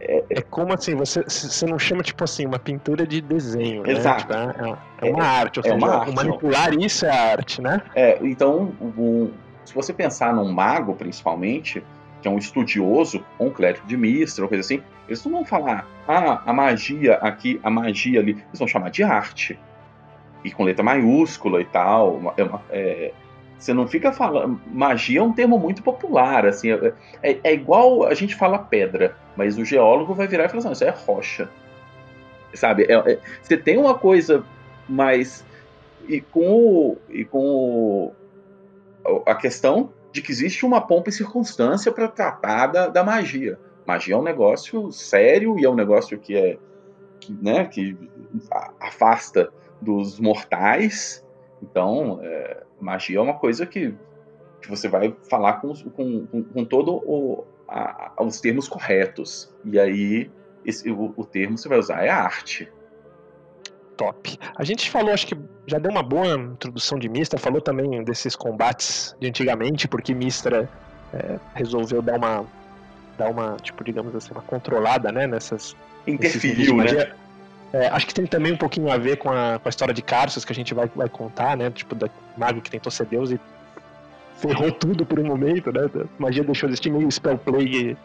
É, 0.00 0.24
é, 0.30 0.42
como 0.42 0.72
assim, 0.72 0.94
você, 0.94 1.22
você 1.22 1.66
não 1.66 1.78
chama 1.78 2.02
tipo 2.02 2.24
assim, 2.24 2.46
uma 2.46 2.58
pintura 2.58 3.06
de 3.06 3.20
desenho, 3.20 3.82
né? 3.82 3.92
Exato. 3.92 4.32
Né? 4.32 4.52
Tipo, 4.52 4.64
é, 4.64 5.08
é, 5.08 5.12
uma 5.12 5.24
arte, 5.24 5.58
ou 5.58 5.62
seja, 5.62 5.76
uma 5.76 5.96
arte, 5.96 6.14
manipular 6.14 6.72
não. 6.72 6.80
isso 6.80 7.06
é 7.06 7.10
arte, 7.10 7.60
né? 7.60 7.82
É, 7.94 8.18
então 8.22 8.74
o, 8.80 9.30
se 9.64 9.74
você 9.74 9.92
pensar 9.92 10.34
num 10.34 10.50
mago, 10.50 10.94
principalmente, 10.94 11.82
que 12.22 12.28
é 12.28 12.30
um 12.30 12.38
estudioso, 12.38 13.24
ou 13.38 13.48
um 13.48 13.50
clérigo 13.50 13.86
de 13.86 13.96
mistra, 13.96 14.44
ou 14.44 14.48
coisa 14.48 14.60
assim, 14.62 14.82
eles 15.06 15.22
não 15.24 15.32
vão 15.32 15.44
falar, 15.44 15.86
ah, 16.08 16.42
a 16.46 16.52
magia 16.52 17.14
aqui, 17.16 17.60
a 17.62 17.70
magia 17.70 18.20
ali. 18.20 18.32
Eles 18.32 18.58
vão 18.58 18.68
chamar 18.68 18.90
de 18.90 19.02
arte. 19.02 19.58
E 20.44 20.50
com 20.50 20.62
letra 20.62 20.84
maiúscula 20.84 21.60
e 21.60 21.64
tal. 21.64 22.34
É 22.36 22.44
uma, 22.44 22.62
é, 22.70 23.12
você 23.58 23.72
não 23.72 23.88
fica 23.88 24.12
falando. 24.12 24.60
Magia 24.66 25.20
é 25.20 25.22
um 25.22 25.32
termo 25.32 25.58
muito 25.58 25.82
popular, 25.82 26.46
assim. 26.46 26.70
É, 26.70 26.92
é, 27.22 27.38
é, 27.42 27.54
igual 27.54 28.04
a 28.04 28.14
gente 28.14 28.34
fala 28.34 28.58
pedra, 28.58 29.16
mas 29.36 29.56
o 29.56 29.64
geólogo 29.64 30.14
vai 30.14 30.26
virar 30.26 30.44
e 30.44 30.48
falar 30.48 30.60
assim: 30.60 30.72
isso 30.72 30.84
é 30.84 30.90
rocha. 30.90 31.48
Sabe? 32.52 32.84
É, 32.84 32.94
é, 32.94 33.18
você 33.40 33.56
tem 33.56 33.78
uma 33.78 33.94
coisa 33.94 34.44
mais. 34.88 35.44
E 36.06 36.20
com 36.20 36.46
o, 36.46 36.98
e 37.08 37.24
com 37.24 37.38
o, 37.38 39.22
a 39.24 39.34
questão 39.34 39.90
de 40.12 40.20
que 40.20 40.30
existe 40.30 40.66
uma 40.66 40.80
pompa 40.80 41.08
e 41.08 41.12
circunstância 41.12 41.90
para 41.90 42.06
tratar 42.06 42.66
da, 42.66 42.88
da, 42.88 43.02
magia. 43.02 43.58
Magia 43.86 44.14
é 44.14 44.18
um 44.18 44.22
negócio 44.22 44.92
sério 44.92 45.58
e 45.58 45.64
é 45.64 45.70
um 45.70 45.74
negócio 45.74 46.18
que 46.18 46.36
é 46.36 46.58
que, 47.18 47.32
né, 47.32 47.64
que 47.64 47.96
afasta 48.78 49.50
dos 49.84 50.18
mortais. 50.18 51.24
Então, 51.62 52.20
é, 52.22 52.62
magia 52.80 53.18
é 53.18 53.20
uma 53.20 53.34
coisa 53.34 53.66
que, 53.66 53.94
que 54.60 54.68
você 54.68 54.88
vai 54.88 55.14
falar 55.28 55.54
com, 55.54 55.72
com, 55.74 56.26
com, 56.26 56.42
com 56.42 56.64
todo 56.64 56.94
o, 56.94 57.44
a, 57.68 58.12
os 58.20 58.40
termos 58.40 58.68
corretos. 58.68 59.54
E 59.64 59.78
aí 59.78 60.30
esse, 60.64 60.90
o, 60.90 61.12
o 61.16 61.24
termo 61.24 61.54
que 61.54 61.60
você 61.60 61.68
vai 61.68 61.78
usar 61.78 62.02
é 62.04 62.10
arte 62.10 62.70
top. 63.96 64.38
A 64.56 64.64
gente 64.64 64.90
falou, 64.90 65.12
acho 65.12 65.26
que 65.26 65.36
já 65.66 65.78
deu 65.78 65.90
uma 65.90 66.02
boa 66.02 66.34
introdução 66.34 66.98
de 66.98 67.08
Mistra, 67.08 67.38
falou 67.38 67.60
também 67.60 68.02
desses 68.04 68.36
combates 68.36 69.16
de 69.20 69.28
antigamente, 69.28 69.88
porque 69.88 70.14
Mistra 70.14 70.68
é, 71.12 71.38
resolveu 71.54 72.02
dar 72.02 72.16
uma, 72.16 72.44
dar 73.16 73.30
uma, 73.30 73.56
tipo, 73.56 73.82
digamos 73.82 74.14
assim, 74.14 74.32
uma 74.32 74.42
controlada, 74.42 75.10
né, 75.10 75.26
nessas... 75.26 75.76
Interferiu, 76.06 76.76
né? 76.76 77.14
É, 77.74 77.88
acho 77.88 78.06
que 78.06 78.14
tem 78.14 78.24
também 78.24 78.52
um 78.52 78.56
pouquinho 78.56 78.90
a 78.90 78.96
ver 78.96 79.16
com 79.16 79.30
a, 79.30 79.58
com 79.58 79.68
a 79.68 79.70
história 79.70 79.92
de 79.92 80.00
Carsos, 80.00 80.44
que 80.44 80.52
a 80.52 80.54
gente 80.54 80.72
vai, 80.72 80.88
vai 80.94 81.08
contar, 81.08 81.56
né, 81.56 81.70
tipo, 81.70 81.94
da 81.94 82.08
mago 82.36 82.60
que 82.60 82.70
tentou 82.70 82.90
ser 82.90 83.06
Deus 83.06 83.32
e 83.32 83.40
ferrou 84.36 84.70
tudo 84.70 85.04
por 85.04 85.18
um 85.18 85.24
momento, 85.24 85.72
né, 85.72 85.90
a 85.96 86.06
magia 86.22 86.44
deixou 86.44 86.68
de 86.68 86.74
existir 86.74 86.90
meio 86.90 87.10
Spell 87.10 87.36
Plague... 87.38 87.96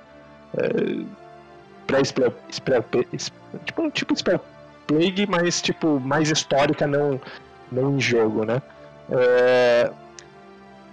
É, 0.57 1.29
pré-spell, 1.89 2.33
tipo, 3.65 3.91
tipo 3.91 4.15
Spell 4.15 4.39
Plague, 4.85 5.27
mas 5.27 5.61
tipo, 5.61 5.99
mais 5.99 6.29
histórica, 6.29 6.85
não, 6.85 7.19
não 7.71 7.95
em 7.95 7.99
jogo, 7.99 8.45
né? 8.45 8.61
É... 9.11 9.91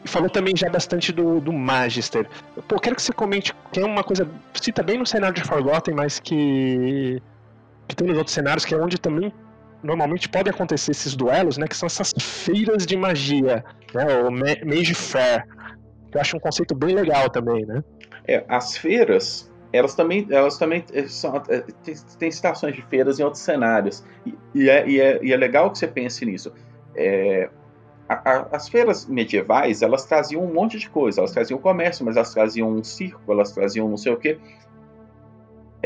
E 0.04 0.08
falou 0.08 0.30
também 0.30 0.56
já 0.56 0.70
bastante 0.70 1.12
do, 1.12 1.40
do 1.40 1.52
Magister. 1.52 2.26
Pô, 2.66 2.78
quero 2.78 2.96
que 2.96 3.02
você 3.02 3.12
comente, 3.12 3.54
que 3.72 3.80
é 3.80 3.84
uma 3.84 4.02
coisa, 4.02 4.26
cita 4.54 4.82
bem 4.82 4.98
no 4.98 5.06
cenário 5.06 5.34
de 5.34 5.42
Forgotten, 5.42 5.94
mas 5.94 6.18
que, 6.18 7.20
que 7.86 7.94
tem 7.94 8.06
nos 8.06 8.18
outros 8.18 8.34
cenários, 8.34 8.64
que 8.64 8.74
é 8.74 8.78
onde 8.78 8.98
também 8.98 9.32
normalmente 9.82 10.28
podem 10.28 10.52
acontecer 10.52 10.90
esses 10.90 11.14
duelos, 11.14 11.56
né? 11.56 11.66
Que 11.66 11.76
são 11.76 11.86
essas 11.86 12.12
feiras 12.18 12.84
de 12.84 12.96
magia, 12.96 13.64
né? 13.94 14.22
O 14.22 14.30
Mage 14.30 14.94
Fair. 14.94 15.46
Que 16.10 16.16
eu 16.16 16.20
acho 16.20 16.36
um 16.36 16.40
conceito 16.40 16.74
bem 16.74 16.94
legal 16.94 17.30
também, 17.30 17.64
né? 17.64 17.82
É, 18.26 18.44
as 18.48 18.76
feiras, 18.76 19.52
elas 19.72 19.94
também, 19.94 20.26
elas 20.30 20.58
também 20.58 20.84
eh, 20.92 21.06
são, 21.06 21.36
eh, 21.48 21.64
tem, 21.84 21.94
tem 22.18 22.30
citações 22.30 22.74
de 22.74 22.82
feiras 22.82 23.20
em 23.20 23.22
outros 23.22 23.42
cenários. 23.42 24.04
E, 24.24 24.34
e, 24.54 24.70
é, 24.70 24.88
e, 24.88 25.00
é, 25.00 25.24
e 25.24 25.32
é 25.32 25.36
legal 25.36 25.70
que 25.70 25.78
você 25.78 25.86
pense 25.86 26.24
nisso. 26.24 26.52
É, 26.94 27.48
a, 28.08 28.14
a, 28.14 28.48
as 28.52 28.68
feiras 28.68 29.06
medievais, 29.06 29.82
elas 29.82 30.04
traziam 30.04 30.42
um 30.44 30.52
monte 30.52 30.78
de 30.78 30.88
coisa. 30.88 31.20
Elas 31.20 31.32
traziam 31.32 31.58
comércio, 31.58 32.04
mas 32.04 32.16
elas 32.16 32.32
traziam 32.32 32.70
um 32.70 32.82
circo, 32.82 33.20
elas 33.30 33.52
traziam 33.52 33.88
não 33.88 33.96
sei 33.96 34.12
o 34.12 34.16
quê. 34.16 34.38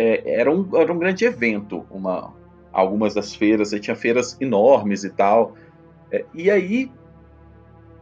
É, 0.01 0.41
era, 0.41 0.51
um, 0.51 0.67
era 0.75 0.91
um 0.91 0.99
grande 0.99 1.27
evento, 1.27 1.85
uma, 1.91 2.33
algumas 2.73 3.15
das 3.15 3.35
feiras. 3.35 3.75
Aí 3.75 3.81
tinha 3.81 3.95
feiras 3.95 4.35
enormes 4.41 5.05
e 5.05 5.11
tal. 5.11 5.55
É, 6.11 6.25
e 6.33 6.51
aí, 6.51 6.91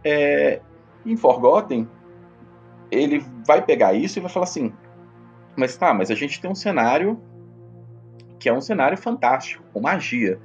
é, 0.05 0.61
em 1.05 1.17
Forgotten, 1.17 1.89
ele 2.89 3.25
vai 3.45 3.61
pegar 3.61 3.95
isso 3.95 4.19
e 4.19 4.23
vai 4.23 4.31
falar 4.31 4.45
assim: 4.45 4.73
mas 5.57 5.77
tá, 5.77 5.93
mas 5.93 6.09
a 6.09 6.15
gente 6.15 6.41
tem 6.41 6.49
um 6.49 6.55
cenário 6.55 7.21
que 8.39 8.49
é 8.49 8.53
um 8.53 8.61
cenário 8.61 8.97
fantástico, 8.97 9.65
com 9.73 9.81
magia. 9.81 10.39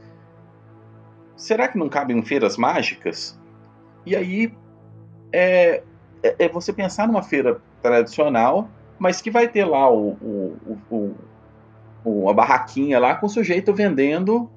Será 1.36 1.68
que 1.68 1.78
não 1.78 1.88
cabem 1.88 2.20
feiras 2.24 2.58
mágicas? 2.58 3.40
E 4.08 4.16
aí 4.16 4.52
é, 5.32 5.84
é, 6.24 6.36
é, 6.40 6.50
você 6.50 6.74
pensar 6.74 7.08
numa 7.08 7.22
feira 7.22 7.62
tradicional, 7.80 8.68
mas 8.98 9.22
que 9.22 9.30
vai 9.30 9.48
ter 9.48 9.66
lá 9.66 9.88
o, 9.92 10.14
o, 10.14 10.58
o, 10.90 10.96
o 10.96 11.16
a 12.30 12.34
barraquinha 12.34 13.00
lá 13.00 13.16
com 13.16 13.28
o 13.28 13.30
sujeito 13.30 13.74
vendendo 13.74 14.50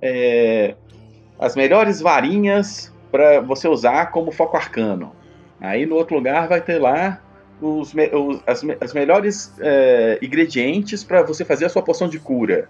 é, 0.00 0.74
as 1.38 1.54
melhores 1.54 2.00
varinhas 2.00 2.92
para 3.10 3.40
você 3.40 3.68
usar 3.68 4.06
como 4.06 4.30
foco 4.30 4.56
arcano. 4.56 5.12
Aí 5.60 5.86
no 5.86 5.96
outro 5.96 6.16
lugar 6.16 6.48
vai 6.48 6.60
ter 6.60 6.78
lá 6.78 7.20
os, 7.60 7.94
os 7.94 8.42
as, 8.46 8.62
as, 8.80 8.92
melhores 8.92 9.54
é, 9.60 10.18
ingredientes 10.22 11.02
para 11.02 11.22
você 11.22 11.44
fazer 11.44 11.64
a 11.64 11.68
sua 11.68 11.82
poção 11.82 12.08
de 12.08 12.18
cura. 12.18 12.68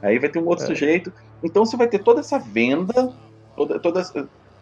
Aí 0.00 0.18
vai 0.18 0.28
ter 0.28 0.38
um 0.38 0.46
outro 0.46 0.64
é. 0.64 0.68
sujeito. 0.68 1.12
Então 1.42 1.64
você 1.64 1.76
vai 1.76 1.88
ter 1.88 1.98
toda 1.98 2.20
essa 2.20 2.38
venda, 2.38 3.12
toda, 3.56 3.78
todas 3.78 4.12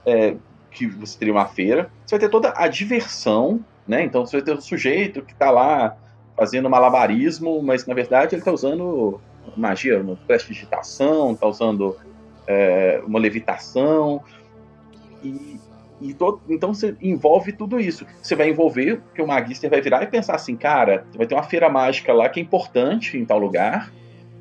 é, 0.07 0.37
que 0.71 0.87
você 0.87 1.19
teria 1.19 1.35
uma 1.35 1.47
feira. 1.47 1.91
Você 2.05 2.17
vai 2.17 2.21
ter 2.21 2.31
toda 2.31 2.53
a 2.57 2.69
diversão, 2.69 3.65
né? 3.87 4.03
Então 4.05 4.25
você 4.25 4.39
vai 4.39 4.45
ter 4.45 4.53
o 4.53 4.61
sujeito 4.61 5.23
que 5.23 5.33
está 5.33 5.51
lá 5.51 5.97
fazendo 6.37 6.71
malabarismo, 6.71 7.63
mas 7.63 7.87
na 7.87 7.95
verdade 7.95 8.35
ele 8.35 8.41
está 8.41 8.53
usando 8.53 9.21
magia, 9.57 10.01
uma 10.01 10.17
prestidigitação, 10.17 11.33
está 11.33 11.47
usando 11.47 11.97
é, 12.47 13.03
uma 13.07 13.19
levitação. 13.19 14.23
E, 15.23 15.59
e 16.01 16.15
todo, 16.15 16.41
então 16.49 16.73
você 16.73 16.97
envolve 17.01 17.53
tudo 17.53 17.79
isso. 17.79 18.07
Você 18.23 18.35
vai 18.35 18.49
envolver, 18.49 19.01
porque 19.01 19.21
o 19.21 19.27
Magister 19.27 19.69
vai 19.69 19.81
virar 19.81 20.03
e 20.03 20.07
pensar 20.07 20.35
assim, 20.35 20.57
cara, 20.57 21.05
vai 21.15 21.27
ter 21.27 21.35
uma 21.35 21.43
feira 21.43 21.69
mágica 21.69 22.13
lá 22.13 22.29
que 22.29 22.41
é 22.41 22.43
importante 22.43 23.19
em 23.19 23.25
tal 23.25 23.39
lugar, 23.39 23.93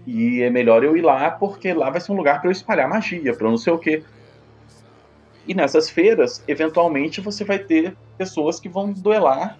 e 0.07 0.41
é 0.41 0.49
melhor 0.49 0.83
eu 0.83 0.95
ir 0.95 1.01
lá 1.01 1.29
porque 1.29 1.73
lá 1.73 1.89
vai 1.89 2.01
ser 2.01 2.11
um 2.11 2.15
lugar 2.15 2.39
para 2.39 2.47
eu 2.49 2.51
espalhar 2.51 2.87
magia, 2.87 3.33
para 3.35 3.49
não 3.49 3.57
sei 3.57 3.73
o 3.73 3.77
quê. 3.77 4.03
E 5.45 5.53
nessas 5.53 5.89
feiras, 5.89 6.43
eventualmente 6.47 7.21
você 7.21 7.43
vai 7.43 7.59
ter 7.59 7.95
pessoas 8.17 8.59
que 8.59 8.69
vão 8.69 8.91
duelar 8.91 9.57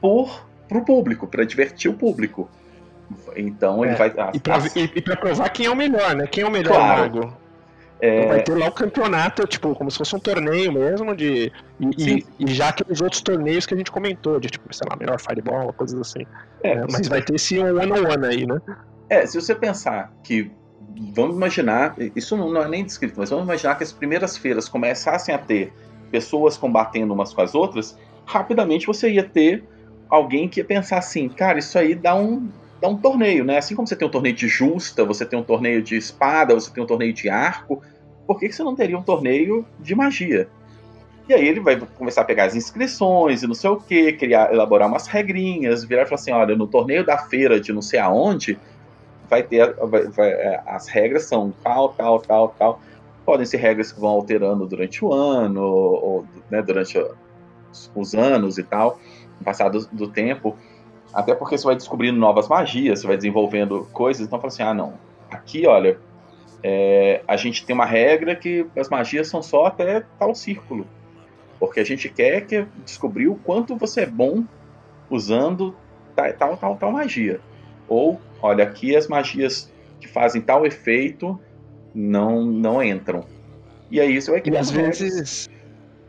por 0.00 0.46
pro 0.68 0.84
público, 0.84 1.26
para 1.26 1.44
divertir 1.44 1.90
o 1.90 1.94
público. 1.94 2.48
Então 3.36 3.84
ele 3.84 3.94
é, 3.94 3.96
vai. 3.96 4.12
e, 4.32 4.40
para 4.40 4.58
pra 5.04 5.16
provar 5.16 5.48
quem 5.50 5.66
é 5.66 5.70
o 5.70 5.76
melhor, 5.76 6.14
né? 6.14 6.26
Quem 6.26 6.44
é 6.44 6.46
o 6.46 6.50
melhor 6.50 6.74
claro. 6.74 7.00
mago. 7.02 7.42
É... 8.00 8.18
Então 8.18 8.28
vai 8.30 8.42
ter 8.42 8.54
lá 8.58 8.66
o 8.66 8.72
campeonato, 8.72 9.46
tipo, 9.46 9.74
como 9.76 9.88
se 9.88 9.98
fosse 9.98 10.16
um 10.16 10.18
torneio 10.18 10.72
mesmo, 10.72 11.14
de. 11.14 11.52
E, 11.80 12.26
e, 12.38 12.52
já 12.52 12.70
aqueles 12.70 13.00
outros 13.00 13.22
torneios 13.22 13.64
que 13.64 13.74
a 13.74 13.76
gente 13.76 13.92
comentou, 13.92 14.40
de 14.40 14.48
tipo, 14.48 14.74
sei 14.74 14.86
lá, 14.90 14.96
melhor 14.96 15.20
fireball, 15.20 15.72
coisas 15.72 16.00
assim. 16.00 16.26
É, 16.64 16.72
é, 16.72 16.84
mas 16.90 17.06
vai 17.06 17.22
ter 17.22 17.36
esse 17.36 17.60
one-on-one 17.60 18.26
aí, 18.26 18.46
né? 18.46 18.60
É, 19.08 19.24
se 19.24 19.40
você 19.40 19.54
pensar 19.54 20.12
que. 20.24 20.50
Vamos 21.14 21.36
imaginar, 21.36 21.94
isso 22.14 22.36
não, 22.36 22.50
não 22.50 22.62
é 22.62 22.68
nem 22.68 22.84
descrito, 22.84 23.14
mas 23.16 23.30
vamos 23.30 23.44
imaginar 23.46 23.76
que 23.76 23.82
as 23.82 23.92
primeiras 23.92 24.36
feiras 24.36 24.68
começassem 24.68 25.34
a 25.34 25.38
ter 25.38 25.72
pessoas 26.10 26.56
combatendo 26.56 27.14
umas 27.14 27.32
com 27.32 27.40
as 27.40 27.54
outras, 27.54 27.98
rapidamente 28.26 28.86
você 28.86 29.10
ia 29.10 29.24
ter 29.24 29.64
alguém 30.12 30.46
que 30.46 30.60
ia 30.60 30.64
pensar 30.64 30.98
assim, 30.98 31.26
cara, 31.26 31.58
isso 31.58 31.78
aí 31.78 31.94
dá 31.94 32.14
um, 32.14 32.46
dá 32.78 32.86
um 32.86 32.98
torneio, 32.98 33.46
né? 33.46 33.56
Assim 33.56 33.74
como 33.74 33.88
você 33.88 33.96
tem 33.96 34.06
um 34.06 34.10
torneio 34.10 34.34
de 34.34 34.46
justa, 34.46 35.06
você 35.06 35.24
tem 35.24 35.38
um 35.38 35.42
torneio 35.42 35.82
de 35.82 35.96
espada, 35.96 36.52
você 36.52 36.70
tem 36.70 36.84
um 36.84 36.86
torneio 36.86 37.14
de 37.14 37.30
arco, 37.30 37.82
por 38.26 38.38
que, 38.38 38.46
que 38.46 38.54
você 38.54 38.62
não 38.62 38.76
teria 38.76 38.98
um 38.98 39.02
torneio 39.02 39.64
de 39.80 39.94
magia? 39.94 40.50
E 41.26 41.32
aí 41.32 41.48
ele 41.48 41.60
vai 41.60 41.80
começar 41.80 42.20
a 42.20 42.24
pegar 42.24 42.44
as 42.44 42.54
inscrições 42.54 43.42
e 43.42 43.46
não 43.46 43.54
sei 43.54 43.70
o 43.70 43.76
que, 43.76 44.12
criar, 44.12 44.52
elaborar 44.52 44.86
umas 44.86 45.06
regrinhas, 45.06 45.82
virar 45.82 46.02
e 46.02 46.04
falar 46.04 46.16
assim, 46.16 46.32
olha, 46.32 46.54
no 46.54 46.66
torneio 46.66 47.06
da 47.06 47.16
feira 47.16 47.58
de 47.58 47.72
não 47.72 47.80
sei 47.80 47.98
aonde, 47.98 48.58
vai 49.30 49.42
ter, 49.42 49.72
vai, 49.76 50.08
vai, 50.08 50.30
é, 50.30 50.62
as 50.66 50.88
regras 50.88 51.24
são 51.24 51.54
tal, 51.64 51.88
tal, 51.94 52.20
tal, 52.20 52.48
tal. 52.58 52.80
Podem 53.24 53.46
ser 53.46 53.56
regras 53.56 53.90
que 53.90 53.98
vão 53.98 54.10
alterando 54.10 54.66
durante 54.66 55.02
o 55.02 55.10
ano, 55.10 55.62
ou 55.62 56.26
né, 56.50 56.60
durante 56.60 57.02
os 57.94 58.14
anos 58.14 58.58
e 58.58 58.62
tal, 58.62 58.98
passado 59.42 59.86
do 59.92 60.08
tempo. 60.08 60.56
Até 61.12 61.34
porque 61.34 61.58
você 61.58 61.64
vai 61.64 61.76
descobrindo 61.76 62.18
novas 62.18 62.48
magias, 62.48 63.00
você 63.00 63.06
vai 63.06 63.16
desenvolvendo 63.16 63.86
coisas, 63.92 64.26
então 64.26 64.38
fala 64.40 64.52
assim, 64.52 64.62
ah 64.62 64.72
não, 64.72 64.94
aqui 65.30 65.66
olha, 65.66 65.98
é, 66.62 67.22
a 67.26 67.36
gente 67.36 67.66
tem 67.66 67.74
uma 67.74 67.84
regra 67.84 68.34
que 68.34 68.66
as 68.76 68.88
magias 68.88 69.28
são 69.28 69.42
só 69.42 69.66
até 69.66 70.04
tal 70.18 70.34
círculo. 70.34 70.86
Porque 71.58 71.80
a 71.80 71.84
gente 71.84 72.08
quer 72.08 72.40
que 72.46 72.66
descobrir 72.84 73.28
o 73.28 73.36
quanto 73.36 73.76
você 73.76 74.02
é 74.02 74.06
bom 74.06 74.44
usando 75.10 75.74
tal, 76.14 76.56
tal, 76.56 76.76
tal 76.76 76.92
magia. 76.92 77.40
Ou, 77.88 78.20
olha, 78.40 78.64
aqui 78.64 78.96
as 78.96 79.06
magias 79.06 79.72
que 80.00 80.08
fazem 80.08 80.40
tal 80.40 80.64
efeito 80.66 81.38
não, 81.94 82.44
não 82.44 82.82
entram. 82.82 83.24
E 83.90 84.00
aí 84.00 84.20
você 84.20 84.30
vai 84.30 84.40
criar. 84.40 84.56
E 84.56 84.58
às 84.58 84.70
vezes. 84.70 85.50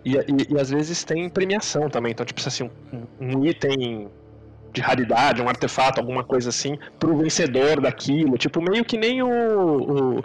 E, 0.05 0.15
e, 0.15 0.53
e, 0.53 0.59
às 0.59 0.69
vezes 0.69 1.03
tem 1.03 1.29
premiação 1.29 1.89
também. 1.89 2.11
Então, 2.11 2.25
tipo 2.25 2.41
assim, 2.45 2.69
um, 2.91 3.03
um 3.19 3.45
item 3.45 4.09
de 4.73 4.81
raridade, 4.81 5.41
um 5.41 5.47
artefato, 5.47 5.99
alguma 5.99 6.23
coisa 6.23 6.49
assim, 6.49 6.77
pro 6.99 7.15
vencedor 7.15 7.79
daquilo. 7.79 8.37
Tipo, 8.37 8.61
meio 8.61 8.83
que 8.83 8.97
nem 8.97 9.21
o, 9.21 9.29
o, 9.29 10.23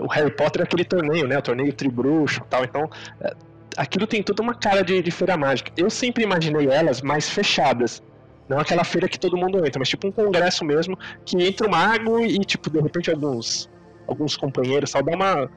o 0.00 0.06
Harry 0.10 0.30
Potter 0.30 0.62
aquele 0.62 0.84
torneio, 0.84 1.26
né? 1.26 1.38
O 1.38 1.42
torneio 1.42 1.72
Tribruxo 1.72 2.42
e 2.44 2.48
tal. 2.48 2.64
Então, 2.64 2.88
é, 3.20 3.34
aquilo 3.76 4.06
tem 4.06 4.22
toda 4.22 4.42
uma 4.42 4.54
cara 4.54 4.82
de, 4.82 5.02
de 5.02 5.10
feira 5.10 5.36
mágica. 5.36 5.72
Eu 5.76 5.88
sempre 5.88 6.22
imaginei 6.22 6.68
elas 6.68 7.00
mais 7.00 7.28
fechadas. 7.28 8.02
Não 8.48 8.58
aquela 8.58 8.84
feira 8.84 9.08
que 9.08 9.18
todo 9.18 9.36
mundo 9.36 9.58
entra, 9.64 9.78
mas 9.78 9.88
tipo 9.88 10.06
um 10.06 10.12
congresso 10.12 10.64
mesmo, 10.64 10.98
que 11.24 11.36
entra 11.42 11.66
o 11.66 11.70
mago 11.70 12.20
e, 12.20 12.38
tipo, 12.38 12.70
de 12.70 12.80
repente 12.80 13.10
alguns, 13.10 13.68
alguns 14.06 14.36
companheiros 14.36 14.90
tal, 14.90 15.02
dá 15.02 15.14
uma 15.14 15.50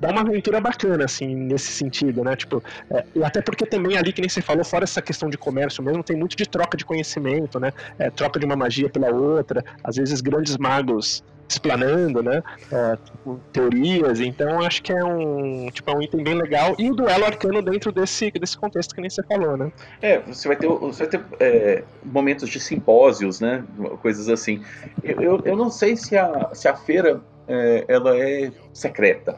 dá 0.00 0.10
uma 0.10 0.20
aventura 0.22 0.60
bacana, 0.60 1.04
assim, 1.04 1.34
nesse 1.34 1.72
sentido, 1.72 2.22
né? 2.22 2.36
Tipo, 2.36 2.62
é, 2.90 3.04
e 3.14 3.24
até 3.24 3.40
porque 3.40 3.66
também 3.66 3.96
ali, 3.96 4.12
que 4.12 4.20
nem 4.20 4.28
você 4.28 4.40
falou, 4.40 4.64
fora 4.64 4.84
essa 4.84 5.02
questão 5.02 5.28
de 5.28 5.36
comércio 5.36 5.82
mesmo, 5.82 6.02
tem 6.02 6.16
muito 6.16 6.36
de 6.36 6.48
troca 6.48 6.76
de 6.76 6.84
conhecimento, 6.84 7.58
né? 7.58 7.72
É, 7.98 8.10
troca 8.10 8.38
de 8.38 8.46
uma 8.46 8.56
magia 8.56 8.88
pela 8.88 9.10
outra, 9.10 9.64
às 9.82 9.96
vezes 9.96 10.20
grandes 10.20 10.56
magos 10.56 11.22
explanando, 11.48 12.22
né? 12.22 12.42
É, 12.70 12.96
tipo, 12.96 13.40
teorias, 13.52 14.20
então 14.20 14.62
acho 14.62 14.82
que 14.82 14.92
é 14.92 15.04
um, 15.04 15.68
tipo, 15.70 15.90
é 15.90 15.94
um 15.94 16.02
item 16.02 16.22
bem 16.22 16.34
legal 16.34 16.74
e 16.78 16.90
o 16.90 16.94
duelo 16.94 17.24
arcano 17.24 17.62
dentro 17.62 17.92
desse, 17.92 18.30
desse 18.30 18.56
contexto 18.56 18.94
que 18.94 19.00
nem 19.00 19.10
você 19.10 19.22
falou, 19.22 19.56
né? 19.56 19.70
É, 20.00 20.18
você 20.20 20.48
vai 20.48 20.56
ter, 20.56 20.66
você 20.66 21.06
vai 21.06 21.08
ter 21.08 21.24
é, 21.40 21.84
momentos 22.02 22.48
de 22.48 22.58
simpósios, 22.60 23.40
né? 23.40 23.64
Coisas 24.00 24.28
assim. 24.28 24.62
Eu, 25.02 25.20
eu, 25.20 25.42
eu, 25.44 25.56
não 25.56 25.70
sei 25.70 25.96
se 25.96 26.16
a, 26.16 26.50
se 26.52 26.68
a 26.68 26.74
feira 26.74 27.20
é, 27.46 27.84
ela 27.88 28.16
é 28.16 28.50
secreta 28.72 29.36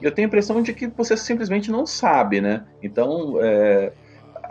eu 0.00 0.12
tenho 0.12 0.26
a 0.26 0.28
impressão 0.28 0.62
de 0.62 0.72
que 0.72 0.86
você 0.86 1.16
simplesmente 1.16 1.70
não 1.70 1.86
sabe, 1.86 2.40
né? 2.40 2.64
Então, 2.82 3.38
é, 3.40 3.92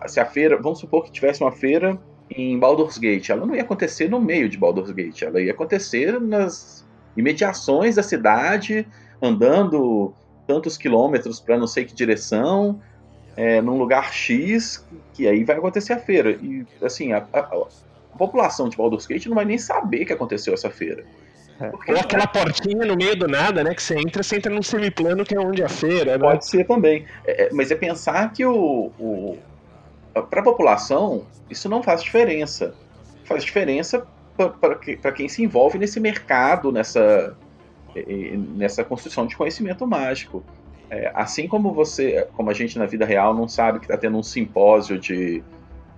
se 0.07 0.19
a 0.19 0.25
feira, 0.25 0.57
vamos 0.61 0.79
supor 0.79 1.03
que 1.03 1.11
tivesse 1.11 1.41
uma 1.41 1.51
feira 1.51 1.97
em 2.29 2.59
Baldur's 2.59 2.97
Gate, 2.97 3.29
ela 3.29 3.45
não 3.45 3.55
ia 3.55 3.61
acontecer 3.61 4.09
no 4.09 4.19
meio 4.19 4.49
de 4.49 4.57
Baldur's 4.57 4.91
Gate, 4.91 5.21
ela 5.21 5.41
ia 5.41 5.51
acontecer 5.51 6.19
nas 6.19 6.85
imediações 7.15 7.95
da 7.95 8.03
cidade, 8.03 8.85
andando 9.21 10.13
tantos 10.45 10.77
quilômetros 10.77 11.39
para 11.39 11.57
não 11.57 11.67
sei 11.67 11.85
que 11.85 11.93
direção, 11.93 12.81
é, 13.35 13.61
num 13.61 13.77
lugar 13.77 14.13
X, 14.13 14.85
que 15.13 15.27
aí 15.27 15.43
vai 15.43 15.57
acontecer 15.57 15.93
a 15.93 15.99
feira. 15.99 16.31
E, 16.31 16.65
assim, 16.81 17.13
a, 17.13 17.25
a, 17.31 17.39
a 17.39 18.17
população 18.17 18.67
de 18.67 18.75
Baldur's 18.75 19.05
Gate 19.05 19.27
não 19.27 19.35
vai 19.35 19.45
nem 19.45 19.57
saber 19.57 20.05
que 20.05 20.13
aconteceu 20.13 20.53
essa 20.53 20.69
feira. 20.69 21.05
É. 21.59 21.71
Ou 21.91 21.99
aquela 21.99 22.27
portinha 22.27 22.85
no 22.85 22.95
meio 22.95 23.15
do 23.17 23.27
nada, 23.27 23.63
né? 23.63 23.73
Que 23.73 23.81
você 23.81 23.97
entra, 23.97 24.21
você 24.21 24.37
entra 24.37 24.53
num 24.53 24.61
semiplano 24.61 25.25
que 25.25 25.35
é 25.35 25.39
onde 25.39 25.61
é 25.61 25.65
a 25.65 25.69
feira. 25.69 26.17
Né? 26.17 26.19
Pode 26.19 26.45
ser 26.47 26.65
também. 26.65 27.05
É, 27.25 27.45
é 27.45 27.49
mas 27.51 27.71
é 27.71 27.75
pensar 27.75 28.31
que 28.31 28.45
o, 28.45 28.91
o 28.99 29.37
para 30.29 30.41
a 30.41 30.43
população 30.43 31.25
isso 31.49 31.67
não 31.67 31.81
faz 31.81 32.03
diferença. 32.03 32.75
Faz 33.23 33.43
diferença 33.43 34.05
para 35.01 35.11
quem 35.11 35.27
se 35.27 35.43
envolve 35.43 35.79
nesse 35.79 35.99
mercado, 35.99 36.71
nessa, 36.71 37.35
nessa 38.55 38.83
construção 38.83 39.25
de 39.25 39.35
conhecimento 39.35 39.85
mágico. 39.87 40.43
É, 40.89 41.11
assim 41.13 41.47
como 41.47 41.73
você, 41.73 42.27
como 42.33 42.49
a 42.49 42.53
gente 42.53 42.77
na 42.79 42.85
vida 42.85 43.05
real 43.05 43.33
não 43.33 43.47
sabe 43.47 43.79
que 43.79 43.85
está 43.85 43.97
tendo 43.97 44.17
um 44.17 44.23
simpósio 44.23 44.97
de, 44.97 45.43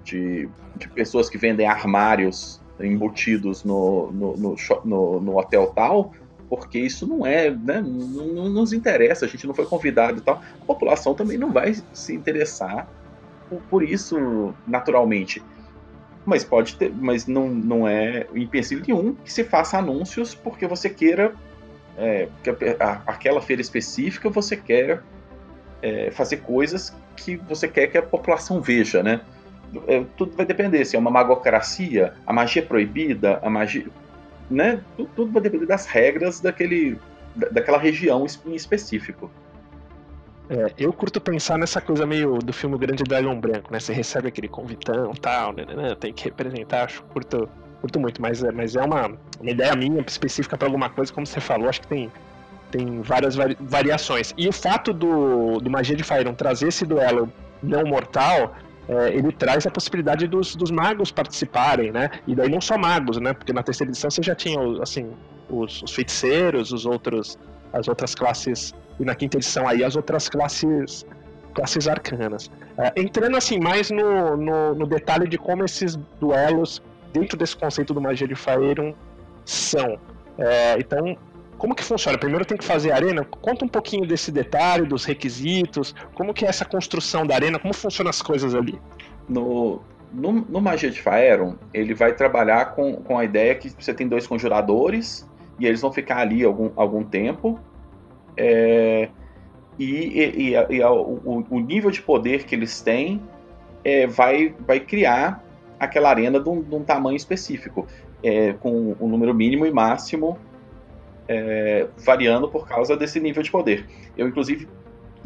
de, 0.03 0.49
de 0.75 0.87
pessoas 0.89 1.29
que 1.29 1.37
vendem 1.37 1.67
armários 1.67 2.59
embutidos 2.79 3.63
no, 3.63 4.11
no, 4.11 4.37
no, 4.37 4.55
no, 4.85 5.19
no 5.19 5.37
hotel 5.37 5.67
tal, 5.67 6.13
porque 6.49 6.79
isso 6.79 7.05
não 7.05 7.25
é, 7.25 7.51
né, 7.51 7.81
não, 7.81 8.27
não, 8.27 8.49
nos 8.49 8.73
interessa, 8.73 9.25
a 9.25 9.27
gente 9.27 9.45
não 9.45 9.53
foi 9.53 9.65
convidado 9.65 10.17
e 10.17 10.21
tal. 10.21 10.41
A 10.61 10.65
população 10.65 11.13
também 11.13 11.37
não 11.37 11.51
vai 11.51 11.75
se 11.93 12.13
interessar 12.13 12.87
por, 13.49 13.61
por 13.69 13.83
isso 13.83 14.53
naturalmente. 14.67 15.43
Mas 16.25 16.43
pode 16.43 16.75
ter, 16.75 16.91
mas 16.93 17.27
não, 17.27 17.49
não 17.49 17.87
é 17.87 18.27
empecilho 18.33 18.83
nenhum 18.85 19.15
que 19.15 19.31
se 19.31 19.43
faça 19.43 19.77
anúncios 19.77 20.33
porque 20.35 20.67
você 20.67 20.89
queira 20.89 21.33
é, 21.97 22.27
que 22.43 22.49
a, 22.49 23.01
aquela 23.05 23.41
feira 23.41 23.61
específica 23.61 24.29
você 24.29 24.55
quer 24.55 25.03
é, 25.81 26.11
fazer 26.11 26.37
coisas 26.37 26.93
que 27.15 27.35
você 27.35 27.67
quer 27.67 27.87
que 27.87 27.97
a 27.97 28.01
população 28.01 28.61
veja, 28.61 29.03
né? 29.03 29.21
É, 29.87 30.03
tudo 30.17 30.35
vai 30.35 30.45
depender 30.45 30.83
se 30.85 30.95
é 30.95 30.99
uma 30.99 31.11
magocracia, 31.11 32.13
a 32.25 32.33
magia 32.33 32.61
é 32.61 32.65
proibida, 32.65 33.39
a 33.41 33.49
magia. 33.49 33.87
Né? 34.49 34.81
Tudo, 34.97 35.09
tudo 35.15 35.31
vai 35.31 35.41
depender 35.41 35.65
das 35.65 35.85
regras 35.85 36.39
daquele, 36.39 36.97
daquela 37.51 37.77
região 37.77 38.25
em 38.45 38.55
específico. 38.55 39.29
É, 40.49 40.73
eu 40.79 40.91
curto 40.91 41.21
pensar 41.21 41.59
nessa 41.59 41.79
coisa 41.79 42.07
meio 42.07 42.39
do 42.39 42.51
filme 42.51 42.75
Grande 42.77 43.03
Dragão 43.03 43.39
Branco, 43.39 43.71
né? 43.71 43.79
Você 43.79 43.93
recebe 43.93 44.29
aquele 44.29 44.47
convitão 44.47 45.13
tal, 45.13 45.53
né, 45.53 45.63
né, 45.63 45.75
né? 45.75 45.95
tem 45.95 46.11
que 46.11 46.23
representar, 46.23 46.85
acho 46.85 47.03
curto, 47.03 47.47
curto 47.79 47.99
muito, 47.99 48.19
mas, 48.19 48.41
mas 48.51 48.75
é 48.75 48.81
uma, 48.81 49.11
uma 49.39 49.51
ideia 49.51 49.75
minha 49.75 50.03
específica 50.07 50.57
para 50.57 50.67
alguma 50.67 50.89
coisa, 50.89 51.13
como 51.13 51.27
você 51.27 51.39
falou, 51.39 51.69
acho 51.69 51.81
que 51.81 51.87
tem 51.87 52.11
tem 52.71 53.01
várias 53.01 53.35
vari 53.35 53.57
variações. 53.59 54.33
E 54.37 54.47
o 54.47 54.51
fato 54.51 54.93
do, 54.93 55.59
do 55.59 55.69
Magia 55.69 55.95
de 55.95 56.03
Faerun 56.03 56.33
trazer 56.33 56.67
esse 56.67 56.85
duelo 56.85 57.31
não 57.61 57.83
mortal, 57.83 58.55
é, 58.89 59.09
ele 59.13 59.31
traz 59.31 59.67
a 59.67 59.69
possibilidade 59.69 60.27
dos, 60.27 60.55
dos 60.55 60.71
magos 60.71 61.11
participarem, 61.11 61.91
né? 61.91 62.09
E 62.25 62.35
daí 62.35 62.49
não 62.49 62.59
só 62.59 62.75
magos, 62.75 63.17
né? 63.17 63.33
Porque 63.33 63.53
na 63.53 63.61
terceira 63.61 63.91
edição 63.91 64.09
você 64.09 64.23
já 64.23 64.33
tinha, 64.33 64.59
assim, 64.81 65.11
os, 65.47 65.83
os 65.83 65.91
feiticeiros, 65.91 66.71
os 66.71 66.87
outros, 66.87 67.37
as 67.71 67.87
outras 67.87 68.15
classes, 68.15 68.73
e 68.99 69.05
na 69.05 69.13
quinta 69.13 69.37
edição 69.37 69.67
aí 69.67 69.83
as 69.83 69.95
outras 69.95 70.27
classes 70.27 71.05
classes 71.53 71.87
arcanas. 71.87 72.49
É, 72.77 72.93
entrando 72.99 73.37
assim 73.37 73.59
mais 73.59 73.91
no, 73.91 74.37
no, 74.37 74.75
no, 74.75 74.87
detalhe 74.87 75.27
de 75.27 75.37
como 75.37 75.65
esses 75.65 75.95
duelos, 76.19 76.81
dentro 77.11 77.37
desse 77.37 77.55
conceito 77.55 77.93
do 77.93 78.01
Magia 78.01 78.27
de 78.27 78.35
Faerun, 78.35 78.93
são. 79.45 79.99
É, 80.37 80.79
então, 80.79 81.17
como 81.59 81.75
que 81.75 81.83
funciona? 81.83 82.17
Primeiro 82.17 82.45
tem 82.45 82.57
que 82.57 82.63
fazer 82.63 82.91
a 82.91 82.95
arena. 82.95 83.23
Conta 83.25 83.65
um 83.65 83.67
pouquinho 83.67 84.07
desse 84.07 84.31
detalhe, 84.31 84.87
dos 84.87 85.03
requisitos, 85.03 85.93
como 86.15 86.33
que 86.33 86.45
é 86.45 86.47
essa 86.47 86.63
construção 86.63 87.27
da 87.27 87.35
arena, 87.35 87.59
como 87.59 87.73
funcionam 87.73 88.09
as 88.09 88.21
coisas 88.21 88.55
ali. 88.55 88.79
No, 89.27 89.81
no, 90.11 90.31
no 90.31 90.61
Magia 90.61 90.89
de 90.89 91.01
Faerun, 91.01 91.55
ele 91.73 91.93
vai 91.93 92.13
trabalhar 92.13 92.73
com, 92.73 92.95
com 92.95 93.19
a 93.19 93.25
ideia 93.25 93.53
que 93.55 93.69
você 93.69 93.93
tem 93.93 94.07
dois 94.07 94.25
conjuradores 94.25 95.29
e 95.59 95.67
eles 95.67 95.81
vão 95.81 95.91
ficar 95.91 96.19
ali 96.19 96.45
algum, 96.45 96.71
algum 96.77 97.03
tempo. 97.03 97.59
É, 98.37 99.09
e, 99.77 99.85
e, 99.85 100.53
e, 100.53 100.75
e 100.77 100.83
o, 100.83 101.45
o, 101.49 101.59
nível 101.59 101.91
de 101.91 102.01
poder 102.01 102.45
que 102.45 102.55
eles 102.55 102.79
têm 102.79 103.21
é, 103.83 104.07
vai, 104.07 104.55
vai 104.65 104.79
criar 104.79 105.43
aquela 105.77 106.09
arena 106.09 106.39
de 106.39 106.47
um, 106.47 106.61
de 106.61 106.73
um 106.73 106.83
tamanho 106.83 107.17
específico, 107.17 107.85
é, 108.23 108.53
com 108.53 108.95
o 108.97 109.05
um 109.05 109.09
número 109.09 109.33
mínimo 109.33 109.65
e 109.65 109.71
máximo 109.71 110.37
é, 111.29 111.87
variando 112.03 112.49
por 112.49 112.67
causa 112.67 112.97
desse 112.97 113.19
nível 113.19 113.43
de 113.43 113.51
poder. 113.51 113.85
Eu, 114.17 114.27
inclusive, 114.27 114.67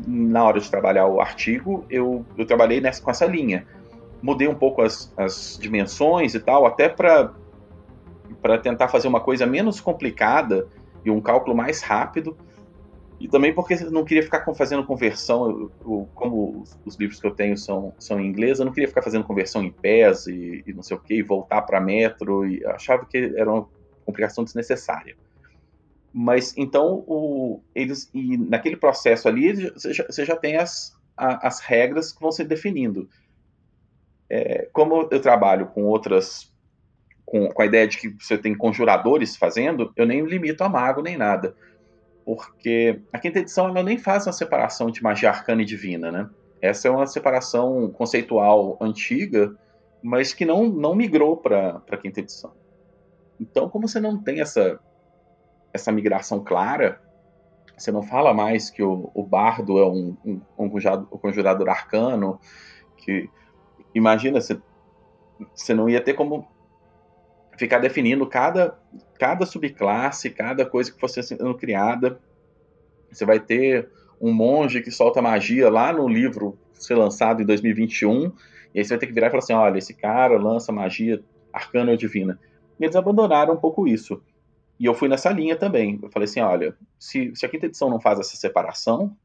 na 0.05 0.43
hora 0.43 0.59
de 0.59 0.69
trabalhar 0.69 1.07
o 1.07 1.21
artigo, 1.21 1.85
eu, 1.89 2.25
eu 2.37 2.45
trabalhei 2.45 2.81
nessa, 2.81 3.01
com 3.01 3.09
essa 3.09 3.25
linha. 3.25 3.65
Mudei 4.21 4.47
um 4.49 4.55
pouco 4.55 4.81
as, 4.81 5.13
as 5.17 5.57
dimensões 5.59 6.35
e 6.35 6.41
tal, 6.41 6.65
até 6.65 6.89
para 6.89 7.31
tentar 8.61 8.89
fazer 8.89 9.07
uma 9.07 9.21
coisa 9.21 9.45
menos 9.45 9.79
complicada 9.79 10.67
e 11.05 11.09
um 11.09 11.21
cálculo 11.21 11.55
mais 11.55 11.81
rápido. 11.81 12.37
E 13.17 13.27
também 13.29 13.53
porque 13.53 13.75
eu 13.75 13.91
não 13.91 14.03
queria 14.03 14.23
ficar 14.23 14.43
fazendo 14.53 14.83
conversão, 14.83 15.49
eu, 15.49 15.71
eu, 15.85 16.09
como 16.13 16.61
os, 16.61 16.77
os, 16.85 16.97
livros 16.97 17.21
que 17.21 17.27
eu 17.27 17.31
tenho 17.31 17.57
são, 17.57 17.93
são 17.97 18.19
em 18.19 18.27
inglês, 18.27 18.59
eu 18.59 18.65
não 18.65 18.73
queria 18.73 18.89
ficar 18.89 19.01
fazendo 19.01 19.23
conversão 19.23 19.63
em 19.63 19.71
pés 19.71 20.27
e, 20.27 20.61
e 20.67 20.73
não 20.73 20.83
sei 20.83 20.97
o 20.97 20.99
que, 20.99 21.15
e 21.15 21.21
voltar 21.21 21.61
para 21.61 21.79
metro, 21.79 22.45
e 22.45 22.65
achava 22.65 23.05
que 23.05 23.33
era 23.37 23.49
uma 23.49 23.65
complicação 24.05 24.43
desnecessária. 24.43 25.15
Mas 26.13 26.55
então 26.55 27.03
o, 27.07 27.63
eles 27.73 28.09
e 28.13 28.37
naquele 28.37 28.77
processo 28.77 29.27
ali 29.27 29.71
você 29.71 29.91
já, 29.91 30.05
já 30.09 30.35
tem 30.35 30.57
as, 30.57 30.95
a, 31.17 31.47
as 31.47 31.59
regras 31.59 32.11
que 32.11 32.21
vão 32.21 32.31
se 32.31 32.43
definindo. 32.43 33.09
É, 34.29 34.69
como 34.71 35.07
eu 35.09 35.19
trabalho 35.19 35.67
com 35.67 35.83
outras 35.85 36.53
com, 37.25 37.49
com, 37.49 37.61
a 37.61 37.65
ideia 37.65 37.87
de 37.87 37.97
que 37.97 38.09
você 38.09 38.37
tem 38.37 38.55
conjuradores 38.55 39.35
fazendo, 39.35 39.91
eu 39.95 40.05
nem 40.05 40.23
limito 40.23 40.63
a 40.63 40.69
mago 40.69 41.01
nem 41.01 41.17
nada. 41.17 41.55
Porque 42.23 43.01
a 43.11 43.17
quinta 43.17 43.39
edição 43.39 43.67
ela 43.67 43.81
nem 43.81 43.97
faz 43.97 44.27
uma 44.27 44.33
separação 44.33 44.91
de 44.91 45.01
magia 45.01 45.29
arcana 45.29 45.63
e 45.63 45.65
divina, 45.65 46.11
né? 46.11 46.29
Essa 46.61 46.87
é 46.87 46.91
uma 46.91 47.07
separação 47.07 47.91
conceitual 47.91 48.77
antiga, 48.79 49.53
mas 50.01 50.33
que 50.33 50.45
não, 50.45 50.65
não 50.69 50.95
migrou 50.95 51.35
para 51.35 51.81
a 51.89 51.97
quinta 51.97 52.19
edição. 52.19 52.53
Então, 53.39 53.67
como 53.67 53.87
você 53.87 53.99
não 53.99 54.21
tem 54.21 54.39
essa 54.39 54.79
essa 55.73 55.91
migração 55.91 56.43
clara, 56.43 57.01
você 57.77 57.91
não 57.91 58.03
fala 58.03 58.33
mais 58.33 58.69
que 58.69 58.83
o, 58.83 59.09
o 59.13 59.23
bardo 59.23 59.79
é 59.79 59.85
um, 59.85 60.15
um, 60.23 60.41
um, 60.57 60.69
conjurador 60.69 61.67
arcano, 61.67 62.39
que 62.97 63.29
imagina, 63.93 64.39
você, 64.39 64.61
você 65.53 65.73
não 65.73 65.89
ia 65.89 65.99
ter 65.99 66.13
como 66.13 66.47
ficar 67.57 67.79
definindo 67.79 68.25
cada, 68.27 68.77
cada 69.19 69.45
subclasse, 69.45 70.29
cada 70.29 70.65
coisa 70.65 70.91
que 70.91 70.99
fosse 70.99 71.21
sendo 71.23 71.55
criada. 71.55 72.19
Você 73.11 73.25
vai 73.25 73.39
ter 73.39 73.89
um 74.21 74.31
monge 74.31 74.81
que 74.81 74.91
solta 74.91 75.21
magia 75.21 75.69
lá 75.69 75.91
no 75.91 76.07
livro 76.07 76.57
ser 76.73 76.95
lançado 76.95 77.41
em 77.41 77.45
2021, 77.45 78.31
e 78.73 78.79
aí 78.79 78.85
você 78.85 78.89
vai 78.89 78.99
ter 78.99 79.07
que 79.07 79.13
virar 79.13 79.27
e 79.27 79.29
falar 79.29 79.43
assim, 79.43 79.53
olha, 79.53 79.77
esse 79.77 79.93
cara 79.93 80.37
lança 80.37 80.71
magia 80.71 81.23
arcana 81.51 81.91
ou 81.91 81.97
divina. 81.97 82.39
E 82.79 82.83
eles 82.83 82.95
abandonaram 82.95 83.53
um 83.53 83.57
pouco 83.57 83.87
isso. 83.87 84.21
E 84.83 84.85
eu 84.85 84.93
fui 84.93 85.07
nessa 85.07 85.29
linha 85.29 85.55
também. 85.55 85.97
Eu 86.03 86.11
falei 86.11 86.25
assim: 86.25 86.41
olha, 86.41 86.75
se, 86.99 87.33
se 87.33 87.45
a 87.45 87.49
quinta 87.49 87.67
edição 87.67 87.89
não 87.89 88.01
faz 88.01 88.19
essa 88.19 88.35
separação, 88.35 89.15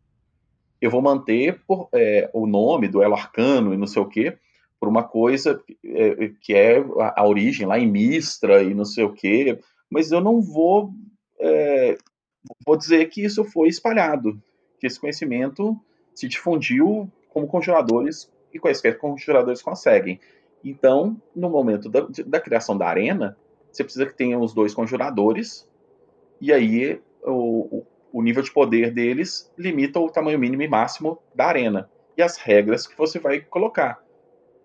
eu 0.80 0.88
vou 0.88 1.02
manter 1.02 1.61
por, 1.66 1.88
é, 1.92 2.30
o 2.32 2.46
nome 2.46 2.86
do 2.86 3.02
Elo 3.02 3.16
Arcano 3.16 3.74
e 3.74 3.76
não 3.76 3.88
sei 3.88 4.00
o 4.00 4.06
quê, 4.06 4.38
por 4.78 4.88
uma 4.88 5.02
coisa 5.02 5.61
é, 5.84 6.30
que 6.40 6.54
é 6.54 6.78
a, 7.00 7.22
a, 7.22 7.26
origem 7.26 7.66
lá 7.66 7.76
em 7.76 7.90
Mistra 7.90 8.62
e 8.62 8.72
não 8.72 8.84
sei 8.84 9.02
o 9.02 9.12
quê, 9.12 9.59
mas 9.90 10.12
eu 10.12 10.20
não 10.20 10.40
vou, 10.40 10.92
é, 11.40 11.98
vou 12.64 12.76
dizer 12.76 13.06
que 13.06 13.24
isso 13.24 13.42
foi 13.42 13.66
espalhado, 13.66 14.40
que 14.78 14.86
esse 14.86 15.00
conhecimento 15.00 15.76
se 16.14 16.28
difundiu 16.28 17.11
como 17.30 17.48
conjuradores 17.48 18.32
e 18.54 18.61
quaisquer 18.61 18.96
conjuradores 18.96 19.61
conseguem. 19.61 20.20
Então, 20.64 21.20
no 21.34 21.50
momento 21.50 21.88
da, 21.88 22.06
da 22.24 22.40
criação 22.40 22.78
da 22.78 22.86
arena, 22.86 23.36
você 23.79 23.85
precisa 23.85 24.07
que 24.07 24.14
tenha 24.14 24.39
os 24.39 24.53
dois 24.53 24.74
conjuradores, 24.74 25.68
e 26.41 26.53
aí 26.53 27.01
o, 27.22 27.85
o 28.12 28.22
nível 28.22 28.43
de 28.43 28.53
poder 28.53 28.93
deles 28.93 29.53
limita 29.57 30.01
o 30.01 30.11
tamanho 30.11 30.39
mínimo 30.39 30.62
e 30.62 30.68
máximo 30.68 31.18
da 31.35 31.47
arena. 31.47 31.89
E 32.16 32.22
as 32.22 32.37
regras 32.37 32.87
que 32.87 32.99
você 32.99 33.18
vai 33.18 33.41
colocar, 33.41 34.03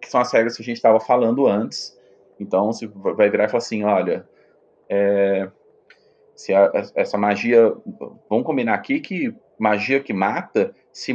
que 0.01 0.09
são 0.09 0.19
as 0.19 0.31
regras 0.31 0.55
que 0.55 0.63
a 0.63 0.65
gente 0.65 0.77
estava 0.77 0.99
falando 0.99 1.47
antes. 1.47 1.97
Então 2.39 2.73
você 2.73 2.87
vai 2.87 3.29
virar 3.29 3.45
e 3.45 3.47
falar 3.47 3.59
assim: 3.59 3.83
olha, 3.83 4.27
é, 4.89 5.49
se 6.35 6.53
a, 6.53 6.71
essa 6.95 7.17
magia. 7.17 7.71
Vamos 8.29 8.45
combinar 8.45 8.73
aqui 8.73 8.99
que 8.99 9.35
magia 9.59 9.99
que 9.99 10.13
mata, 10.13 10.73
se, 10.91 11.13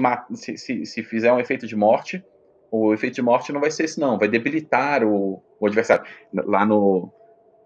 se, 0.56 0.86
se, 0.86 1.02
fizer 1.02 1.32
um 1.32 1.40
efeito 1.40 1.66
de 1.66 1.74
morte, 1.74 2.24
o 2.70 2.94
efeito 2.94 3.14
de 3.14 3.22
morte 3.22 3.52
não 3.52 3.60
vai 3.60 3.70
ser 3.70 3.84
esse, 3.84 3.98
não, 3.98 4.16
vai 4.16 4.28
debilitar 4.28 5.02
o, 5.04 5.42
o 5.58 5.66
adversário. 5.66 6.04
Lá 6.32 6.64
no, 6.64 7.12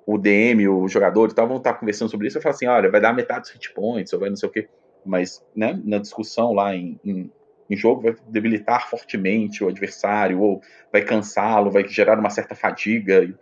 o 0.07 0.19
DM, 0.19 0.69
o 0.69 0.89
jogador 0.89 1.31
e 1.31 1.35
tal, 1.35 1.47
vão 1.47 1.59
estar 1.59 1.75
conversando 1.75 2.11
sobre 2.11 2.27
isso 2.27 2.39
e 2.39 2.41
falar 2.41 2.55
assim, 2.55 2.67
olha, 2.67 2.91
vai 2.91 3.01
dar 3.01 3.13
metade 3.13 3.43
dos 3.43 3.51
hit 3.53 3.73
points, 3.73 4.13
ou 4.13 4.21
vai 4.21 4.29
não 4.29 4.37
sei 4.37 4.49
o 4.49 4.53
quê. 4.53 4.69
Mas, 5.05 5.45
né, 5.55 5.81
na 5.85 5.99
discussão 5.99 6.53
lá 6.53 6.75
em, 6.75 6.99
em, 7.05 7.31
em 7.69 7.77
jogo, 7.77 8.03
vai 8.03 8.17
debilitar 8.29 8.89
fortemente 8.89 9.63
o 9.63 9.69
adversário, 9.69 10.41
ou 10.41 10.61
vai 10.93 11.03
cansá-lo, 11.03 11.71
vai 11.71 11.87
gerar 11.89 12.19
uma 12.19 12.31
certa 12.31 12.55
fadiga. 12.55 13.25
E, 13.25 13.35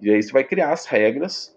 e 0.00 0.10
aí 0.10 0.22
você 0.22 0.32
vai 0.32 0.44
criar 0.44 0.72
as 0.72 0.86
regras 0.86 1.56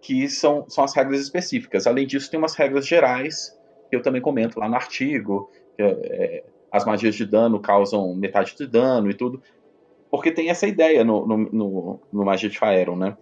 que 0.00 0.28
são, 0.28 0.68
são 0.68 0.84
as 0.84 0.94
regras 0.94 1.20
específicas. 1.20 1.86
Além 1.86 2.06
disso, 2.06 2.30
tem 2.30 2.38
umas 2.38 2.54
regras 2.54 2.86
gerais, 2.86 3.58
que 3.88 3.96
eu 3.96 4.02
também 4.02 4.20
comento 4.20 4.60
lá 4.60 4.68
no 4.68 4.74
artigo, 4.74 5.50
que 5.76 5.82
é, 5.82 5.88
é 5.88 6.44
as 6.70 6.84
magias 6.84 7.14
de 7.14 7.24
dano 7.24 7.60
causam 7.60 8.12
metade 8.16 8.56
de 8.56 8.66
dano 8.66 9.08
e 9.08 9.14
tudo. 9.14 9.40
Porque 10.10 10.32
tem 10.32 10.50
essa 10.50 10.66
ideia 10.66 11.04
no, 11.04 11.24
no, 11.24 11.36
no, 11.38 12.00
no 12.12 12.24
Magia 12.24 12.50
de 12.50 12.58
Faeron, 12.58 12.96
né? 12.96 13.16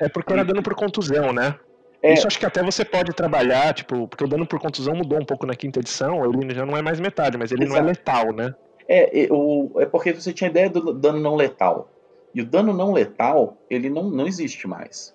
É 0.00 0.08
porque 0.08 0.32
era 0.32 0.42
dano 0.42 0.62
por 0.62 0.74
contusão, 0.74 1.32
né? 1.32 1.54
É. 2.02 2.14
Isso 2.14 2.26
acho 2.26 2.38
que 2.38 2.46
até 2.46 2.62
você 2.62 2.84
pode 2.84 3.12
trabalhar, 3.12 3.74
tipo, 3.74 4.08
porque 4.08 4.24
o 4.24 4.28
dano 4.28 4.46
por 4.46 4.58
contusão 4.58 4.94
mudou 4.94 5.20
um 5.20 5.24
pouco 5.24 5.44
na 5.44 5.54
quinta 5.54 5.80
edição, 5.80 6.24
ele 6.24 6.54
já 6.54 6.64
não 6.64 6.76
é 6.76 6.80
mais 6.80 6.98
metade, 6.98 7.36
mas 7.36 7.52
ele 7.52 7.64
Exato. 7.64 7.78
não 7.78 7.86
é 7.86 7.92
letal, 7.92 8.32
né? 8.32 8.54
É, 8.88 9.28
o, 9.30 9.70
é 9.78 9.86
porque 9.86 10.12
você 10.12 10.32
tinha 10.32 10.48
ideia 10.48 10.70
do 10.70 10.94
dano 10.94 11.20
não 11.20 11.36
letal. 11.36 11.90
E 12.34 12.40
o 12.40 12.46
dano 12.46 12.72
não 12.72 12.92
letal, 12.92 13.58
ele 13.68 13.90
não, 13.90 14.08
não 14.08 14.26
existe 14.26 14.66
mais. 14.66 15.14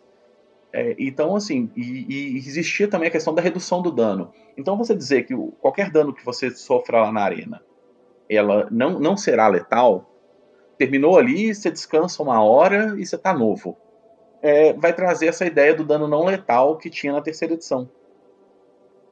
É, 0.72 0.96
então, 1.00 1.36
assim, 1.36 1.72
e, 1.76 2.06
e, 2.08 2.38
existia 2.38 2.88
também 2.88 3.08
a 3.08 3.12
questão 3.12 3.34
da 3.34 3.42
redução 3.42 3.82
do 3.82 3.92
dano. 3.92 4.32
Então, 4.56 4.78
você 4.78 4.94
dizer 4.94 5.24
que 5.24 5.36
qualquer 5.60 5.90
dano 5.90 6.14
que 6.14 6.24
você 6.24 6.52
sofra 6.52 7.02
lá 7.02 7.12
na 7.12 7.22
arena, 7.22 7.62
ela 8.30 8.68
não, 8.70 9.00
não 9.00 9.18
será 9.18 9.48
letal, 9.48 10.10
terminou 10.78 11.18
ali, 11.18 11.54
você 11.54 11.72
descansa 11.72 12.22
uma 12.22 12.44
hora 12.44 12.96
e 12.98 13.06
você 13.06 13.18
tá 13.18 13.34
novo 13.34 13.78
é, 14.46 14.74
vai 14.74 14.94
trazer 14.94 15.26
essa 15.26 15.44
ideia 15.44 15.74
do 15.74 15.84
dano 15.84 16.08
não 16.08 16.24
letal 16.24 16.78
que 16.78 16.88
tinha 16.88 17.12
na 17.12 17.20
terceira 17.20 17.56
edição. 17.56 17.90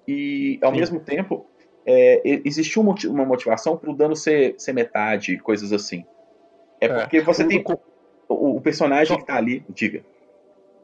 E, 0.07 0.59
ao 0.61 0.71
Sim. 0.71 0.79
mesmo 0.79 0.99
tempo, 0.99 1.47
é, 1.83 2.21
existiu 2.45 2.83
uma 2.83 3.25
motivação 3.25 3.75
para 3.75 3.89
o 3.89 3.95
dano 3.95 4.15
ser, 4.15 4.53
ser 4.59 4.73
metade, 4.73 5.39
coisas 5.39 5.73
assim. 5.73 6.05
É, 6.79 6.85
é. 6.85 6.99
porque 6.99 7.19
você 7.21 7.43
tem 7.45 7.63
o, 8.29 8.57
o 8.57 8.61
personagem 8.61 9.07
só, 9.07 9.15
que 9.15 9.21
está 9.21 9.35
ali. 9.35 9.65
Diga. 9.69 10.05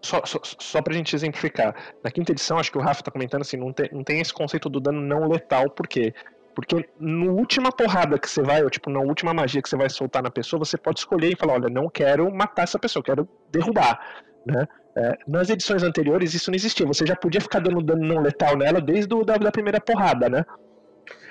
Só, 0.02 0.26
só, 0.26 0.40
só 0.42 0.82
pra 0.82 0.96
gente 0.96 1.16
exemplificar. 1.16 1.94
Na 2.04 2.10
quinta 2.10 2.32
edição, 2.32 2.58
acho 2.58 2.72
que 2.72 2.78
o 2.80 2.82
Rafa 2.82 3.04
tá 3.04 3.12
comentando 3.12 3.42
assim, 3.42 3.58
não 3.58 3.72
tem, 3.72 3.88
não 3.92 4.04
tem 4.04 4.20
esse 4.20 4.34
conceito 4.34 4.68
do 4.68 4.80
dano 4.80 5.00
não 5.00 5.28
letal, 5.28 5.70
por 5.70 5.88
quê? 5.88 6.12
Porque 6.56 6.90
no 7.00 7.36
última 7.36 7.72
porrada 7.72 8.18
que 8.18 8.28
você 8.28 8.42
vai, 8.42 8.64
ou 8.64 8.70
tipo, 8.72 8.90
na 8.90 9.00
última 9.00 9.32
magia 9.32 9.62
que 9.62 9.70
você 9.70 9.78
vai 9.78 9.92
soltar 9.92 10.24
na 10.24 10.32
pessoa, 10.32 10.66
você 10.66 10.76
pode 10.76 11.02
escolher 11.02 11.34
e 11.34 11.36
falar, 11.36 11.54
olha, 11.54 11.70
não 11.70 11.88
quero 11.88 12.34
matar 12.34 12.64
essa 12.64 12.80
pessoa, 12.80 13.04
quero 13.04 13.30
derrubar 13.52 14.26
né? 14.46 14.68
É, 14.96 15.18
nas 15.28 15.50
edições 15.50 15.84
anteriores 15.84 16.34
isso 16.34 16.50
não 16.50 16.56
existia. 16.56 16.86
Você 16.86 17.06
já 17.06 17.16
podia 17.16 17.40
ficar 17.40 17.60
dando 17.60 17.82
dano 17.82 18.06
não 18.06 18.22
letal 18.22 18.58
nela 18.58 18.82
desde 18.82 19.14
o, 19.14 19.24
da, 19.24 19.38
da 19.38 19.52
primeira 19.52 19.80
porrada, 19.80 20.28
né? 20.28 20.46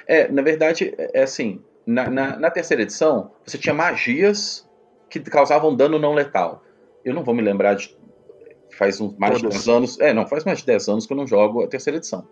É, 0.06 0.26
na 0.30 0.42
verdade, 0.42 0.94
é 0.96 1.22
assim. 1.22 1.61
Na, 1.86 2.09
na, 2.09 2.38
na, 2.38 2.50
terceira 2.50 2.82
edição, 2.82 3.30
você 3.44 3.56
tinha 3.56 3.74
magias 3.74 4.68
que 5.09 5.20
causavam 5.20 5.74
dano 5.74 5.98
não 5.98 6.14
letal. 6.14 6.62
Eu 7.04 7.14
não 7.14 7.24
vou 7.24 7.34
me 7.34 7.42
lembrar 7.42 7.74
de. 7.74 7.96
Faz 8.76 9.00
uns, 9.00 9.16
mais 9.16 9.40
Todos. 9.40 9.54
de 9.54 9.64
10 9.64 9.76
anos. 9.76 10.00
É, 10.00 10.12
não, 10.12 10.26
faz 10.26 10.44
mais 10.44 10.59
de 10.59 10.66
10 10.66 10.88
anos 10.88 11.06
que 11.06 11.12
eu 11.12 11.16
não 11.16 11.26
jogo 11.26 11.64
a 11.64 11.68
terceira 11.68 11.96
edição. 11.96 12.26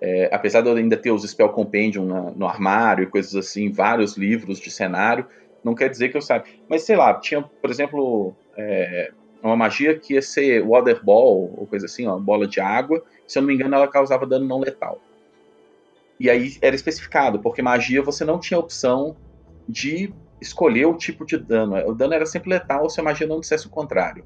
É, 0.00 0.28
apesar 0.32 0.60
de 0.60 0.68
eu 0.68 0.76
ainda 0.76 0.96
ter 0.96 1.10
os 1.10 1.28
Spell 1.28 1.48
Compendium 1.48 2.04
na, 2.04 2.22
no 2.30 2.46
armário 2.46 3.02
e 3.02 3.06
coisas 3.06 3.34
assim, 3.34 3.72
vários 3.72 4.16
livros 4.16 4.60
de 4.60 4.70
cenário, 4.70 5.26
não 5.64 5.74
quer 5.74 5.88
dizer 5.88 6.08
que 6.08 6.16
eu 6.16 6.22
saiba. 6.22 6.44
Mas 6.68 6.82
sei 6.82 6.96
lá, 6.96 7.14
tinha, 7.14 7.42
por 7.42 7.70
exemplo, 7.70 8.34
é, 8.56 9.12
uma 9.42 9.56
magia 9.56 9.98
que 9.98 10.14
ia 10.14 10.22
ser 10.22 10.64
Water 10.64 11.02
Ball, 11.04 11.54
ou 11.56 11.66
coisa 11.66 11.86
assim, 11.86 12.06
uma 12.06 12.18
bola 12.18 12.46
de 12.46 12.60
água. 12.60 13.02
Se 13.26 13.38
eu 13.38 13.42
não 13.42 13.48
me 13.48 13.54
engano, 13.54 13.74
ela 13.74 13.88
causava 13.88 14.26
dano 14.26 14.46
não 14.46 14.60
letal. 14.60 15.00
E 16.18 16.28
aí 16.28 16.56
era 16.60 16.74
especificado, 16.74 17.38
porque 17.38 17.62
magia 17.62 18.02
você 18.02 18.24
não 18.24 18.40
tinha 18.40 18.58
opção 18.58 19.16
de 19.68 20.12
escolher 20.40 20.86
o 20.86 20.94
tipo 20.94 21.24
de 21.24 21.36
dano. 21.36 21.76
O 21.88 21.94
dano 21.94 22.14
era 22.14 22.26
sempre 22.26 22.50
letal 22.50 22.88
se 22.90 23.00
a 23.00 23.04
magia 23.04 23.26
não 23.26 23.40
dissesse 23.40 23.66
o 23.66 23.70
contrário. 23.70 24.24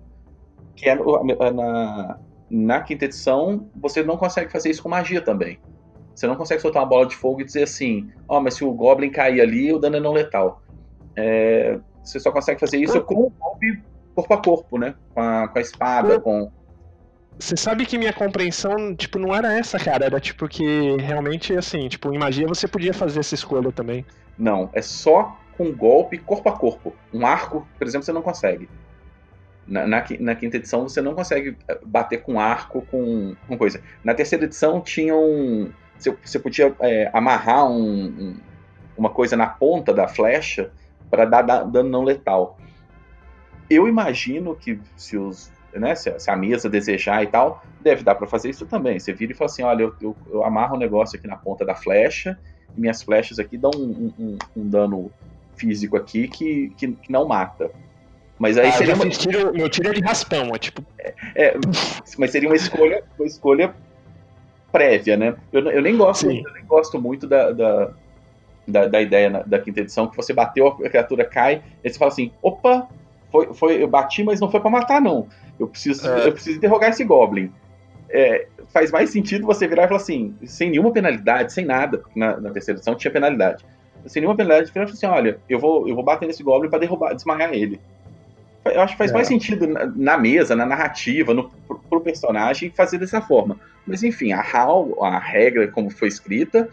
Que 0.75 0.89
é 0.89 0.95
na, 0.95 2.19
na 2.51 2.81
quinta 2.81 3.05
edição, 3.05 3.69
você 3.77 4.03
não 4.03 4.17
consegue 4.17 4.51
fazer 4.51 4.71
isso 4.71 4.83
com 4.83 4.89
magia 4.89 5.21
também. 5.21 5.59
Você 6.15 6.27
não 6.27 6.37
consegue 6.37 6.61
soltar 6.61 6.83
uma 6.83 6.89
bola 6.89 7.07
de 7.07 7.17
fogo 7.17 7.41
e 7.41 7.45
dizer 7.45 7.65
assim: 7.65 8.11
ó, 8.29 8.39
oh, 8.39 8.41
mas 8.41 8.55
se 8.55 8.65
o 8.65 8.73
Goblin 8.73 9.11
cair 9.11 9.41
ali, 9.41 9.73
o 9.73 9.79
dano 9.79 9.97
é 9.97 10.01
não 10.01 10.13
letal. 10.13 10.63
É, 11.17 11.79
você 12.03 12.19
só 12.19 12.31
consegue 12.31 12.61
fazer 12.61 12.79
isso 12.79 13.01
com 13.03 13.15
o 13.15 13.31
golpe 13.31 13.83
corpo 14.15 14.35
a 14.35 14.43
corpo, 14.43 14.79
né? 14.79 14.95
Com 15.15 15.21
a, 15.21 15.49
com 15.49 15.59
a 15.59 15.63
espada, 15.63 16.21
com. 16.21 16.51
Você 17.39 17.57
sabe 17.57 17.87
que 17.87 17.99
minha 17.99 18.13
compreensão, 18.13 18.95
tipo, 18.95 19.19
não 19.19 19.35
era 19.35 19.59
essa, 19.59 19.79
cara. 19.79 20.07
Era 20.07 20.21
tipo 20.21 20.47
que 20.49 20.97
realmente, 20.99 21.57
assim, 21.57 21.89
tipo, 21.89 22.13
em 22.13 22.19
magia 22.19 22.47
você 22.47 22.69
podia 22.69 22.93
fazer 22.93 23.21
essa 23.21 23.35
escolha 23.35 23.73
também. 23.73 24.05
Não, 24.39 24.71
é 24.73 24.83
só 24.83 25.37
com 25.57 25.73
golpe 25.73 26.19
corpo 26.19 26.49
a 26.49 26.53
corpo. 26.53 26.95
Um 27.13 27.27
arco, 27.27 27.67
por 27.79 27.87
exemplo, 27.87 28.05
você 28.05 28.13
não 28.13 28.23
consegue. 28.23 28.69
Na, 29.67 29.87
na, 29.87 30.05
na 30.21 30.35
quinta 30.35 30.57
edição 30.57 30.89
você 30.89 31.01
não 31.01 31.15
consegue 31.15 31.57
eh, 31.69 31.79
bater 31.85 32.23
com 32.23 32.39
arco 32.41 32.83
com, 32.91 33.35
com 33.47 33.57
coisa. 33.57 33.81
Na 34.03 34.15
terceira 34.15 34.45
edição 34.45 34.81
tinha 34.81 35.15
um. 35.15 35.71
Você, 35.99 36.17
você 36.25 36.39
podia 36.39 36.75
é, 36.81 37.11
amarrar 37.13 37.71
um, 37.71 38.05
um, 38.05 38.37
uma 38.97 39.11
coisa 39.11 39.37
na 39.37 39.47
ponta 39.47 39.95
da 39.95 40.09
flecha 40.09 40.71
para 41.09 41.25
dar, 41.25 41.43
dar 41.43 41.63
dano 41.65 41.89
não 41.89 42.03
letal. 42.03 42.59
Eu 43.73 43.89
imagino 43.89 44.55
que 44.55 44.79
se 44.97 45.17
os 45.17 45.51
né, 45.75 45.95
se, 45.95 46.13
a 46.29 46.37
mesa 46.37 46.69
desejar 46.69 47.23
e 47.23 47.27
tal, 47.27 47.63
deve 47.81 48.03
dar 48.03 48.15
para 48.15 48.27
fazer 48.27 48.51
isso 48.51 48.67
também. 48.67 48.99
Você 48.99 49.13
vira 49.13 49.33
e 49.33 49.35
fala 49.35 49.51
assim: 49.51 49.63
olha, 49.63 49.83
eu, 49.83 49.95
eu, 50.01 50.17
eu 50.31 50.45
amarro 50.45 50.77
um 50.77 50.79
negócio 50.79 51.19
aqui 51.19 51.27
na 51.27 51.37
ponta 51.37 51.65
da 51.65 51.75
flecha, 51.75 52.39
e 52.77 52.81
minhas 52.81 53.03
flechas 53.03 53.39
aqui 53.39 53.57
dão 53.57 53.71
um, 53.75 54.13
um, 54.19 54.39
um 54.57 54.69
dano 54.69 55.11
físico 55.57 55.97
aqui 55.97 56.29
que, 56.29 56.73
que, 56.77 56.93
que, 56.93 57.13
não 57.13 57.27
mata. 57.27 57.71
Mas 58.39 58.59
aí 58.59 58.69
ah, 58.69 58.73
seria. 58.73 58.95
Uma... 58.95 59.09
Tiro, 59.09 59.53
meu 59.53 59.69
tiro 59.69 59.89
é 59.89 59.93
de 59.93 60.01
raspão, 60.03 60.55
é 60.55 60.59
tipo. 60.59 60.85
É, 60.99 61.15
é, 61.35 61.55
mas 62.19 62.31
seria 62.31 62.49
uma 62.49 62.57
escolha, 62.57 63.03
uma 63.19 63.27
escolha 63.27 63.75
prévia, 64.71 65.17
né? 65.17 65.37
Eu, 65.53 65.71
eu, 65.71 65.83
nem, 65.83 65.97
gosto, 65.97 66.27
eu 66.27 66.53
nem 66.53 66.65
gosto 66.67 67.01
muito 67.01 67.27
da, 67.27 67.53
da, 67.53 67.91
da, 68.67 68.89
da 68.89 69.03
ideia 69.03 69.31
na, 69.31 69.43
da 69.43 69.59
quinta 69.59 69.81
edição, 69.81 70.09
que 70.09 70.17
você 70.17 70.33
bateu, 70.33 70.67
a 70.67 70.89
criatura 70.89 71.25
cai, 71.25 71.63
e 71.85 71.91
você 71.91 71.99
fala 71.99 72.11
assim: 72.11 72.33
opa, 72.43 72.89
foi, 73.33 73.55
foi, 73.55 73.83
eu 73.83 73.89
bati, 73.89 74.23
mas 74.23 74.39
não 74.39 74.51
foi 74.51 74.61
para 74.61 74.71
matar, 74.71 75.01
não. 75.01 75.27
Eu 75.59 75.67
preciso, 75.67 76.07
é. 76.07 76.29
eu 76.29 76.33
preciso 76.33 76.59
interrogar 76.59 76.91
esse 76.91 77.03
Goblin. 77.03 77.51
É, 78.11 78.47
faz 78.69 78.91
mais 78.91 79.09
sentido 79.09 79.47
você 79.47 79.67
virar 79.67 79.85
e 79.85 79.89
falar 79.89 80.01
assim, 80.01 80.35
sem 80.45 80.71
nenhuma 80.71 80.93
penalidade, 80.93 81.53
sem 81.53 81.65
nada, 81.65 82.03
na, 82.15 82.39
na 82.39 82.51
terceira 82.51 82.79
edição 82.79 82.95
tinha 82.95 83.11
penalidade. 83.11 83.65
Sem 84.07 84.21
nenhuma 84.21 84.37
penalidade, 84.37 84.71
virar 84.71 84.85
e 84.85 84.89
falar 84.89 84.97
assim: 84.97 85.07
olha, 85.07 85.39
eu 85.49 85.59
vou, 85.59 85.89
eu 85.89 85.95
vou 85.95 86.05
bater 86.05 86.27
nesse 86.27 86.43
Goblin 86.43 86.69
para 86.69 86.81
derrubar, 86.81 87.15
desmaiar 87.15 87.55
ele. 87.55 87.81
Eu 88.65 88.81
acho 88.81 88.95
que 88.95 88.99
faz 88.99 89.11
é. 89.11 89.15
mais 89.15 89.27
sentido 89.27 89.67
na, 89.67 89.87
na, 89.87 90.19
mesa, 90.19 90.55
na 90.55 90.67
narrativa, 90.67 91.33
no, 91.33 91.49
pro, 91.67 91.79
pro 91.79 92.01
personagem 92.01 92.71
fazer 92.71 92.99
dessa 92.99 93.21
forma. 93.21 93.59
Mas 93.87 94.03
enfim, 94.03 94.33
a 94.33 94.41
HAL, 94.41 95.03
a 95.03 95.19
regra 95.19 95.67
como 95.69 95.91
foi 95.91 96.09
escrita, 96.09 96.69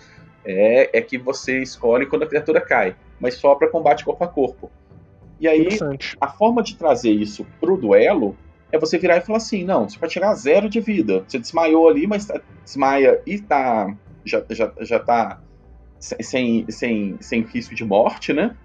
é, 0.46 0.98
é 0.98 1.02
que 1.02 1.18
você 1.18 1.62
escolhe 1.62 2.06
quando 2.06 2.24
a 2.24 2.28
criatura 2.28 2.62
cai, 2.62 2.96
mas 3.20 3.36
só 3.36 3.56
para 3.56 3.70
combate 3.70 4.06
corpo 4.06 4.24
a 4.24 4.28
corpo. 4.28 4.72
E 5.40 5.48
aí, 5.48 5.68
a 6.20 6.28
forma 6.28 6.62
de 6.62 6.76
trazer 6.76 7.12
isso 7.12 7.46
pro 7.60 7.78
duelo 7.78 8.36
é 8.72 8.78
você 8.78 8.98
virar 8.98 9.18
e 9.18 9.22
falar 9.22 9.38
assim: 9.38 9.64
não, 9.64 9.88
você 9.88 10.10
chegar 10.10 10.32
a 10.32 10.36
zero 10.36 10.70
de 10.70 10.82
vida. 10.82 11.24
Você 11.28 11.40
desmaiou 11.40 11.88
ali, 11.88 12.06
mas 12.06 12.26
tá, 12.26 12.42
desmaia 12.64 13.22
e 13.26 13.40
tá. 13.40 13.96
Já, 14.26 14.44
já, 14.50 14.72
já 14.82 15.00
tá 15.00 15.42
sem, 16.00 16.70
sem, 16.70 17.18
sem 17.20 17.42
risco 17.42 17.74
de 17.74 17.86
morte, 17.86 18.34
né? 18.34 18.56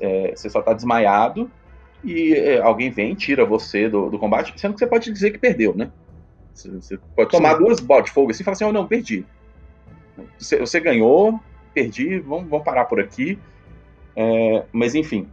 É, 0.00 0.32
você 0.34 0.48
só 0.48 0.62
tá 0.62 0.72
desmaiado 0.72 1.50
e 2.02 2.34
é, 2.34 2.60
alguém 2.60 2.90
vem 2.90 3.14
tira 3.14 3.44
você 3.44 3.88
do, 3.88 4.10
do, 4.10 4.18
combate, 4.18 4.52
sendo 4.56 4.74
que 4.74 4.78
você 4.78 4.86
pode 4.86 5.10
dizer 5.10 5.30
que 5.30 5.38
perdeu, 5.38 5.74
né? 5.74 5.90
Você, 6.52 6.70
você 6.70 6.98
pode 7.16 7.30
tomar 7.30 7.56
Sim. 7.56 7.64
duas 7.64 7.80
bolas 7.80 8.04
de 8.04 8.10
fogo 8.10 8.30
assim 8.30 8.42
e 8.42 8.44
falar 8.44 8.52
assim: 8.52 8.64
oh, 8.64 8.72
não, 8.72 8.86
perdi. 8.86 9.24
Você, 10.38 10.58
você 10.58 10.78
ganhou, 10.80 11.40
perdi, 11.72 12.18
vamos, 12.20 12.48
vamos 12.48 12.64
parar 12.64 12.84
por 12.84 13.00
aqui. 13.00 13.38
É, 14.16 14.64
mas 14.70 14.94
enfim, 14.94 15.28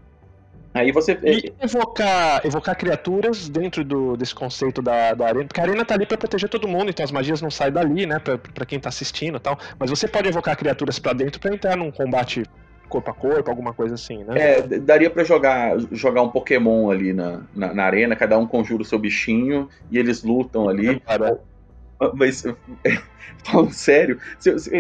Aí 0.74 0.92
você. 0.92 1.18
E 1.24 1.54
evocar, 1.62 2.46
evocar 2.46 2.78
criaturas 2.78 3.50
dentro 3.50 3.84
do, 3.84 4.16
desse 4.16 4.34
conceito 4.34 4.82
da, 4.82 5.14
da 5.14 5.28
arena. 5.28 5.46
Porque 5.46 5.60
a 5.60 5.64
arena 5.64 5.84
tá 5.84 5.96
ali 5.96 6.06
pra 6.06 6.18
proteger 6.18 6.50
todo 6.50 6.68
mundo, 6.68 6.90
então 6.90 7.04
as 7.04 7.12
magias 7.12 7.42
não 7.42 7.52
saem 7.52 7.74
dali, 7.74 8.06
né? 8.06 8.20
Pra, 8.20 8.38
pra 8.38 8.66
quem 8.66 8.80
tá 8.80 8.90
assistindo 8.90 9.38
e 9.38 9.40
tal. 9.40 9.60
Mas 9.78 9.90
você 9.90 10.08
pode 10.08 10.30
evocar 10.30 10.56
criaturas 10.56 10.98
para 10.98 11.14
dentro 11.14 11.42
para 11.42 11.54
entrar 11.54 11.76
num 11.76 11.92
combate 11.92 12.44
corpo 12.88 13.10
a 13.10 13.14
corpo, 13.14 13.50
alguma 13.50 13.74
coisa 13.74 13.96
assim, 13.96 14.24
né? 14.24 14.34
É, 14.36 14.62
daria 14.62 15.10
para 15.10 15.24
jogar 15.24 15.78
jogar 15.92 16.22
um 16.24 16.30
Pokémon 16.30 16.90
ali 16.90 17.14
na, 17.14 17.42
na, 17.56 17.74
na, 17.74 17.84
arena, 17.84 18.16
cada 18.18 18.38
um 18.38 18.46
conjura 18.46 18.82
o 18.82 18.86
seu 18.86 19.00
bichinho 19.00 19.70
e 19.90 19.98
eles 19.98 20.24
lutam 20.24 20.68
ali. 20.68 21.02
É, 21.08 22.12
mas, 22.14 22.44
falando 23.44 23.72
sério, 23.72 24.20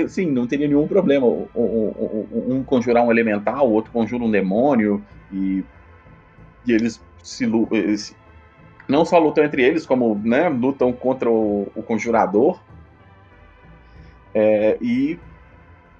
sim, 0.07 0.29
não 0.29 0.45
teria 0.45 0.67
nenhum 0.67 0.87
problema. 0.87 1.25
Um, 1.25 1.47
um, 1.55 2.55
um, 2.55 2.63
conjurar 2.63 3.03
um 3.03 3.11
elemental, 3.11 3.69
o 3.69 3.71
outro 3.71 3.91
conjura 3.91 4.23
um 4.23 4.31
demônio, 4.31 5.03
e 5.31 5.63
e 6.65 6.73
eles 6.73 7.01
se 7.23 7.45
eles 7.71 8.15
não 8.87 9.05
só 9.05 9.17
lutam 9.17 9.43
entre 9.43 9.63
eles, 9.63 9.85
como 9.85 10.19
né, 10.23 10.49
lutam 10.49 10.91
contra 10.91 11.29
o, 11.29 11.71
o 11.75 11.83
conjurador. 11.83 12.59
É, 14.33 14.77
e, 14.81 15.19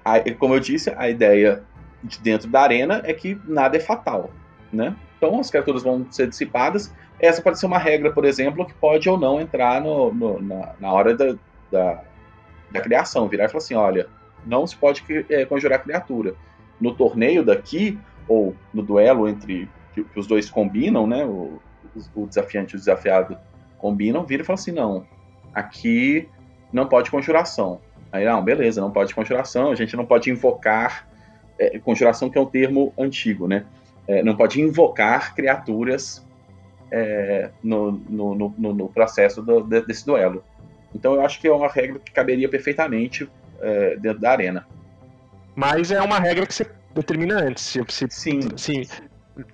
a, 0.04 0.18
como 0.34 0.54
eu 0.54 0.60
disse, 0.60 0.92
a 0.96 1.08
ideia 1.08 1.64
de 2.02 2.20
dentro 2.20 2.48
da 2.48 2.60
arena 2.60 3.00
é 3.04 3.12
que 3.12 3.38
nada 3.46 3.76
é 3.76 3.80
fatal. 3.80 4.30
Né? 4.72 4.94
Então 5.16 5.38
as 5.38 5.50
criaturas 5.50 5.82
vão 5.82 6.06
ser 6.10 6.28
dissipadas. 6.28 6.92
Essa 7.18 7.40
pode 7.40 7.58
ser 7.58 7.66
uma 7.66 7.78
regra, 7.78 8.10
por 8.10 8.24
exemplo, 8.24 8.66
que 8.66 8.74
pode 8.74 9.08
ou 9.08 9.18
não 9.18 9.40
entrar 9.40 9.80
no, 9.80 10.12
no, 10.12 10.42
na, 10.42 10.74
na, 10.80 10.92
hora 10.92 11.14
da, 11.14 11.36
da, 11.70 12.02
da, 12.70 12.80
criação. 12.80 13.28
Virar 13.28 13.44
e 13.44 13.48
falar 13.48 13.58
assim: 13.58 13.74
olha, 13.74 14.08
não 14.44 14.66
se 14.66 14.76
pode 14.76 15.04
é, 15.30 15.44
conjurar 15.44 15.82
criatura. 15.82 16.34
No 16.80 16.92
torneio 16.94 17.44
daqui, 17.44 17.98
ou 18.26 18.56
no 18.74 18.82
duelo 18.82 19.28
entre 19.28 19.68
que, 19.92 20.04
que 20.04 20.18
os 20.18 20.26
dois 20.26 20.50
combinam, 20.50 21.06
né? 21.06 21.24
O, 21.24 21.60
o 22.14 22.26
desafiante 22.26 22.74
e 22.74 22.76
o 22.76 22.78
desafiado 22.78 23.36
combinam, 23.78 24.24
vira 24.24 24.42
e 24.42 24.46
fala 24.46 24.58
assim: 24.58 24.72
não, 24.72 25.06
aqui 25.54 26.28
não 26.72 26.86
pode 26.86 27.10
conjuração. 27.10 27.80
Aí, 28.10 28.24
não, 28.24 28.42
beleza, 28.42 28.80
não 28.80 28.90
pode 28.90 29.14
conjuração, 29.14 29.70
a 29.70 29.74
gente 29.74 29.96
não 29.96 30.04
pode 30.04 30.30
invocar. 30.30 31.08
É, 31.58 31.78
conjuração 31.78 32.30
que 32.30 32.38
é 32.38 32.40
um 32.40 32.46
termo 32.46 32.92
antigo, 32.98 33.46
né? 33.46 33.64
É, 34.08 34.22
não 34.22 34.36
pode 34.36 34.60
invocar 34.60 35.34
criaturas 35.34 36.26
é, 36.90 37.50
no, 37.62 37.92
no, 37.92 38.34
no, 38.34 38.74
no, 38.74 38.88
processo 38.88 39.42
do, 39.42 39.62
desse 39.62 40.04
duelo. 40.04 40.42
Então 40.94 41.14
eu 41.14 41.24
acho 41.24 41.40
que 41.40 41.46
é 41.46 41.52
uma 41.52 41.68
regra 41.68 41.98
que 41.98 42.10
caberia 42.10 42.48
perfeitamente 42.48 43.30
é, 43.60 43.96
dentro 43.96 44.20
da 44.20 44.30
arena. 44.30 44.66
Mas 45.54 45.90
é 45.90 46.00
uma 46.00 46.18
regra 46.18 46.46
que 46.46 46.54
você 46.54 46.66
determina 46.94 47.38
antes. 47.40 47.62
Se, 47.62 47.84
se, 47.88 48.06
sim. 48.10 48.40
Sim 48.56 48.82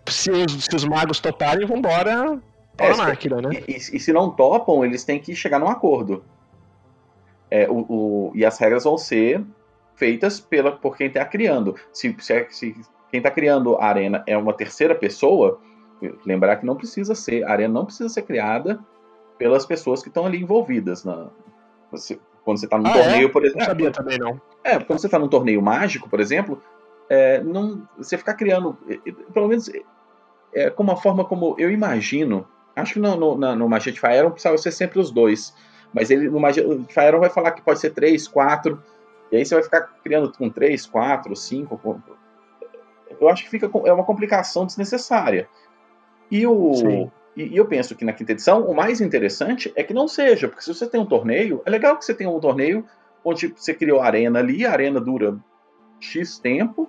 se 0.08 0.30
os, 0.30 0.64
se 0.64 0.76
os 0.76 0.84
magos 0.84 1.20
toparem, 1.20 1.66
vambora 1.66 2.40
para 2.76 2.86
é, 2.86 2.92
a 2.92 2.96
máquina, 2.96 3.40
né? 3.40 3.50
E, 3.66 3.72
e, 3.72 3.76
e, 3.76 4.00
se 4.00 4.12
não 4.12 4.30
topam, 4.30 4.84
eles 4.84 5.04
têm 5.04 5.18
que 5.18 5.34
chegar 5.34 5.58
num 5.58 5.68
acordo. 5.68 6.24
É, 7.50 7.68
o, 7.68 7.86
o, 7.88 8.32
e 8.34 8.44
as 8.44 8.58
regras 8.58 8.84
vão 8.84 8.98
ser 8.98 9.42
feitas 9.96 10.38
pela, 10.38 10.72
por 10.72 10.96
quem 10.96 11.08
está 11.08 11.24
criando. 11.24 11.74
Se, 11.92 12.14
se, 12.18 12.32
é, 12.32 12.46
se 12.50 12.72
quem 13.10 13.18
está 13.18 13.30
criando 13.30 13.76
a 13.76 13.86
arena 13.86 14.22
é 14.26 14.36
uma 14.36 14.52
terceira 14.52 14.94
pessoa, 14.94 15.60
lembrar 16.24 16.56
que 16.56 16.66
não 16.66 16.76
precisa 16.76 17.14
ser, 17.14 17.44
a 17.44 17.50
arena 17.50 17.74
não 17.74 17.84
precisa 17.84 18.08
ser 18.08 18.22
criada 18.22 18.78
pelas 19.36 19.66
pessoas 19.66 20.02
que 20.02 20.08
estão 20.08 20.26
ali 20.26 20.40
envolvidas. 20.40 21.04
Na, 21.04 21.28
você, 21.90 22.18
quando 22.44 22.58
você 22.58 22.66
está 22.66 22.78
num 22.78 22.86
ah, 22.86 22.92
torneio, 22.92 23.26
é? 23.26 23.30
por 23.30 23.44
exemplo. 23.44 23.60
Não 23.60 23.66
sabia 23.66 23.90
também, 23.90 24.18
não. 24.18 24.40
É, 24.62 24.78
quando 24.78 25.00
você 25.00 25.06
está 25.06 25.18
num 25.18 25.28
torneio 25.28 25.62
mágico, 25.62 26.08
por 26.08 26.20
exemplo, 26.20 26.62
é, 27.08 27.42
não, 27.42 27.88
você 27.96 28.16
ficar 28.18 28.34
criando, 28.34 28.76
pelo 29.32 29.48
menos 29.48 29.70
é, 30.54 30.70
como 30.70 30.92
a 30.92 30.96
forma 30.96 31.24
como 31.24 31.54
eu 31.58 31.70
imagino 31.70 32.46
Acho 32.78 32.94
que 32.94 33.00
no, 33.00 33.16
no, 33.16 33.56
no 33.56 33.68
Magia 33.68 33.92
de 33.92 33.98
Faeron 33.98 34.30
precisava 34.30 34.56
ser 34.56 34.70
sempre 34.70 35.00
os 35.00 35.10
dois. 35.10 35.54
Mas 35.92 36.10
ele 36.10 36.28
no 36.28 36.40
de 36.52 36.94
Faeron 36.94 37.18
vai 37.18 37.30
falar 37.30 37.52
que 37.52 37.62
pode 37.62 37.80
ser 37.80 37.90
três, 37.90 38.28
quatro. 38.28 38.82
E 39.32 39.36
aí 39.36 39.44
você 39.44 39.54
vai 39.54 39.64
ficar 39.64 39.82
criando 40.02 40.32
com 40.32 40.48
três, 40.48 40.86
quatro, 40.86 41.34
cinco. 41.34 42.00
Eu 43.20 43.28
acho 43.28 43.44
que 43.44 43.50
fica 43.50 43.68
é 43.84 43.92
uma 43.92 44.04
complicação 44.04 44.64
desnecessária. 44.64 45.48
E 46.30 46.46
o. 46.46 47.10
E, 47.36 47.42
e, 47.42 47.56
eu 47.56 47.66
penso 47.66 47.94
que 47.94 48.04
na 48.04 48.12
quinta 48.12 48.32
edição 48.32 48.62
o 48.62 48.74
mais 48.74 49.00
interessante 49.00 49.72
é 49.74 49.82
que 49.82 49.94
não 49.94 50.08
seja, 50.08 50.48
porque 50.48 50.62
se 50.62 50.74
você 50.74 50.86
tem 50.86 51.00
um 51.00 51.06
torneio, 51.06 51.62
é 51.64 51.70
legal 51.70 51.96
que 51.96 52.04
você 52.04 52.14
tenha 52.14 52.30
um 52.30 52.40
torneio 52.40 52.84
onde 53.24 53.48
você 53.48 53.72
criou 53.72 54.00
a 54.00 54.06
arena 54.06 54.38
ali, 54.38 54.66
a 54.66 54.72
arena 54.72 55.00
dura 55.00 55.38
X 56.00 56.38
tempo, 56.38 56.88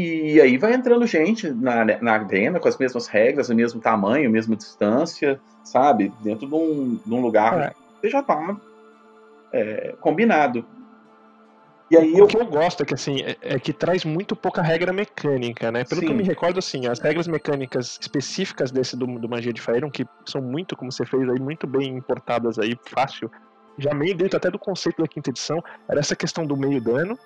e 0.00 0.40
aí 0.40 0.58
vai 0.58 0.74
entrando 0.74 1.06
gente 1.06 1.50
na, 1.50 1.84
na 2.00 2.12
arena 2.12 2.60
com 2.60 2.68
as 2.68 2.76
mesmas 2.76 3.06
regras, 3.06 3.48
o 3.48 3.54
mesmo 3.54 3.80
tamanho, 3.80 4.28
a 4.28 4.32
mesma 4.32 4.54
distância, 4.54 5.40
sabe? 5.64 6.12
Dentro 6.20 6.46
de 6.46 6.54
um, 6.54 7.00
de 7.04 7.14
um 7.14 7.20
lugar 7.20 7.60
é. 7.60 7.72
que 8.00 8.08
já 8.08 8.22
tá 8.22 8.56
é, 9.52 9.94
combinado. 10.00 10.64
E 11.90 11.96
aí 11.96 12.12
o 12.12 12.18
eu... 12.18 12.26
que 12.26 12.36
eu 12.36 12.44
gosto 12.44 12.82
é 12.82 12.86
que 12.86 12.92
assim 12.92 13.22
é, 13.22 13.36
é, 13.40 13.58
que 13.58 13.72
traz 13.72 14.04
muito 14.04 14.36
pouca 14.36 14.60
regra 14.60 14.92
mecânica, 14.92 15.72
né? 15.72 15.84
Pelo 15.84 16.00
Sim. 16.00 16.06
que 16.06 16.12
eu 16.12 16.16
me 16.16 16.22
recordo, 16.22 16.58
assim, 16.58 16.86
as 16.86 17.00
regras 17.00 17.26
mecânicas 17.26 17.98
específicas 18.00 18.70
desse 18.70 18.96
do, 18.96 19.06
do 19.06 19.28
Magia 19.28 19.52
de 19.52 19.60
Faeron, 19.60 19.90
que 19.90 20.04
são 20.26 20.42
muito, 20.42 20.76
como 20.76 20.92
você 20.92 21.06
fez 21.06 21.26
aí, 21.28 21.40
muito 21.40 21.66
bem 21.66 21.96
importadas 21.96 22.58
aí, 22.58 22.78
fácil, 22.84 23.30
já 23.78 23.94
meio 23.94 24.14
dentro 24.14 24.36
até 24.36 24.50
do 24.50 24.58
conceito 24.58 25.00
da 25.00 25.08
quinta 25.08 25.30
edição, 25.30 25.62
era 25.88 26.00
essa 26.00 26.14
questão 26.14 26.44
do 26.44 26.56
meio 26.56 26.80
dano, 26.80 27.18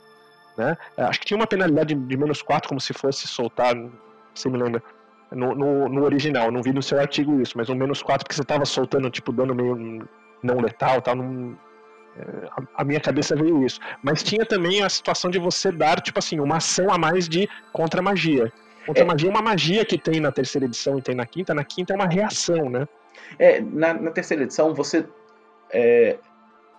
né? 0.57 0.77
Acho 0.97 1.21
que 1.21 1.27
tinha 1.27 1.37
uma 1.37 1.47
penalidade 1.47 1.95
de 1.95 2.17
menos 2.17 2.43
4, 2.43 2.69
como 2.69 2.81
se 2.81 2.93
fosse 2.93 3.27
soltar, 3.27 3.75
se 4.35 4.49
me 4.49 4.59
lembra, 4.59 4.83
no, 5.31 5.55
no, 5.55 5.89
no, 5.89 6.05
original, 6.05 6.51
não 6.51 6.63
vi 6.63 6.73
no 6.73 6.83
seu 6.83 7.01
artigo 7.01 7.41
isso, 7.41 7.57
mas 7.57 7.69
um 7.69 7.75
menos 7.75 8.03
4 8.03 8.25
porque 8.25 8.35
você 8.35 8.45
tava 8.45 8.65
soltando, 8.65 9.11
tipo, 9.11 9.33
dano 9.33 9.55
meio 9.55 10.07
não 10.43 10.61
letal, 10.61 11.01
tal, 11.01 11.17
não, 11.17 11.57
é, 12.17 12.49
a 12.75 12.85
minha 12.85 13.01
cabeça 13.01 13.35
veio 13.35 13.65
isso. 13.65 13.81
Mas 14.03 14.23
tinha 14.23 14.45
também 14.45 14.83
a 14.83 14.89
situação 14.89 15.31
de 15.31 15.39
você 15.39 15.73
dar, 15.73 16.01
tipo 16.01 16.19
assim, 16.19 16.41
uma 16.41 16.57
ação 16.57 16.91
a 16.91 16.99
mais 16.99 17.29
de 17.29 17.49
contra-magia. 17.73 18.53
Contra-magia 18.87 19.29
é 19.29 19.31
uma 19.31 19.43
magia 19.43 19.85
que 19.85 19.97
tem 19.97 20.21
na 20.21 20.33
terceira 20.33 20.67
edição 20.67 20.99
e 20.99 21.03
tem 21.03 21.15
na 21.15 21.25
quinta. 21.25 21.55
Na 21.55 21.65
quinta 21.65 21.93
é 21.93 21.97
uma 21.97 22.07
reação, 22.07 22.69
né? 22.69 22.87
É, 23.39 23.61
na, 23.61 23.95
na 23.95 24.11
terceira 24.11 24.43
edição 24.43 24.75
você. 24.75 25.07
É, 25.71 26.19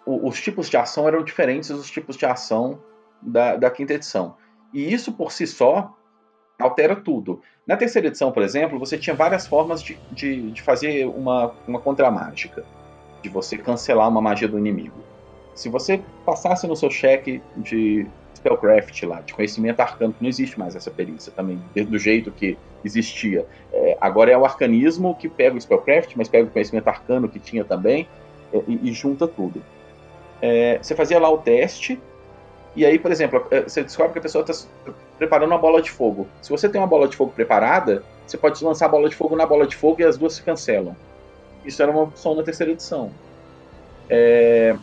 os 0.06 0.40
tipos 0.42 0.70
de 0.70 0.76
ação 0.76 1.08
eram 1.08 1.24
diferentes 1.24 1.70
dos 1.70 1.90
tipos 1.90 2.18
de 2.18 2.26
ação 2.26 2.84
da, 3.26 3.56
da 3.56 3.70
quinta 3.70 3.94
edição. 3.94 4.36
E 4.74 4.92
isso 4.92 5.12
por 5.12 5.32
si 5.32 5.46
só 5.46 5.96
altera 6.60 6.96
tudo. 6.96 7.42
Na 7.66 7.78
terceira 7.78 8.08
edição, 8.08 8.32
por 8.32 8.44
exemplo, 8.44 8.80
você 8.80 8.98
tinha 8.98 9.16
várias 9.16 9.48
formas 9.48 9.82
de, 9.82 9.98
de, 10.12 10.52
de 10.52 10.62
fazer 10.62 11.06
uma, 11.08 11.54
uma 11.68 11.80
contra-mágica. 11.80 12.66
De 13.22 13.30
você 13.30 13.58
cancelar 13.58 14.10
uma 14.10 14.22
magia 14.22 14.48
do 14.48 14.60
inimigo. 14.60 15.02
Se 15.56 15.70
você 15.70 16.02
passasse 16.26 16.68
no 16.68 16.76
seu 16.76 16.90
cheque 16.90 17.42
de 17.56 18.06
Spellcraft 18.36 19.04
lá, 19.04 19.22
de 19.22 19.34
conhecimento 19.34 19.80
arcano, 19.80 20.14
que 20.14 20.22
não 20.22 20.30
existe 20.30 20.60
mais 20.60 20.76
essa 20.76 20.92
perícia 20.92 21.32
também, 21.32 21.62
do 21.74 21.98
jeito 21.98 22.32
que 22.32 22.58
existia. 22.84 23.46
É, 23.72 23.98
agora 24.02 24.32
é 24.32 24.38
o 24.38 24.44
arcanismo 24.44 25.16
que 25.16 25.30
pega 25.30 25.56
o 25.56 25.62
Spellcraft, 25.62 26.16
mas 26.18 26.28
pega 26.28 26.48
o 26.48 26.52
conhecimento 26.52 26.88
arcano 26.88 27.30
que 27.30 27.40
tinha 27.40 27.64
também 27.64 28.08
é, 28.52 28.62
e, 28.68 28.90
e, 28.90 28.92
junta 28.92 29.28
tudo. 29.28 29.64
É, 30.42 30.78
você 30.82 30.94
fazia 30.94 31.20
lá 31.20 31.30
o 31.30 31.38
teste, 31.38 32.00
e 32.76 32.86
aí, 32.86 32.98
por 32.98 33.12
exemplo, 33.12 33.46
é, 33.52 33.62
você 33.62 33.84
descobre 33.84 34.14
que 34.14 34.20
a 34.20 34.22
pessoa 34.22 34.44
está 34.44 34.68
preparando 35.18 35.52
uma 35.52 35.58
bola 35.58 35.82
de 35.82 35.92
fogo. 35.92 36.28
Se 36.42 36.50
você 36.50 36.68
tem 36.68 36.82
uma 36.82 36.88
bola 36.88 37.08
de 37.08 37.16
fogo 37.16 37.32
preparada, 37.32 38.04
você 38.26 38.38
pode 38.38 38.64
lançar 38.64 38.88
a 38.88 38.90
bola 38.90 39.08
de 39.08 39.16
fogo 39.16 39.36
na 39.36 39.46
bola 39.46 39.68
de 39.68 39.76
fogo 39.76 40.02
e 40.02 40.04
as 40.04 40.18
duas 40.18 40.34
se 40.34 40.42
cancelam. 40.42 40.96
Isso 41.64 41.82
era 41.82 41.92
uma 41.92 42.02
opção 42.04 42.36
na 42.36 42.44
terceira 42.44 42.72
edição. 42.72 43.12
É, 44.10 44.76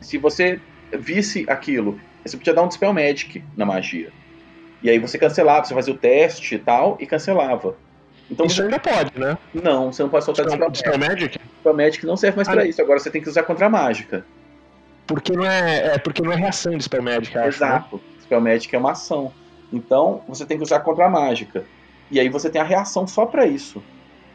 se 0.00 0.18
você 0.18 0.60
visse 0.92 1.44
aquilo, 1.48 1.98
você 2.24 2.36
podia 2.36 2.54
dar 2.54 2.62
um 2.62 2.68
Dispel 2.68 2.92
Magic 2.92 3.42
na 3.56 3.64
magia. 3.64 4.12
E 4.82 4.90
aí 4.90 4.98
você 4.98 5.18
cancelava, 5.18 5.64
você 5.64 5.74
fazia 5.74 5.94
o 5.94 5.96
teste 5.96 6.54
e 6.54 6.58
tal, 6.58 6.96
e 7.00 7.06
cancelava. 7.06 7.76
Então, 8.30 8.46
isso 8.46 8.56
você... 8.56 8.62
ainda 8.62 8.78
pode, 8.78 9.18
né? 9.18 9.38
Não, 9.54 9.92
você 9.92 10.02
não 10.02 10.10
pode 10.10 10.24
soltar 10.24 10.46
Dispel, 10.46 10.70
Dispel 10.70 10.98
Magic. 10.98 11.38
Dispel 11.38 11.74
Magic 11.74 12.06
não 12.06 12.16
serve 12.16 12.36
mais 12.36 12.48
ah, 12.48 12.52
pra 12.52 12.66
isso, 12.66 12.82
agora 12.82 12.98
você 12.98 13.10
tem 13.10 13.22
que 13.22 13.28
usar 13.28 13.42
contra 13.44 13.66
a 13.66 13.70
mágica. 13.70 14.24
Porque 15.06 15.32
não 15.32 15.44
é, 15.44 15.94
é 15.94 15.98
porque 15.98 16.22
não 16.22 16.32
é 16.32 16.36
reação 16.36 16.72
de 16.72 16.78
Dispel 16.78 17.02
Magic, 17.02 17.36
acho, 17.36 17.38
né? 17.38 17.48
Exato. 17.48 17.96
Né? 17.96 18.02
Dispel 18.16 18.40
Magic 18.40 18.74
é 18.74 18.78
uma 18.78 18.92
ação. 18.92 19.32
Então, 19.72 20.22
você 20.26 20.44
tem 20.44 20.56
que 20.56 20.62
usar 20.62 20.80
contra 20.80 21.06
a 21.06 21.08
mágica. 21.08 21.64
E 22.10 22.20
aí 22.20 22.28
você 22.28 22.48
tem 22.48 22.60
a 22.60 22.64
reação 22.64 23.06
só 23.06 23.26
para 23.26 23.46
isso. 23.46 23.82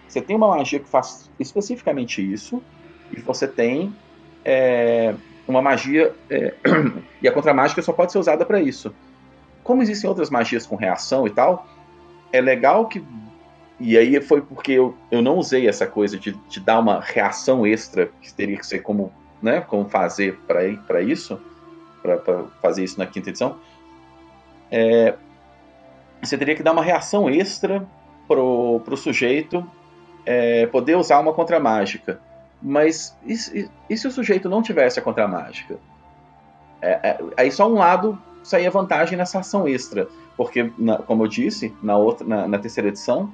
Você 0.07 0.21
tem 0.21 0.35
uma 0.35 0.47
magia 0.49 0.79
que 0.79 0.89
faz 0.89 1.29
especificamente 1.39 2.21
isso, 2.21 2.61
e 3.11 3.21
você 3.21 3.47
tem 3.47 3.93
é, 4.43 5.15
uma 5.47 5.61
magia. 5.61 6.13
É, 6.29 6.53
e 7.21 7.27
a 7.27 7.31
contra-mágica 7.31 7.81
só 7.81 7.93
pode 7.93 8.11
ser 8.11 8.19
usada 8.19 8.45
para 8.45 8.59
isso. 8.59 8.93
Como 9.63 9.81
existem 9.81 10.09
outras 10.09 10.29
magias 10.29 10.65
com 10.65 10.75
reação 10.75 11.27
e 11.27 11.29
tal, 11.29 11.67
é 12.31 12.41
legal 12.41 12.87
que. 12.87 13.03
E 13.79 13.97
aí 13.97 14.21
foi 14.21 14.41
porque 14.41 14.73
eu, 14.73 14.95
eu 15.09 15.21
não 15.21 15.37
usei 15.37 15.67
essa 15.67 15.87
coisa 15.87 16.17
de, 16.17 16.33
de 16.49 16.59
dar 16.59 16.79
uma 16.79 16.99
reação 16.99 17.65
extra, 17.65 18.11
que 18.21 18.33
teria 18.33 18.57
que 18.57 18.65
ser 18.65 18.79
como, 18.79 19.11
né, 19.41 19.61
como 19.61 19.89
fazer 19.89 20.39
para 20.47 21.01
isso, 21.01 21.39
para 22.01 22.45
fazer 22.61 22.83
isso 22.83 22.97
na 22.99 23.05
quinta 23.05 23.29
edição. 23.29 23.57
É, 24.69 25.15
você 26.21 26.37
teria 26.37 26.55
que 26.55 26.63
dar 26.63 26.71
uma 26.71 26.83
reação 26.83 27.29
extra 27.29 27.85
pro, 28.27 28.79
pro 28.85 28.95
sujeito 28.95 29.65
é, 30.25 30.65
poder 30.67 30.95
usar 30.95 31.19
uma 31.19 31.33
contra-mágica. 31.33 32.19
Mas 32.61 33.17
e, 33.25 33.33
e, 33.33 33.69
e, 33.89 33.97
se 33.97 34.07
o 34.07 34.11
sujeito 34.11 34.47
não 34.47 34.61
tivesse 34.61 34.99
a 34.99 35.01
contra-mágica? 35.01 35.79
É, 36.81 36.91
é, 36.91 37.19
aí 37.35 37.51
só 37.51 37.67
um 37.67 37.75
lado 37.75 38.17
saía 38.43 38.69
vantagem 38.69 39.17
nessa 39.17 39.39
ação 39.39 39.67
extra. 39.67 40.07
Porque, 40.37 40.71
na, 40.77 40.97
como 40.97 41.23
eu 41.23 41.27
disse, 41.27 41.73
na, 41.81 41.97
outra, 41.97 42.25
na, 42.25 42.47
na, 42.47 42.59
terceira 42.59 42.89
edição, 42.89 43.31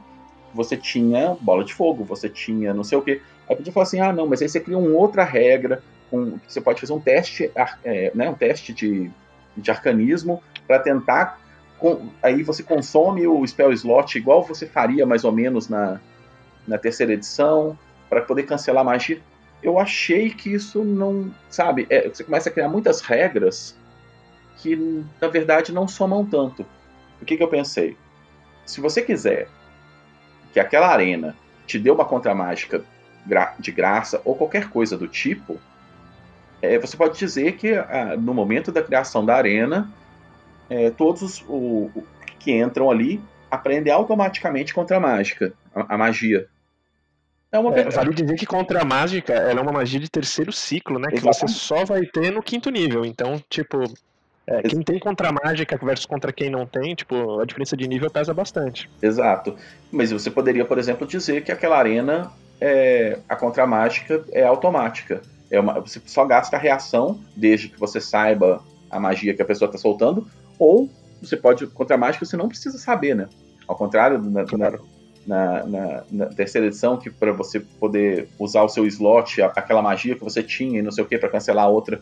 você 0.53 0.76
tinha 0.76 1.38
bola 1.39 1.64
de 1.64 1.74
fogo, 1.74 2.03
você 2.03 2.30
tinha 2.30 2.74
não 2.74 2.84
sei 2.84 2.97
o 2.97 3.01
quê. 3.01 3.22
Aí 3.49 3.55
podia 3.55 3.72
falar 3.72 3.84
assim, 3.84 3.99
ah, 3.99 4.12
não, 4.12 4.28
mas 4.28 4.41
aí 4.41 4.49
você 4.49 4.60
cria 4.60 4.78
uma 4.78 4.97
outra 4.97 5.24
regra, 5.24 5.84
um, 6.12 6.39
você 6.47 6.62
pode 6.62 6.80
fazer 6.80 6.93
um 6.93 6.99
teste, 6.99 7.51
é, 7.84 8.12
né, 8.14 8.30
um 8.30 8.34
teste 8.34 8.74
de, 8.74 9.10
de 9.55 9.72
arcanismo 9.72 10.41
para 10.66 10.80
tentar. 10.80 11.39
Com, 11.78 12.10
aí 12.24 12.41
você 12.43 12.64
consome 12.64 13.28
o 13.28 13.45
spell 13.45 13.72
slot 13.72 14.18
igual 14.18 14.43
você 14.43 14.66
faria 14.66 15.05
mais 15.05 15.24
ou 15.24 15.32
menos 15.32 15.70
na, 15.70 15.99
na 16.68 16.78
terceira 16.78 17.14
edição 17.14 17.78
para 18.10 18.22
poder 18.22 18.43
cancelar 18.43 18.84
magia. 18.84 19.22
Eu 19.62 19.80
achei 19.80 20.30
que 20.30 20.53
isso 20.53 20.84
não, 20.84 21.34
sabe, 21.49 21.88
é, 21.89 22.08
você 22.08 22.24
começa 22.24 22.49
a 22.49 22.51
criar 22.51 22.70
muitas 22.70 23.01
regras 23.01 23.76
que 24.58 25.03
na 25.22 25.28
verdade 25.28 25.72
não 25.72 25.88
somam 25.88 26.26
tanto. 26.26 26.66
O 27.22 27.26
que, 27.26 27.38
que 27.38 27.43
eu 27.43 27.47
pensei? 27.47 27.97
Se 28.66 28.82
você 28.82 29.01
quiser 29.01 29.47
que 30.53 30.60
aquela 30.60 30.88
arena 30.88 31.36
te 31.66 31.78
dê 31.78 31.91
uma 31.91 32.05
contramágica 32.05 32.84
gra 33.26 33.55
de 33.60 33.72
graça 33.72 34.22
ou 34.24 34.36
qualquer 34.36 34.70
coisa 34.70 34.97
do 34.97 35.08
tipo, 35.08 35.60
é, 36.62 36.78
você 36.80 36.97
pode 36.97 37.18
dizer 37.18 37.53
que 37.53 37.74
ah, 37.74 38.16
no 38.18 38.34
momento 38.34 38.72
da 38.72 38.82
criação 38.82 39.26
da 39.26 39.36
arena, 39.36 39.89
é, 40.70 40.89
todos 40.89 41.22
os 41.22 41.41
o, 41.47 41.91
o, 41.95 42.03
que 42.39 42.51
entram 42.51 42.89
ali 42.89 43.22
aprendem 43.49 43.91
automaticamente 43.91 44.74
contra 44.74 44.97
a 44.97 44.99
mágica, 44.99 45.53
a, 45.74 45.95
a 45.95 45.97
magia. 45.97 46.47
É 47.51 47.58
uma 47.58 47.74
é, 47.78 47.89
vale 47.89 48.14
dizer 48.14 48.36
que 48.36 48.45
contra 48.45 48.82
a 48.82 48.86
mágica, 48.86 49.34
ela 49.34 49.60
é 49.60 49.64
uma 49.64 49.72
magia 49.72 49.99
de 49.99 50.10
terceiro 50.10 50.51
ciclo, 50.51 50.99
né? 50.99 51.08
Que 51.10 51.22
você 51.22 51.47
só 51.47 51.86
vai 51.86 52.05
ter 52.05 52.32
no 52.32 52.43
quinto 52.43 52.70
nível. 52.70 53.05
Então, 53.05 53.41
tipo, 53.49 53.84
é, 54.45 54.62
quem 54.64 54.82
tem 54.82 54.99
contra 54.99 55.30
a 55.30 55.32
mágica 55.32 55.78
versus 55.78 56.05
contra 56.05 56.34
quem 56.34 56.49
não 56.49 56.66
tem, 56.66 56.93
tipo, 56.93 57.39
a 57.39 57.45
diferença 57.45 57.78
de 57.78 57.88
nível 57.88 58.12
pesa 58.12 58.34
bastante. 58.34 58.89
Exato. 59.01 59.55
Mas 59.89 60.12
você 60.12 60.30
poderia, 60.30 60.66
por 60.66 60.78
exemplo, 60.78 61.08
dizer 61.08 61.43
que 61.43 61.51
aquela 61.51 61.78
arena, 61.78 62.32
é, 62.60 63.20
a 63.30 63.36
contra 63.36 63.64
a 63.64 63.68
mágica 63.68 64.26
é 64.32 64.43
automática. 64.43 65.22
É 65.50 65.60
uma, 65.60 65.80
você 65.80 66.02
só 66.06 66.26
gasta 66.26 66.58
a 66.58 66.60
reação, 66.60 67.20
desde 67.36 67.70
que 67.70 67.80
você 67.80 68.02
saiba 68.02 68.62
a 68.89 69.00
magia 69.00 69.34
que 69.34 69.41
a 69.41 69.45
pessoa 69.45 69.68
está 69.68 69.78
soltando, 69.78 70.28
ou 70.60 70.89
você 71.22 71.36
pode, 71.36 71.68
contra 71.68 71.95
a 71.95 71.98
mágica, 71.98 72.26
você 72.26 72.38
não 72.38 72.48
precisa 72.48 72.78
saber, 72.78 73.16
né? 73.16 73.28
Ao 73.68 73.76
contrário, 73.76 74.20
na, 74.20 74.45
na, 75.28 75.66
na, 75.66 76.04
na 76.10 76.26
terceira 76.28 76.68
edição, 76.68 76.98
que 76.98 77.10
para 77.10 77.32
você 77.34 77.60
poder 77.60 78.30
usar 78.39 78.64
o 78.64 78.70
seu 78.70 78.86
slot, 78.86 79.41
aquela 79.41 79.82
magia 79.82 80.16
que 80.16 80.24
você 80.24 80.41
tinha 80.41 80.80
e 80.80 80.82
não 80.82 80.91
sei 80.91 81.04
o 81.04 81.08
que 81.08 81.18
para 81.18 81.30
cancelar 81.30 81.66
a 81.66 81.70
outra, 81.70 82.02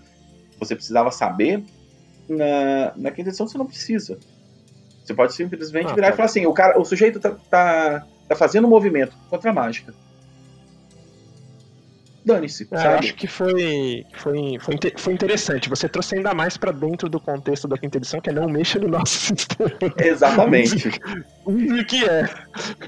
você 0.60 0.76
precisava 0.76 1.12
saber. 1.12 1.64
Na, 2.28 2.94
na 2.96 3.12
quinta 3.12 3.30
edição 3.30 3.48
você 3.48 3.58
não 3.58 3.66
precisa. 3.66 4.20
Você 5.04 5.14
pode 5.14 5.34
simplesmente 5.34 5.92
ah, 5.92 5.96
virar 5.96 6.08
tá. 6.08 6.14
e 6.14 6.18
falar 6.18 6.26
assim: 6.26 6.46
o, 6.46 6.54
cara, 6.54 6.80
o 6.80 6.86
sujeito 6.86 7.20
tá, 7.20 7.32
tá, 7.50 8.06
tá 8.28 8.36
fazendo 8.36 8.66
um 8.66 8.70
movimento 8.70 9.16
contra 9.30 9.52
a 9.52 9.54
mágica. 9.54 9.94
Dane-se. 12.26 12.68
É, 12.72 12.88
eu 12.88 12.92
acho 12.92 13.14
que 13.14 13.28
foi, 13.28 14.06
foi, 14.14 14.58
foi, 14.60 14.78
foi 14.98 15.14
interessante. 15.14 15.70
Você 15.70 15.88
trouxe 15.88 16.16
ainda 16.16 16.34
mais 16.34 16.58
para 16.58 16.72
dentro 16.72 17.08
do 17.08 17.20
contexto 17.20 17.68
da 17.68 17.78
quinta 17.78 17.98
edição, 17.98 18.20
que 18.20 18.30
é 18.30 18.34
não 18.34 18.50
mexa 18.50 18.80
no 18.80 18.88
nosso 18.88 19.14
sistema. 19.36 19.72
Exatamente. 19.98 20.90
o 21.46 21.86
que 21.86 22.04
é. 22.04 22.30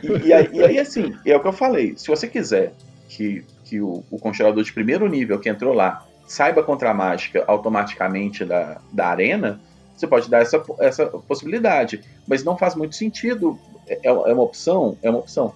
E, 0.02 0.28
e, 0.28 0.34
aí, 0.34 0.50
e, 0.52 0.64
aí, 0.64 0.80
assim, 0.80 1.16
é 1.26 1.36
o 1.36 1.40
que 1.40 1.48
eu 1.48 1.54
falei. 1.54 1.94
Se 1.96 2.08
você 2.08 2.28
quiser 2.28 2.74
que, 3.08 3.46
que 3.64 3.80
o, 3.80 4.04
o 4.10 4.18
congelador 4.18 4.64
de 4.64 4.74
primeiro 4.74 5.08
nível 5.08 5.40
que 5.40 5.48
entrou 5.48 5.74
lá 5.74 6.06
saiba 6.28 6.64
contra 6.64 6.90
a 6.90 6.94
mágica 6.94 7.44
automaticamente 7.48 8.44
da, 8.44 8.82
da 8.92 9.08
arena, 9.08 9.60
você 9.96 10.08
pode 10.08 10.30
dar 10.30 10.42
essa, 10.42 10.64
essa 10.80 11.06
possibilidade. 11.06 12.04
Mas 12.28 12.44
não 12.44 12.58
faz 12.58 12.76
muito 12.76 12.96
sentido. 12.96 13.58
É, 13.88 14.08
é 14.08 14.12
uma 14.12 14.44
opção, 14.44 14.98
é 15.02 15.10
uma 15.10 15.20
opção. 15.20 15.54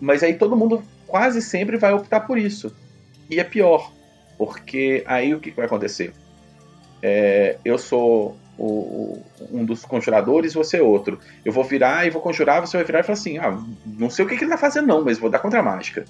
Mas 0.00 0.22
aí 0.22 0.34
todo 0.34 0.56
mundo 0.56 0.82
quase 1.06 1.42
sempre 1.42 1.76
vai 1.76 1.92
optar 1.92 2.20
por 2.20 2.38
isso. 2.38 2.72
E 3.30 3.38
é 3.38 3.44
pior, 3.44 3.92
porque 4.36 5.04
aí 5.06 5.34
o 5.34 5.40
que 5.40 5.50
vai 5.50 5.66
acontecer? 5.66 6.12
É, 7.02 7.56
eu 7.64 7.78
sou 7.78 8.36
o, 8.58 9.22
um 9.50 9.64
dos 9.64 9.84
conjuradores, 9.84 10.52
você 10.52 10.78
é 10.78 10.82
outro. 10.82 11.18
Eu 11.44 11.52
vou 11.52 11.64
virar 11.64 12.06
e 12.06 12.10
vou 12.10 12.20
conjurar, 12.20 12.60
você 12.60 12.76
vai 12.76 12.84
virar 12.84 13.00
e 13.00 13.02
falar 13.04 13.18
assim: 13.18 13.38
ah, 13.38 13.58
não 13.86 14.10
sei 14.10 14.24
o 14.24 14.28
que, 14.28 14.36
que 14.36 14.44
ele 14.44 14.50
tá 14.50 14.58
fazendo, 14.58 14.86
não, 14.86 15.04
mas 15.04 15.18
vou 15.18 15.30
dar 15.30 15.38
contra 15.38 15.60
a 15.60 15.62
mágica. 15.62 16.04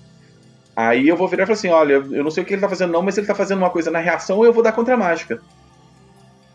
Aí 0.74 1.06
eu 1.06 1.16
vou 1.16 1.28
virar 1.28 1.44
e 1.44 1.46
falar 1.46 1.58
assim: 1.58 1.68
olha, 1.68 1.94
eu 1.94 2.24
não 2.24 2.30
sei 2.30 2.42
o 2.42 2.46
que 2.46 2.54
ele 2.54 2.60
tá 2.60 2.68
fazendo, 2.68 2.92
não, 2.92 3.02
mas 3.02 3.16
ele 3.18 3.26
tá 3.26 3.34
fazendo 3.34 3.58
uma 3.58 3.70
coisa 3.70 3.90
na 3.90 3.98
reação, 3.98 4.44
eu 4.44 4.52
vou 4.52 4.62
dar 4.62 4.72
contra 4.72 4.94
a 4.94 4.96
mágica. 4.96 5.40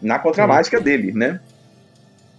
Na 0.01 0.19
contra 0.19 0.47
mágica 0.47 0.81
dele, 0.81 1.13
né? 1.13 1.39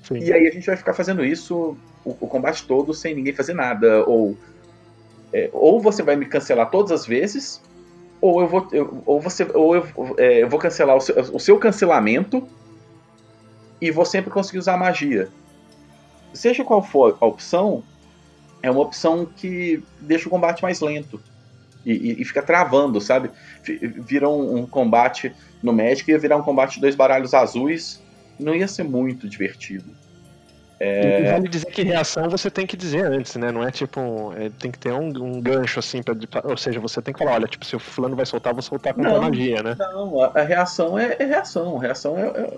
Sim. 0.02 0.18
E 0.18 0.32
aí 0.32 0.46
a 0.46 0.50
gente 0.50 0.66
vai 0.66 0.76
ficar 0.76 0.92
fazendo 0.92 1.24
isso 1.24 1.76
o, 2.04 2.10
o 2.20 2.26
combate 2.26 2.66
todo 2.66 2.92
sem 2.92 3.14
ninguém 3.14 3.32
fazer 3.32 3.54
nada, 3.54 4.04
ou 4.04 4.36
é, 5.32 5.48
ou 5.52 5.80
você 5.80 6.02
vai 6.02 6.16
me 6.16 6.26
cancelar 6.26 6.70
todas 6.70 6.92
as 6.92 7.06
vezes, 7.06 7.60
ou 8.20 8.40
eu 8.40 8.48
vou, 8.48 8.68
eu, 8.72 9.02
ou 9.04 9.20
você, 9.20 9.46
ou 9.54 9.76
eu, 9.76 9.86
é, 10.18 10.42
eu 10.42 10.48
vou 10.48 10.58
cancelar 10.58 10.96
o 10.96 11.00
seu, 11.00 11.14
o 11.34 11.38
seu, 11.38 11.58
cancelamento 11.58 12.46
e 13.80 13.90
vou 13.90 14.04
sempre 14.04 14.30
conseguir 14.30 14.58
usar 14.58 14.76
magia. 14.76 15.28
Seja 16.32 16.64
qual 16.64 16.82
for 16.82 17.16
a 17.20 17.26
opção, 17.26 17.82
é 18.62 18.70
uma 18.70 18.80
opção 18.80 19.26
que 19.26 19.82
deixa 20.00 20.28
o 20.28 20.30
combate 20.30 20.62
mais 20.62 20.80
lento 20.80 21.20
e, 21.84 21.92
e, 21.92 22.22
e 22.22 22.24
fica 22.24 22.42
travando, 22.42 23.00
sabe? 23.00 23.30
Vira 23.62 24.28
um, 24.28 24.58
um, 24.58 24.66
combate 24.66 25.32
no 25.62 25.72
Magic, 25.72 26.10
ia 26.10 26.18
virar 26.18 26.36
um 26.36 26.42
combate 26.42 26.74
de 26.74 26.80
dois 26.80 26.96
baralhos 26.96 27.32
azuis, 27.32 28.02
não 28.38 28.54
ia 28.54 28.66
ser 28.66 28.82
muito 28.82 29.28
divertido. 29.28 29.90
É... 30.78 31.22
E 31.22 31.32
vale 31.32 31.48
dizer 31.48 31.66
que 31.66 31.82
reação 31.82 32.28
você 32.28 32.50
tem 32.50 32.66
que 32.66 32.76
dizer 32.76 33.06
antes, 33.06 33.34
né? 33.36 33.50
Não 33.50 33.62
é 33.62 33.70
tipo. 33.70 34.32
É, 34.36 34.50
tem 34.58 34.70
que 34.70 34.78
ter 34.78 34.92
um, 34.92 35.06
um 35.06 35.40
gancho 35.40 35.78
assim, 35.78 36.02
pra, 36.02 36.14
ou 36.44 36.56
seja, 36.56 36.78
você 36.78 37.00
tem 37.00 37.14
que 37.14 37.18
falar: 37.18 37.32
olha, 37.32 37.48
tipo, 37.48 37.64
se 37.64 37.74
o 37.74 37.78
fulano 37.78 38.14
vai 38.14 38.26
soltar, 38.26 38.52
vou 38.52 38.62
soltar 38.62 38.92
com 38.92 39.00
não, 39.00 39.22
magia, 39.22 39.62
né? 39.62 39.74
Não, 39.78 40.20
a, 40.20 40.32
a 40.34 40.42
reação 40.42 40.98
é, 40.98 41.16
é, 41.18 41.24
reação. 41.24 41.78
A 41.78 41.80
reação 41.80 42.18
é. 42.18 42.52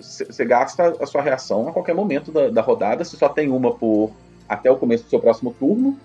Você 0.00 0.42
é, 0.42 0.44
gasta 0.46 0.94
a 1.00 1.06
sua 1.06 1.20
reação 1.20 1.68
a 1.68 1.72
qualquer 1.72 1.94
momento 1.94 2.32
da, 2.32 2.48
da 2.48 2.62
rodada, 2.62 3.04
você 3.04 3.16
só 3.16 3.28
tem 3.28 3.50
uma 3.50 3.72
por 3.74 4.10
até 4.48 4.70
o 4.70 4.76
começo 4.76 5.04
do 5.04 5.10
seu 5.10 5.20
próximo 5.20 5.54
turno. 5.58 5.98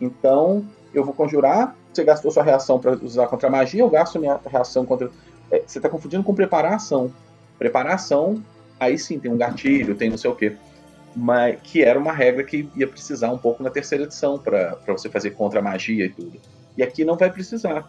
Então, 0.00 0.64
eu 0.92 1.04
vou 1.04 1.14
conjurar, 1.14 1.76
você 1.92 2.04
gastou 2.04 2.30
sua 2.30 2.44
reação 2.44 2.78
para 2.78 2.92
usar 2.92 3.26
contra 3.26 3.48
a 3.48 3.50
magia, 3.50 3.80
eu 3.80 3.90
gasto 3.90 4.18
minha 4.20 4.38
reação 4.46 4.86
contra. 4.86 5.10
É, 5.50 5.62
você 5.66 5.78
está 5.80 5.88
confundindo 5.88 6.22
com 6.22 6.34
preparação. 6.34 7.12
Preparação, 7.58 8.42
aí 8.78 8.96
sim, 8.96 9.18
tem 9.18 9.30
um 9.30 9.36
gatilho, 9.36 9.96
tem 9.96 10.08
não 10.08 10.18
sei 10.18 10.30
o 10.30 10.36
quê 10.36 10.56
mas 11.14 11.58
que 11.62 11.82
era 11.82 11.98
uma 11.98 12.12
regra 12.12 12.42
que 12.42 12.68
ia 12.76 12.86
precisar 12.86 13.30
um 13.30 13.38
pouco 13.38 13.62
na 13.62 13.70
terceira 13.70 14.04
edição 14.04 14.38
para 14.38 14.78
você 14.86 15.08
fazer 15.08 15.30
contra 15.30 15.62
magia 15.62 16.06
e 16.06 16.08
tudo. 16.08 16.40
E 16.76 16.82
aqui 16.82 17.04
não 17.04 17.16
vai 17.16 17.30
precisar. 17.30 17.88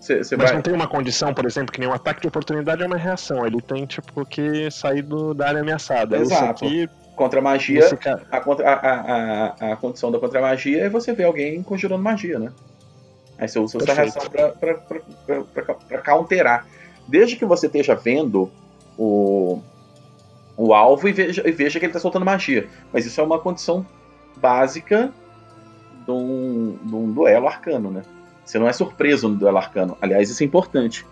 Cê, 0.00 0.22
cê 0.22 0.36
Mas 0.36 0.48
vai... 0.48 0.56
não 0.56 0.62
tem 0.62 0.74
uma 0.74 0.86
condição, 0.86 1.32
por 1.32 1.46
exemplo, 1.46 1.72
que 1.72 1.80
nem 1.80 1.88
um 1.88 1.92
ataque 1.92 2.20
de 2.20 2.28
oportunidade 2.28 2.82
é 2.82 2.86
uma 2.86 2.96
reação. 2.96 3.46
Ele 3.46 3.60
tem, 3.60 3.86
tipo, 3.86 4.26
que 4.26 4.70
sair 4.70 5.02
do, 5.02 5.32
da 5.32 5.48
área 5.48 5.60
ameaçada. 5.60 6.18
Exato. 6.18 6.64
Aqui, 6.64 6.88
contra 7.16 7.38
a 7.38 7.42
magia, 7.42 7.88
a, 8.30 8.40
contra, 8.40 8.68
a, 8.68 8.90
a, 8.90 9.72
a, 9.72 9.76
condição 9.76 10.10
da 10.10 10.18
contra 10.18 10.40
magia 10.40 10.84
é 10.84 10.88
você 10.90 11.12
ver 11.12 11.24
alguém 11.24 11.62
conjurando 11.62 12.02
magia, 12.02 12.38
né? 12.38 12.52
Aí 13.38 13.48
você 13.48 13.58
usa 13.58 13.78
essa 13.78 13.94
reação 13.94 14.22
para 15.88 15.98
counterar. 16.02 16.66
Desde 17.08 17.36
que 17.36 17.44
você 17.44 17.66
esteja 17.66 17.94
vendo 17.94 18.50
o, 18.98 19.62
o 20.56 20.72
alvo 20.72 21.08
e 21.08 21.12
veja, 21.12 21.42
e 21.46 21.52
veja 21.52 21.78
que 21.78 21.84
ele 21.84 21.90
está 21.90 22.00
soltando 22.00 22.24
magia. 22.24 22.68
Mas 22.92 23.06
isso 23.06 23.20
é 23.20 23.24
uma 23.24 23.38
condição 23.38 23.84
básica 24.36 25.12
de 26.04 26.10
um, 26.10 26.78
de 26.82 26.94
um, 26.94 27.12
duelo 27.12 27.48
arcano, 27.48 27.90
né? 27.90 28.02
Você 28.44 28.58
não 28.58 28.68
é 28.68 28.72
surpreso 28.72 29.28
no 29.28 29.36
duelo 29.36 29.56
arcano. 29.56 29.96
Aliás, 30.00 30.30
isso 30.30 30.42
é 30.42 30.46
importante. 30.46 31.06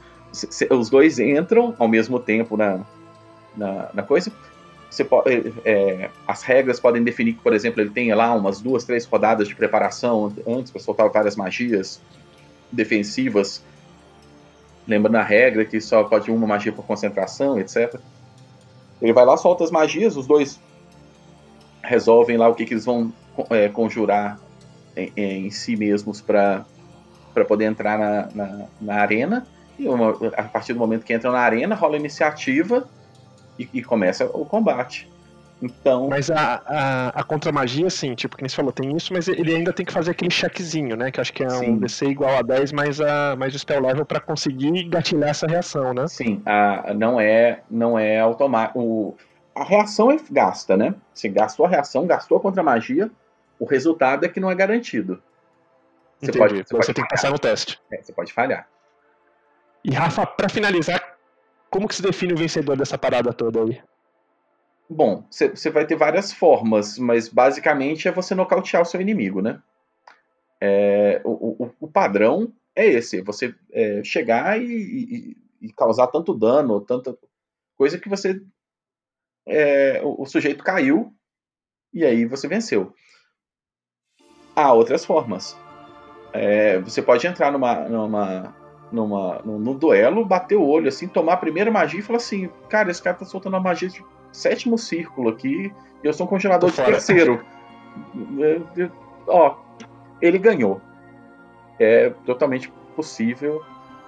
os 0.70 0.90
dois 0.90 1.18
entram 1.18 1.74
ao 1.78 1.88
mesmo 1.88 2.20
tempo 2.20 2.56
na, 2.56 2.80
na, 3.56 3.88
na 3.92 4.02
coisa. 4.02 4.30
Pode, 5.08 5.30
é, 5.30 5.52
é, 5.64 6.10
as 6.28 6.42
regras 6.42 6.78
podem 6.78 7.02
definir 7.02 7.32
que, 7.32 7.40
por 7.40 7.54
exemplo, 7.54 7.80
ele 7.80 7.88
tenha 7.88 8.14
lá 8.14 8.34
umas 8.34 8.60
duas, 8.60 8.84
três 8.84 9.06
rodadas 9.06 9.48
de 9.48 9.54
preparação 9.54 10.30
antes 10.46 10.70
para 10.70 10.82
soltar 10.82 11.08
várias 11.08 11.34
magias 11.34 12.00
defensivas. 12.70 13.62
Lembrando 14.86 15.16
a 15.16 15.22
regra 15.22 15.64
que 15.64 15.80
só 15.80 16.04
pode 16.04 16.30
uma 16.30 16.46
magia 16.46 16.72
por 16.72 16.84
concentração, 16.84 17.58
etc. 17.58 17.98
Ele 19.02 19.12
vai 19.12 19.26
lá, 19.26 19.36
solta 19.36 19.64
as 19.64 19.70
magias, 19.70 20.16
os 20.16 20.28
dois 20.28 20.60
resolvem 21.82 22.36
lá 22.36 22.48
o 22.48 22.54
que, 22.54 22.64
que 22.64 22.72
eles 22.72 22.84
vão 22.84 23.12
é, 23.50 23.68
conjurar 23.68 24.38
em, 24.96 25.12
em, 25.16 25.50
si 25.50 25.74
mesmos 25.74 26.20
para 26.20 26.64
poder 27.48 27.64
entrar 27.64 27.98
na, 27.98 28.28
na, 28.32 28.66
na 28.80 28.94
arena. 28.94 29.46
E 29.76 29.88
uma, 29.88 30.10
a 30.36 30.44
partir 30.44 30.72
do 30.72 30.78
momento 30.78 31.04
que 31.04 31.12
entram 31.12 31.32
na 31.32 31.40
arena, 31.40 31.74
rola 31.74 31.96
a 31.96 31.98
iniciativa 31.98 32.88
e, 33.58 33.68
e 33.74 33.82
começa 33.82 34.26
o 34.26 34.44
combate. 34.44 35.10
Então. 35.62 36.08
Mas 36.08 36.28
a, 36.28 36.60
a, 36.66 37.08
a 37.20 37.22
contra-magia, 37.22 37.88
sim, 37.88 38.16
tipo, 38.16 38.36
que 38.36 38.42
nem 38.42 38.48
você 38.48 38.56
falou, 38.56 38.72
tem 38.72 38.96
isso, 38.96 39.12
mas 39.12 39.28
ele 39.28 39.54
ainda 39.54 39.72
tem 39.72 39.86
que 39.86 39.92
fazer 39.92 40.10
aquele 40.10 40.30
checkzinho, 40.30 40.96
né? 40.96 41.12
Que 41.12 41.20
acho 41.20 41.32
que 41.32 41.44
é 41.44 41.48
sim. 41.50 41.70
um 41.70 41.78
DC 41.78 42.06
igual 42.06 42.36
a 42.36 42.42
10 42.42 42.72
mais, 42.72 43.00
a, 43.00 43.36
mais 43.36 43.54
o 43.54 43.58
spell 43.58 43.80
level 43.80 44.04
para 44.04 44.18
conseguir 44.18 44.82
gatilhar 44.88 45.30
essa 45.30 45.46
reação, 45.46 45.94
né? 45.94 46.08
Sim, 46.08 46.42
a, 46.44 46.92
não 46.92 47.20
é 47.20 47.60
não 47.70 47.96
é 47.96 48.18
automático. 48.18 49.16
A 49.54 49.62
reação 49.62 50.10
é 50.10 50.16
gasta, 50.30 50.76
né? 50.76 50.96
Você 51.14 51.28
gastou 51.28 51.64
a 51.64 51.68
reação, 51.68 52.06
gastou 52.06 52.38
a 52.38 52.40
contra-magia, 52.40 53.08
o 53.60 53.64
resultado 53.64 54.24
é 54.24 54.28
que 54.28 54.40
não 54.40 54.50
é 54.50 54.54
garantido. 54.56 55.22
Você, 56.18 56.30
Entendi. 56.30 56.38
pode, 56.38 56.54
você, 56.54 56.62
você 56.62 56.74
pode 56.74 56.94
tem 56.94 57.04
que 57.04 57.10
passar 57.10 57.30
no 57.30 57.38
teste. 57.38 57.80
É, 57.92 58.02
você 58.02 58.12
pode 58.12 58.32
falhar. 58.32 58.66
E 59.84 59.92
Rafa, 59.92 60.26
para 60.26 60.48
finalizar, 60.48 61.16
como 61.70 61.86
que 61.86 61.94
se 61.94 62.02
define 62.02 62.32
o 62.32 62.36
vencedor 62.36 62.76
dessa 62.76 62.98
parada 62.98 63.32
toda 63.32 63.60
aí? 63.60 63.80
Bom, 64.88 65.24
você 65.30 65.70
vai 65.70 65.86
ter 65.86 65.96
várias 65.96 66.32
formas, 66.32 66.98
mas 66.98 67.28
basicamente 67.28 68.08
é 68.08 68.12
você 68.12 68.34
nocautear 68.34 68.82
o 68.82 68.86
seu 68.86 69.00
inimigo, 69.00 69.40
né? 69.40 69.62
É, 70.60 71.20
o, 71.24 71.64
o, 71.64 71.74
o, 71.80 71.88
padrão 71.88 72.52
é 72.76 72.86
esse: 72.86 73.20
você 73.20 73.52
é, 73.72 74.04
chegar 74.04 74.60
e, 74.60 74.64
e, 74.64 75.36
e, 75.60 75.72
causar 75.72 76.06
tanto 76.06 76.32
dano, 76.32 76.80
tanta 76.80 77.18
coisa 77.76 77.98
que 77.98 78.08
você. 78.08 78.40
É, 79.44 80.00
o, 80.04 80.22
o, 80.22 80.26
sujeito 80.26 80.62
caiu 80.62 81.12
e 81.92 82.04
aí 82.04 82.24
você 82.24 82.46
venceu. 82.46 82.94
Há 84.54 84.72
outras 84.72 85.04
formas. 85.04 85.56
É, 86.32 86.78
você 86.78 87.02
pode 87.02 87.26
entrar 87.26 87.50
numa, 87.50 87.88
numa, 87.88 88.56
numa, 88.92 89.42
num, 89.42 89.58
num, 89.58 89.76
duelo, 89.76 90.24
bater 90.24 90.56
o 90.56 90.64
olho, 90.64 90.86
assim, 90.86 91.08
tomar 91.08 91.32
a 91.32 91.38
primeira 91.38 91.72
magia 91.72 91.98
e 91.98 92.04
falar 92.04 92.18
assim: 92.18 92.48
cara, 92.68 92.90
esse 92.90 93.02
cara 93.02 93.16
tá 93.16 93.24
soltando 93.24 93.54
uma 93.54 93.60
magia 93.60 93.88
de 93.88 94.04
sétimo 94.32 94.78
círculo 94.78 95.28
aqui 95.28 95.72
e 96.02 96.06
eu 96.06 96.12
sou 96.12 96.26
um 96.26 96.28
congelador 96.28 96.70
de 96.70 96.76
terceiro. 96.76 97.44
É, 98.40 98.80
é, 98.80 98.90
ó, 99.26 99.56
ele 100.22 100.38
ganhou. 100.38 100.80
É 101.78 102.08
totalmente 102.24 102.72
possível 102.96 103.62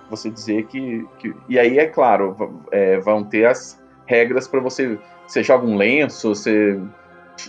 você 0.09 0.31
dizer 0.31 0.65
que. 0.69 1.07
que 1.19 1.35
e 1.51 1.59
aí, 1.59 1.79
é 1.79 1.87
claro, 1.87 2.35
é, 2.71 2.99
vão 2.99 3.23
ter 3.23 3.45
as 3.45 3.79
regras 4.07 4.49
para 4.49 4.61
você. 4.61 4.99
Você 5.27 5.43
joga 5.43 5.67
um 5.67 5.77
lenço, 5.77 6.35
você 6.35 6.81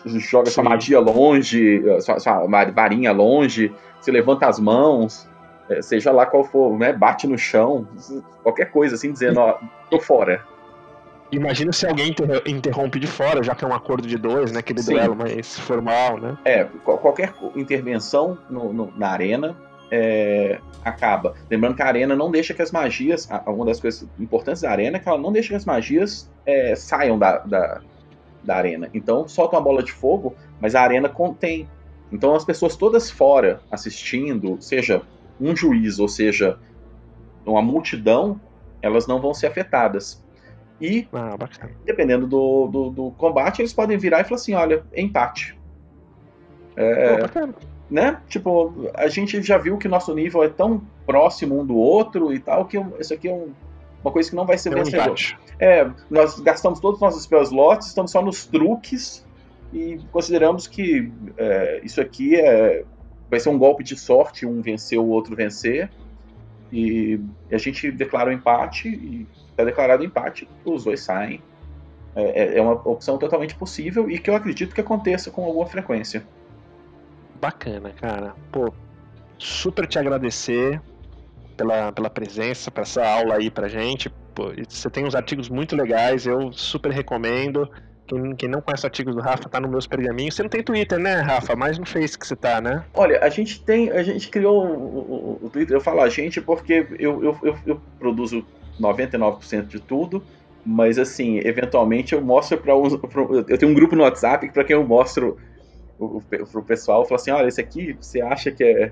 joga 0.06 0.48
Sim. 0.48 0.56
sua 0.56 0.64
magia 0.64 1.00
longe, 1.00 1.82
sua, 2.02 2.20
sua 2.20 2.46
varinha 2.74 3.12
longe, 3.12 3.74
você 4.00 4.12
levanta 4.12 4.48
as 4.48 4.60
mãos, 4.60 5.30
é, 5.70 5.82
seja 5.82 6.12
lá 6.12 6.26
qual 6.26 6.44
for, 6.44 6.78
né, 6.78 6.94
bate 6.94 7.28
no 7.28 7.38
chão, 7.38 7.88
qualquer 8.44 8.72
coisa 8.72 8.96
assim, 8.96 9.12
dizendo, 9.12 9.40
ó, 9.40 9.60
tô 9.90 10.00
fora. 10.00 10.44
Imagina 11.32 11.72
se 11.74 11.88
alguém 11.88 12.14
interrompe 12.46 13.00
de 13.00 13.08
fora, 13.08 13.44
já 13.44 13.56
que 13.56 13.66
é 13.66 13.68
um 13.68 13.74
acordo 13.74 14.08
de 14.08 14.18
dois, 14.18 14.52
né? 14.52 14.60
Aquele 14.60 14.82
Sim. 14.82 14.94
duelo 14.94 15.16
mais 15.16 15.60
formal, 15.60 16.20
né? 16.20 16.38
É, 16.46 16.64
qualquer 16.84 17.34
intervenção 17.56 18.38
no, 18.50 18.72
no, 18.72 18.94
na 18.96 19.10
arena 19.10 19.56
é, 19.92 20.60
acaba. 20.84 21.36
Lembrando 21.50 21.76
que 21.76 21.82
a 21.82 21.88
arena 21.88 22.16
não 22.16 22.32
deixa 22.32 22.54
que 22.54 22.62
as 22.62 22.72
magias. 22.72 23.28
Uma 23.46 23.66
das 23.66 23.80
coisas 23.80 24.08
importantes 24.20 24.62
da 24.62 24.72
arena 24.72 24.98
é 24.98 25.00
que 25.00 25.08
ela 25.08 25.18
não 25.18 25.32
deixa 25.32 25.50
que 25.50 25.56
as 25.56 25.66
magias 25.66 26.30
é, 26.46 26.76
saiam 26.76 27.18
da, 27.18 27.40
da, 27.40 27.82
da, 28.44 28.56
arena. 28.56 28.90
Então 28.94 29.28
solta 29.28 29.56
uma 29.56 29.62
bola 29.62 29.84
de 29.84 29.92
fogo, 29.92 30.36
mas 30.60 30.76
a 30.76 30.82
arena 30.82 31.10
contém. 31.10 31.68
Então 32.12 32.36
as 32.36 32.46
pessoas 32.46 32.76
todas 32.76 33.10
fora 33.10 33.62
assistindo, 33.72 34.58
seja 34.62 35.02
um 35.40 35.56
juiz 35.56 36.00
ou 36.00 36.08
seja 36.08 36.58
uma 37.46 37.62
multidão, 37.62 38.40
elas 38.82 39.08
não 39.08 39.20
vão 39.20 39.34
ser 39.34 39.48
afetadas. 39.48 40.24
E, 40.80 41.08
ah, 41.14 41.38
dependendo 41.86 42.28
do, 42.28 42.68
do, 42.68 42.90
do, 42.90 43.12
combate, 43.12 43.62
eles 43.62 43.74
podem 43.74 43.98
virar 43.98 44.22
e 44.22 44.24
falar 44.26 44.36
assim: 44.36 44.54
olha, 44.54 44.84
empate. 44.96 45.58
É, 46.76 47.18
oh, 47.24 47.54
né? 47.90 48.22
Tipo, 48.28 48.92
a 48.94 49.08
gente 49.08 49.42
já 49.42 49.58
viu 49.58 49.78
que 49.78 49.88
nosso 49.88 50.14
nível 50.14 50.44
é 50.44 50.50
tão 50.50 50.82
próximo 51.06 51.60
um 51.60 51.66
do 51.66 51.76
outro 51.76 52.34
e 52.34 52.40
tal, 52.40 52.66
que 52.66 52.78
isso 53.00 53.14
aqui 53.14 53.28
é 53.30 53.34
um, 53.34 53.54
uma 54.04 54.12
coisa 54.12 54.30
que 54.30 54.36
não 54.36 54.46
vai 54.46 54.58
ser 54.58 54.74
é 54.74 54.76
vencedor. 54.76 55.16
Um 55.18 55.46
é, 55.60 55.90
nós 56.10 56.40
gastamos 56.40 56.80
todos 56.80 56.98
os 56.98 57.02
nossos 57.02 57.24
spell 57.24 57.42
slots, 57.44 57.88
estamos 57.88 58.12
só 58.12 58.22
nos 58.22 58.46
truques 58.46 59.26
e 59.72 60.00
consideramos 60.12 60.68
que 60.68 61.12
é, 61.38 61.80
isso 61.84 62.02
aqui 62.02 62.36
é, 62.36 62.84
vai 63.30 63.40
ser 63.40 63.50
um 63.50 63.58
golpe 63.58 63.84
de 63.84 63.98
sorte, 63.98 64.46
um 64.46 64.62
vencer, 64.62 65.00
o 65.00 65.08
outro 65.08 65.36
vencer. 65.36 65.90
E, 66.76 67.22
a 67.50 67.58
gente 67.58 67.90
declara 67.90 68.30
o 68.30 68.34
um 68.34 68.36
empate 68.36 68.90
e 68.90 69.26
está 69.50 69.64
declarado 69.64 70.04
empate, 70.04 70.48
os 70.66 70.84
dois 70.84 71.00
saem. 71.00 71.42
É, 72.14 72.44
é, 72.44 72.58
é 72.58 72.62
uma 72.62 72.74
opção 72.74 73.18
totalmente 73.18 73.56
possível 73.56 74.10
e 74.10 74.20
que 74.20 74.30
eu 74.30 74.36
acredito 74.36 74.76
que 74.76 74.82
aconteça 74.82 75.32
com 75.32 75.46
alguma 75.46 75.66
frequência. 75.66 76.28
Bacana, 77.40 77.92
cara. 77.92 78.36
Pô, 78.52 78.74
super 79.38 79.88
te 79.88 80.00
agradecer 80.00 80.82
pela, 81.56 81.92
pela 81.94 82.10
presença, 82.10 82.70
para 82.70 82.84
essa 82.84 83.06
aula 83.06 83.36
aí 83.36 83.50
pra 83.50 83.70
gente. 83.70 84.10
Pô, 84.34 84.52
você 84.68 84.90
tem 84.90 85.06
uns 85.06 85.16
artigos 85.16 85.50
muito 85.50 85.76
legais, 85.76 86.26
eu 86.26 86.52
super 86.52 86.92
recomendo. 86.92 87.70
Quem, 88.08 88.36
quem 88.36 88.50
não 88.50 88.62
conhece 88.62 88.86
artigos 88.86 89.16
do 89.16 89.22
Rafa 89.22 89.50
tá 89.50 89.60
nos 89.60 89.70
meus 89.70 89.88
pergaminhos. 89.88 90.36
Você 90.36 90.44
não 90.44 90.50
tem 90.50 90.64
Twitter, 90.64 91.00
né, 91.00 91.22
Rafa? 91.22 91.56
Mais 91.56 91.78
no 91.78 91.86
Face 91.86 92.18
que 92.18 92.28
você 92.28 92.36
tá, 92.36 92.62
né? 92.62 92.84
Olha, 92.94 93.20
a 93.20 93.30
gente 93.30 93.64
tem. 93.64 93.90
A 93.90 94.04
gente 94.04 94.30
criou 94.30 94.66
o, 94.66 95.40
o, 95.42 95.46
o 95.46 95.50
Twitter, 95.50 95.76
eu 95.76 95.82
falo 95.82 96.02
a 96.02 96.10
gente 96.10 96.40
porque 96.40 96.88
eu, 97.00 97.24
eu, 97.24 97.40
eu, 97.42 97.58
eu 97.66 97.82
produzo 97.98 98.46
99% 98.80 99.66
de 99.66 99.80
tudo. 99.80 100.24
Mas 100.66 100.98
assim, 100.98 101.40
eventualmente 101.44 102.14
eu 102.14 102.22
mostro 102.22 102.58
para 102.58 102.76
uns. 102.76 102.94
eu 103.48 103.58
tenho 103.58 103.72
um 103.72 103.76
grupo 103.76 103.96
no 103.96 104.04
WhatsApp 104.04 104.52
para 104.52 104.64
quem 104.64 104.76
eu 104.76 104.84
mostro 104.84 105.38
o, 106.00 106.22
pro 106.22 106.64
pessoal, 106.64 107.02
eu 107.02 107.06
falo 107.06 107.22
assim, 107.22 107.32
olha, 107.32 107.48
esse 107.48 107.62
aqui 107.62 107.96
você 108.00 108.22
acha 108.22 108.52
que 108.52 108.64
é 108.64 108.92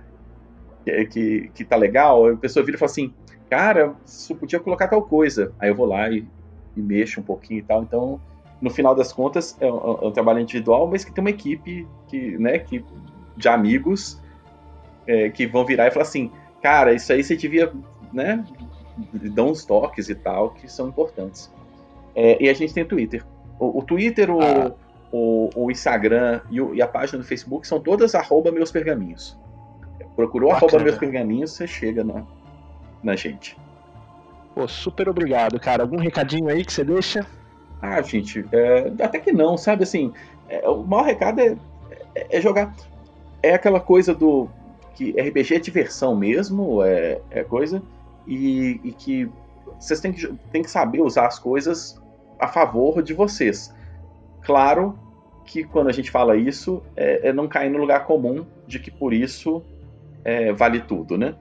que, 0.84 1.06
que, 1.06 1.52
que 1.54 1.66
tá 1.66 1.76
legal? 1.76 2.28
A 2.28 2.38
pessoa 2.38 2.64
vira 2.64 2.76
e 2.76 2.80
fala 2.80 2.92
assim, 2.92 3.14
cara, 3.50 3.96
você 4.06 4.36
podia 4.36 4.60
colocar 4.60 4.88
tal 4.88 5.02
coisa. 5.02 5.54
Aí 5.60 5.70
eu 5.70 5.76
vou 5.76 5.86
lá 5.86 6.10
e, 6.10 6.28
e 6.76 6.82
mexo 6.82 7.22
um 7.22 7.24
pouquinho 7.24 7.60
e 7.60 7.64
tal. 7.64 7.84
Então, 7.84 8.20
no 8.64 8.70
final 8.70 8.96
das 8.96 9.12
contas, 9.12 9.58
é 9.60 9.70
um, 9.70 9.78
é 9.78 10.08
um, 10.08 10.12
trabalho 10.12 10.40
individual, 10.40 10.88
mas 10.88 11.04
que 11.04 11.12
tem 11.12 11.22
uma 11.22 11.30
equipe 11.30 11.86
que, 12.08 12.38
né, 12.38 12.60
que, 12.60 12.84
de 13.36 13.50
amigos 13.50 14.22
é, 15.06 15.30
que 15.30 15.46
vão 15.46 15.66
virar 15.66 15.88
e 15.88 15.92
falar 15.92 16.04
assim, 16.04 16.32
cara, 16.62 16.94
isso 16.94 17.12
aí 17.12 17.22
você 17.22 17.36
devia, 17.36 17.74
né, 18.14 18.42
dar 19.36 19.44
uns 19.44 19.66
toques 19.66 20.08
e 20.08 20.16
tal, 20.16 20.52
que 20.52 20.72
são 20.72 20.88
importantes. 20.88 21.52
É, 22.16 22.42
e 22.42 22.48
a 22.48 22.54
gente 22.54 22.74
tem 22.74 22.86
Twitter. 22.86 23.26
O, 23.60 23.80
o 23.80 23.84
Twitter, 23.84 24.32
o, 24.32 24.42
ah. 24.42 24.72
o, 25.12 25.50
o, 25.54 25.70
Instagram 25.70 26.40
e, 26.50 26.62
o, 26.62 26.74
e, 26.74 26.82
a 26.82 26.88
página 26.88 27.20
do 27.20 27.26
Facebook 27.26 27.68
são 27.68 27.82
todas 27.82 28.16
arroba 28.16 28.50
meus 28.50 28.72
pergaminhos. 28.72 29.38
Procurou 30.16 30.52
Bacana. 30.52 30.72
arroba 30.72 30.84
meus 30.86 30.98
pergaminhos, 30.98 31.52
você 31.52 31.68
chega 31.68 32.02
na, 32.02 32.24
na 33.04 33.14
gente. 33.18 33.58
Pô, 34.56 34.66
super 34.70 35.10
obrigado, 35.10 35.60
cara. 35.60 35.84
Algum 35.84 35.98
recadinho 35.98 36.48
aí 36.48 36.64
que 36.64 36.72
você 36.72 36.86
deixa? 36.86 37.28
Ah, 37.86 38.02
gente, 38.02 38.46
é, 38.54 38.94
até 39.04 39.20
que 39.20 39.34
não, 39.34 39.58
sabe? 39.58 39.84
Assim, 39.84 40.14
é, 40.48 40.66
o 40.70 40.84
maior 40.84 41.04
recado 41.04 41.42
é, 41.42 41.58
é, 42.16 42.38
é, 42.38 42.42
jogar. 42.42 42.74
É 43.44 43.54
aquela 43.54 43.82
coisa 43.82 44.16
do. 44.16 44.48
que 44.96 45.12
RPG 45.12 45.56
é 45.56 45.60
diversão 45.60 46.16
mesmo, 46.16 46.82
é, 46.82 47.20
é 47.30 47.44
coisa. 47.44 47.84
E, 48.26 48.80
e 48.86 48.94
que 48.94 49.30
vocês 49.78 50.00
têm 50.00 50.14
que, 50.14 50.34
têm 50.50 50.62
que 50.62 50.72
saber 50.72 51.02
usar 51.02 51.28
as 51.28 51.38
coisas 51.38 52.02
a 52.40 52.48
favor 52.48 53.04
de 53.04 53.14
vocês. 53.14 53.76
Claro 54.44 54.98
que 55.44 55.66
quando 55.66 55.90
a 55.90 55.92
gente 55.92 56.10
fala 56.10 56.38
isso, 56.38 56.82
é, 56.96 57.28
é 57.28 57.34
não 57.34 57.50
cair 57.50 57.70
no 57.70 57.78
lugar 57.78 58.06
comum 58.06 58.46
de 58.66 58.80
que 58.80 58.90
por 58.90 59.14
isso 59.14 59.62
é, 60.24 60.54
vale 60.54 60.80
tudo, 60.80 61.18
né? 61.18 61.36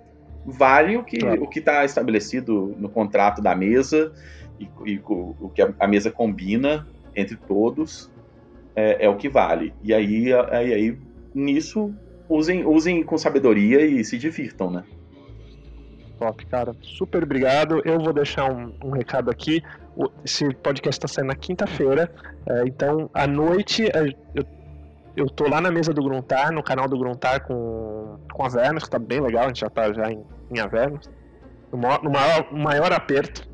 Vale 0.45 0.97
o 0.97 1.05
que 1.05 1.19
claro. 1.19 1.45
o 1.45 1.47
que 1.47 1.61
está 1.61 1.85
estabelecido 1.85 2.75
no 2.77 2.89
contrato 2.89 3.41
da 3.41 3.55
mesa 3.55 4.13
e, 4.59 4.69
e 4.87 4.99
o, 4.99 5.37
o, 5.41 5.51
que 5.51 5.63
a, 5.63 5.73
a, 5.79 5.87
mesa 5.87 6.11
combina 6.11 6.87
entre 7.15 7.37
todos 7.37 8.11
é, 8.75 9.05
é, 9.05 9.09
o 9.09 9.17
que 9.17 9.29
vale. 9.29 9.75
E 9.83 9.93
aí, 9.93 10.33
aí, 10.33 10.73
aí 10.73 10.99
nisso 11.35 11.95
usem, 12.29 12.65
usem 12.65 13.03
com 13.03 13.19
sabedoria 13.19 13.85
e 13.85 14.05
se 14.05 14.19
divirtam, 14.19 14.71
né? 14.71 14.85
Top, 16.19 16.47
cara. 16.47 16.75
Super 16.81 17.25
obrigado. 17.25 17.83
Eu 17.85 17.99
vou 17.99 18.13
deixar 18.13 18.51
um, 18.51 18.73
um 18.85 18.91
recado 18.91 19.31
aqui. 19.31 19.63
Esse 20.25 20.55
podcast 20.55 20.99
está 20.99 21.09
saindo 21.09 21.29
na 21.29 21.35
quinta-feira. 21.35 22.13
É, 22.47 22.63
então, 22.67 23.11
à 23.13 23.27
noite, 23.27 23.85
é, 23.87 24.15
eu 24.35 24.45
eu 25.17 25.29
tô 25.29 25.49
lá 25.49 25.61
na 25.61 25.71
mesa 25.71 25.93
do 25.93 26.03
Gruntar, 26.03 26.53
no 26.53 26.63
canal 26.63 26.89
do 26.89 26.99
Gruntar 26.99 27.47
com, 27.47 28.19
com 28.33 28.45
Avernus, 28.45 28.85
que 28.85 28.91
tá 28.91 28.99
bem 28.99 29.21
legal, 29.21 29.45
a 29.45 29.49
gente 29.49 29.61
já 29.61 29.69
tá 29.69 29.93
já 29.93 30.11
em, 30.11 30.25
em 30.51 30.59
Avernus, 30.59 31.11
no 31.71 31.79
maior, 31.79 32.03
no 32.03 32.11
maior, 32.11 32.53
maior 32.53 32.93
aperto. 32.93 33.52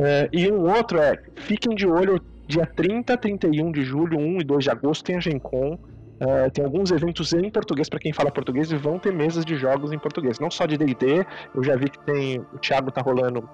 É, 0.00 0.28
e 0.32 0.50
um 0.50 0.60
outro 0.72 0.98
é, 0.98 1.20
fiquem 1.36 1.74
de 1.74 1.86
olho, 1.86 2.20
dia 2.46 2.64
30, 2.64 3.16
31 3.16 3.72
de 3.72 3.82
julho, 3.82 4.16
1 4.16 4.40
e 4.40 4.44
2 4.44 4.64
de 4.64 4.70
agosto 4.70 5.04
tem 5.04 5.16
a 5.16 5.20
Gencom, 5.20 5.76
é, 6.20 6.50
tem 6.50 6.64
alguns 6.64 6.92
eventos 6.92 7.32
em 7.32 7.50
português 7.50 7.88
para 7.88 7.98
quem 7.98 8.12
fala 8.12 8.30
português 8.30 8.70
e 8.70 8.76
vão 8.76 8.98
ter 8.98 9.12
mesas 9.12 9.44
de 9.44 9.56
jogos 9.56 9.92
em 9.92 9.98
português, 9.98 10.38
não 10.38 10.50
só 10.50 10.66
de 10.66 10.76
D&D, 10.76 11.26
eu 11.52 11.64
já 11.64 11.76
vi 11.76 11.90
que 11.90 11.98
tem, 12.04 12.38
o 12.38 12.58
Thiago 12.58 12.92
tá 12.92 13.02
rolando 13.02 13.48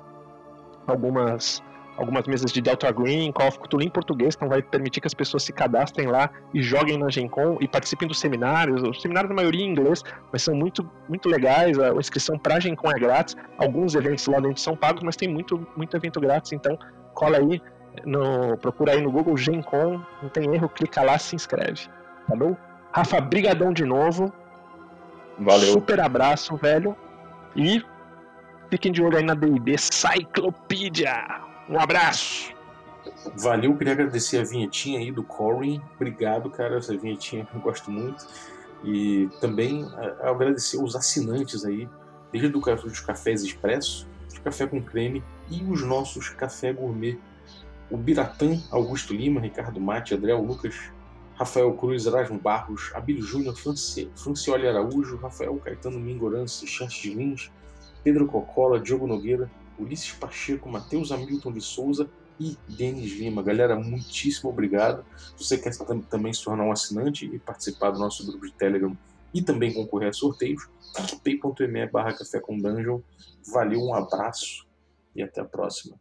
algumas 0.86 1.62
algumas 1.96 2.26
mesas 2.26 2.50
de 2.52 2.60
Delta 2.60 2.90
Green, 2.90 3.30
Call 3.32 3.48
of 3.48 3.58
Cthulhu 3.58 3.82
em 3.82 3.88
português, 3.88 4.34
então 4.34 4.48
vai 4.48 4.62
permitir 4.62 5.00
que 5.00 5.06
as 5.06 5.14
pessoas 5.14 5.42
se 5.44 5.52
cadastrem 5.52 6.06
lá 6.06 6.30
e 6.52 6.62
joguem 6.62 6.98
na 6.98 7.08
Gen 7.08 7.28
Con 7.28 7.56
e 7.60 7.68
participem 7.68 8.08
dos 8.08 8.18
seminários. 8.18 8.82
Os 8.82 9.00
seminários, 9.00 9.28
na 9.30 9.36
maioria, 9.36 9.64
em 9.64 9.70
inglês, 9.70 10.02
mas 10.32 10.42
são 10.42 10.54
muito, 10.54 10.88
muito 11.08 11.28
legais. 11.28 11.78
A 11.78 11.92
inscrição 11.94 12.38
para 12.38 12.56
a 12.56 12.60
Gen 12.60 12.74
Con 12.74 12.90
é 12.90 12.98
grátis. 12.98 13.36
Alguns 13.58 13.94
eventos 13.94 14.26
lá 14.26 14.40
dentro 14.40 14.60
são 14.60 14.76
pagos, 14.76 15.02
mas 15.02 15.16
tem 15.16 15.28
muito, 15.28 15.66
muito 15.76 15.96
evento 15.96 16.20
grátis, 16.20 16.52
então 16.52 16.78
cola 17.14 17.38
aí, 17.38 17.62
no, 18.04 18.56
procura 18.58 18.92
aí 18.92 19.00
no 19.00 19.10
Google 19.10 19.36
Gen 19.36 19.62
Con, 19.62 20.00
não 20.20 20.28
tem 20.28 20.52
erro, 20.54 20.68
clica 20.68 21.02
lá, 21.02 21.18
se 21.18 21.36
inscreve. 21.36 21.88
Tá 22.28 22.34
bom? 22.34 22.56
Rafa, 22.92 23.20
brigadão 23.20 23.72
de 23.72 23.84
novo. 23.84 24.32
Valeu. 25.38 25.72
Super 25.72 26.00
abraço, 26.00 26.56
velho. 26.56 26.96
E 27.56 27.82
fiquem 28.70 28.92
de 28.92 29.02
olho 29.02 29.16
aí 29.16 29.24
na 29.24 29.34
D&D 29.34 29.76
Cyclopedia. 29.78 31.53
Um 31.68 31.78
abraço. 31.78 32.52
Valeu, 33.36 33.76
queria 33.76 33.92
agradecer 33.92 34.38
a 34.38 34.44
vinhetinha 34.44 34.98
aí 34.98 35.10
do 35.10 35.22
Corin. 35.22 35.80
Obrigado, 35.96 36.50
cara. 36.50 36.78
Essa 36.78 36.96
vinhetinha 36.96 37.46
eu 37.54 37.60
gosto 37.60 37.90
muito. 37.90 38.26
E 38.84 39.28
também 39.40 39.86
agradecer 40.22 40.76
os 40.76 40.94
assinantes 40.94 41.64
aí, 41.64 41.88
desde 42.30 42.54
o 42.54 42.60
dos 42.60 43.00
cafés 43.00 43.42
expresso, 43.42 44.06
de 44.30 44.40
café 44.40 44.66
com 44.66 44.82
creme 44.82 45.22
e 45.50 45.62
os 45.64 45.82
nossos 45.82 46.28
café 46.28 46.72
gourmet. 46.72 47.18
O 47.90 47.96
Biratã, 47.96 48.60
Augusto 48.70 49.14
Lima, 49.14 49.40
Ricardo 49.40 49.80
Mate, 49.80 50.14
Adriel 50.14 50.42
Lucas, 50.42 50.74
Rafael 51.34 51.72
Cruz, 51.74 52.06
Erasmo 52.06 52.38
Barros, 52.38 52.90
Abílio 52.94 53.22
Júnior, 53.22 53.54
Francioli 53.56 54.68
Araújo, 54.68 55.16
Rafael 55.16 55.56
Caetano 55.56 55.98
Mingorance, 55.98 56.66
Chances 56.66 57.04
Lins, 57.04 57.50
Pedro 58.02 58.26
Cocola, 58.26 58.78
Diogo 58.78 59.06
Nogueira, 59.06 59.50
Ulisses 59.78 60.12
Pacheco, 60.12 60.68
Matheus 60.68 61.12
Hamilton 61.12 61.52
de 61.52 61.60
Souza 61.60 62.08
e 62.38 62.56
Denis 62.68 63.12
Lima. 63.12 63.42
Galera, 63.42 63.76
muitíssimo 63.76 64.50
obrigado. 64.50 65.04
Se 65.36 65.44
você 65.44 65.58
quer 65.58 65.72
também 66.10 66.32
se 66.32 66.44
tornar 66.44 66.64
um 66.64 66.72
assinante 66.72 67.26
e 67.26 67.38
participar 67.38 67.90
do 67.90 67.98
nosso 67.98 68.26
grupo 68.26 68.46
de 68.46 68.52
Telegram 68.52 68.96
e 69.32 69.42
também 69.42 69.72
concorrer 69.72 70.10
a 70.10 70.12
sorteios, 70.12 70.68
picpay.me 71.22 71.86
barra 71.86 72.12
café 72.12 72.40
com 72.40 72.58
dungeon. 72.58 73.00
Valeu, 73.52 73.80
um 73.80 73.94
abraço 73.94 74.66
e 75.14 75.22
até 75.22 75.40
a 75.40 75.44
próxima. 75.44 75.96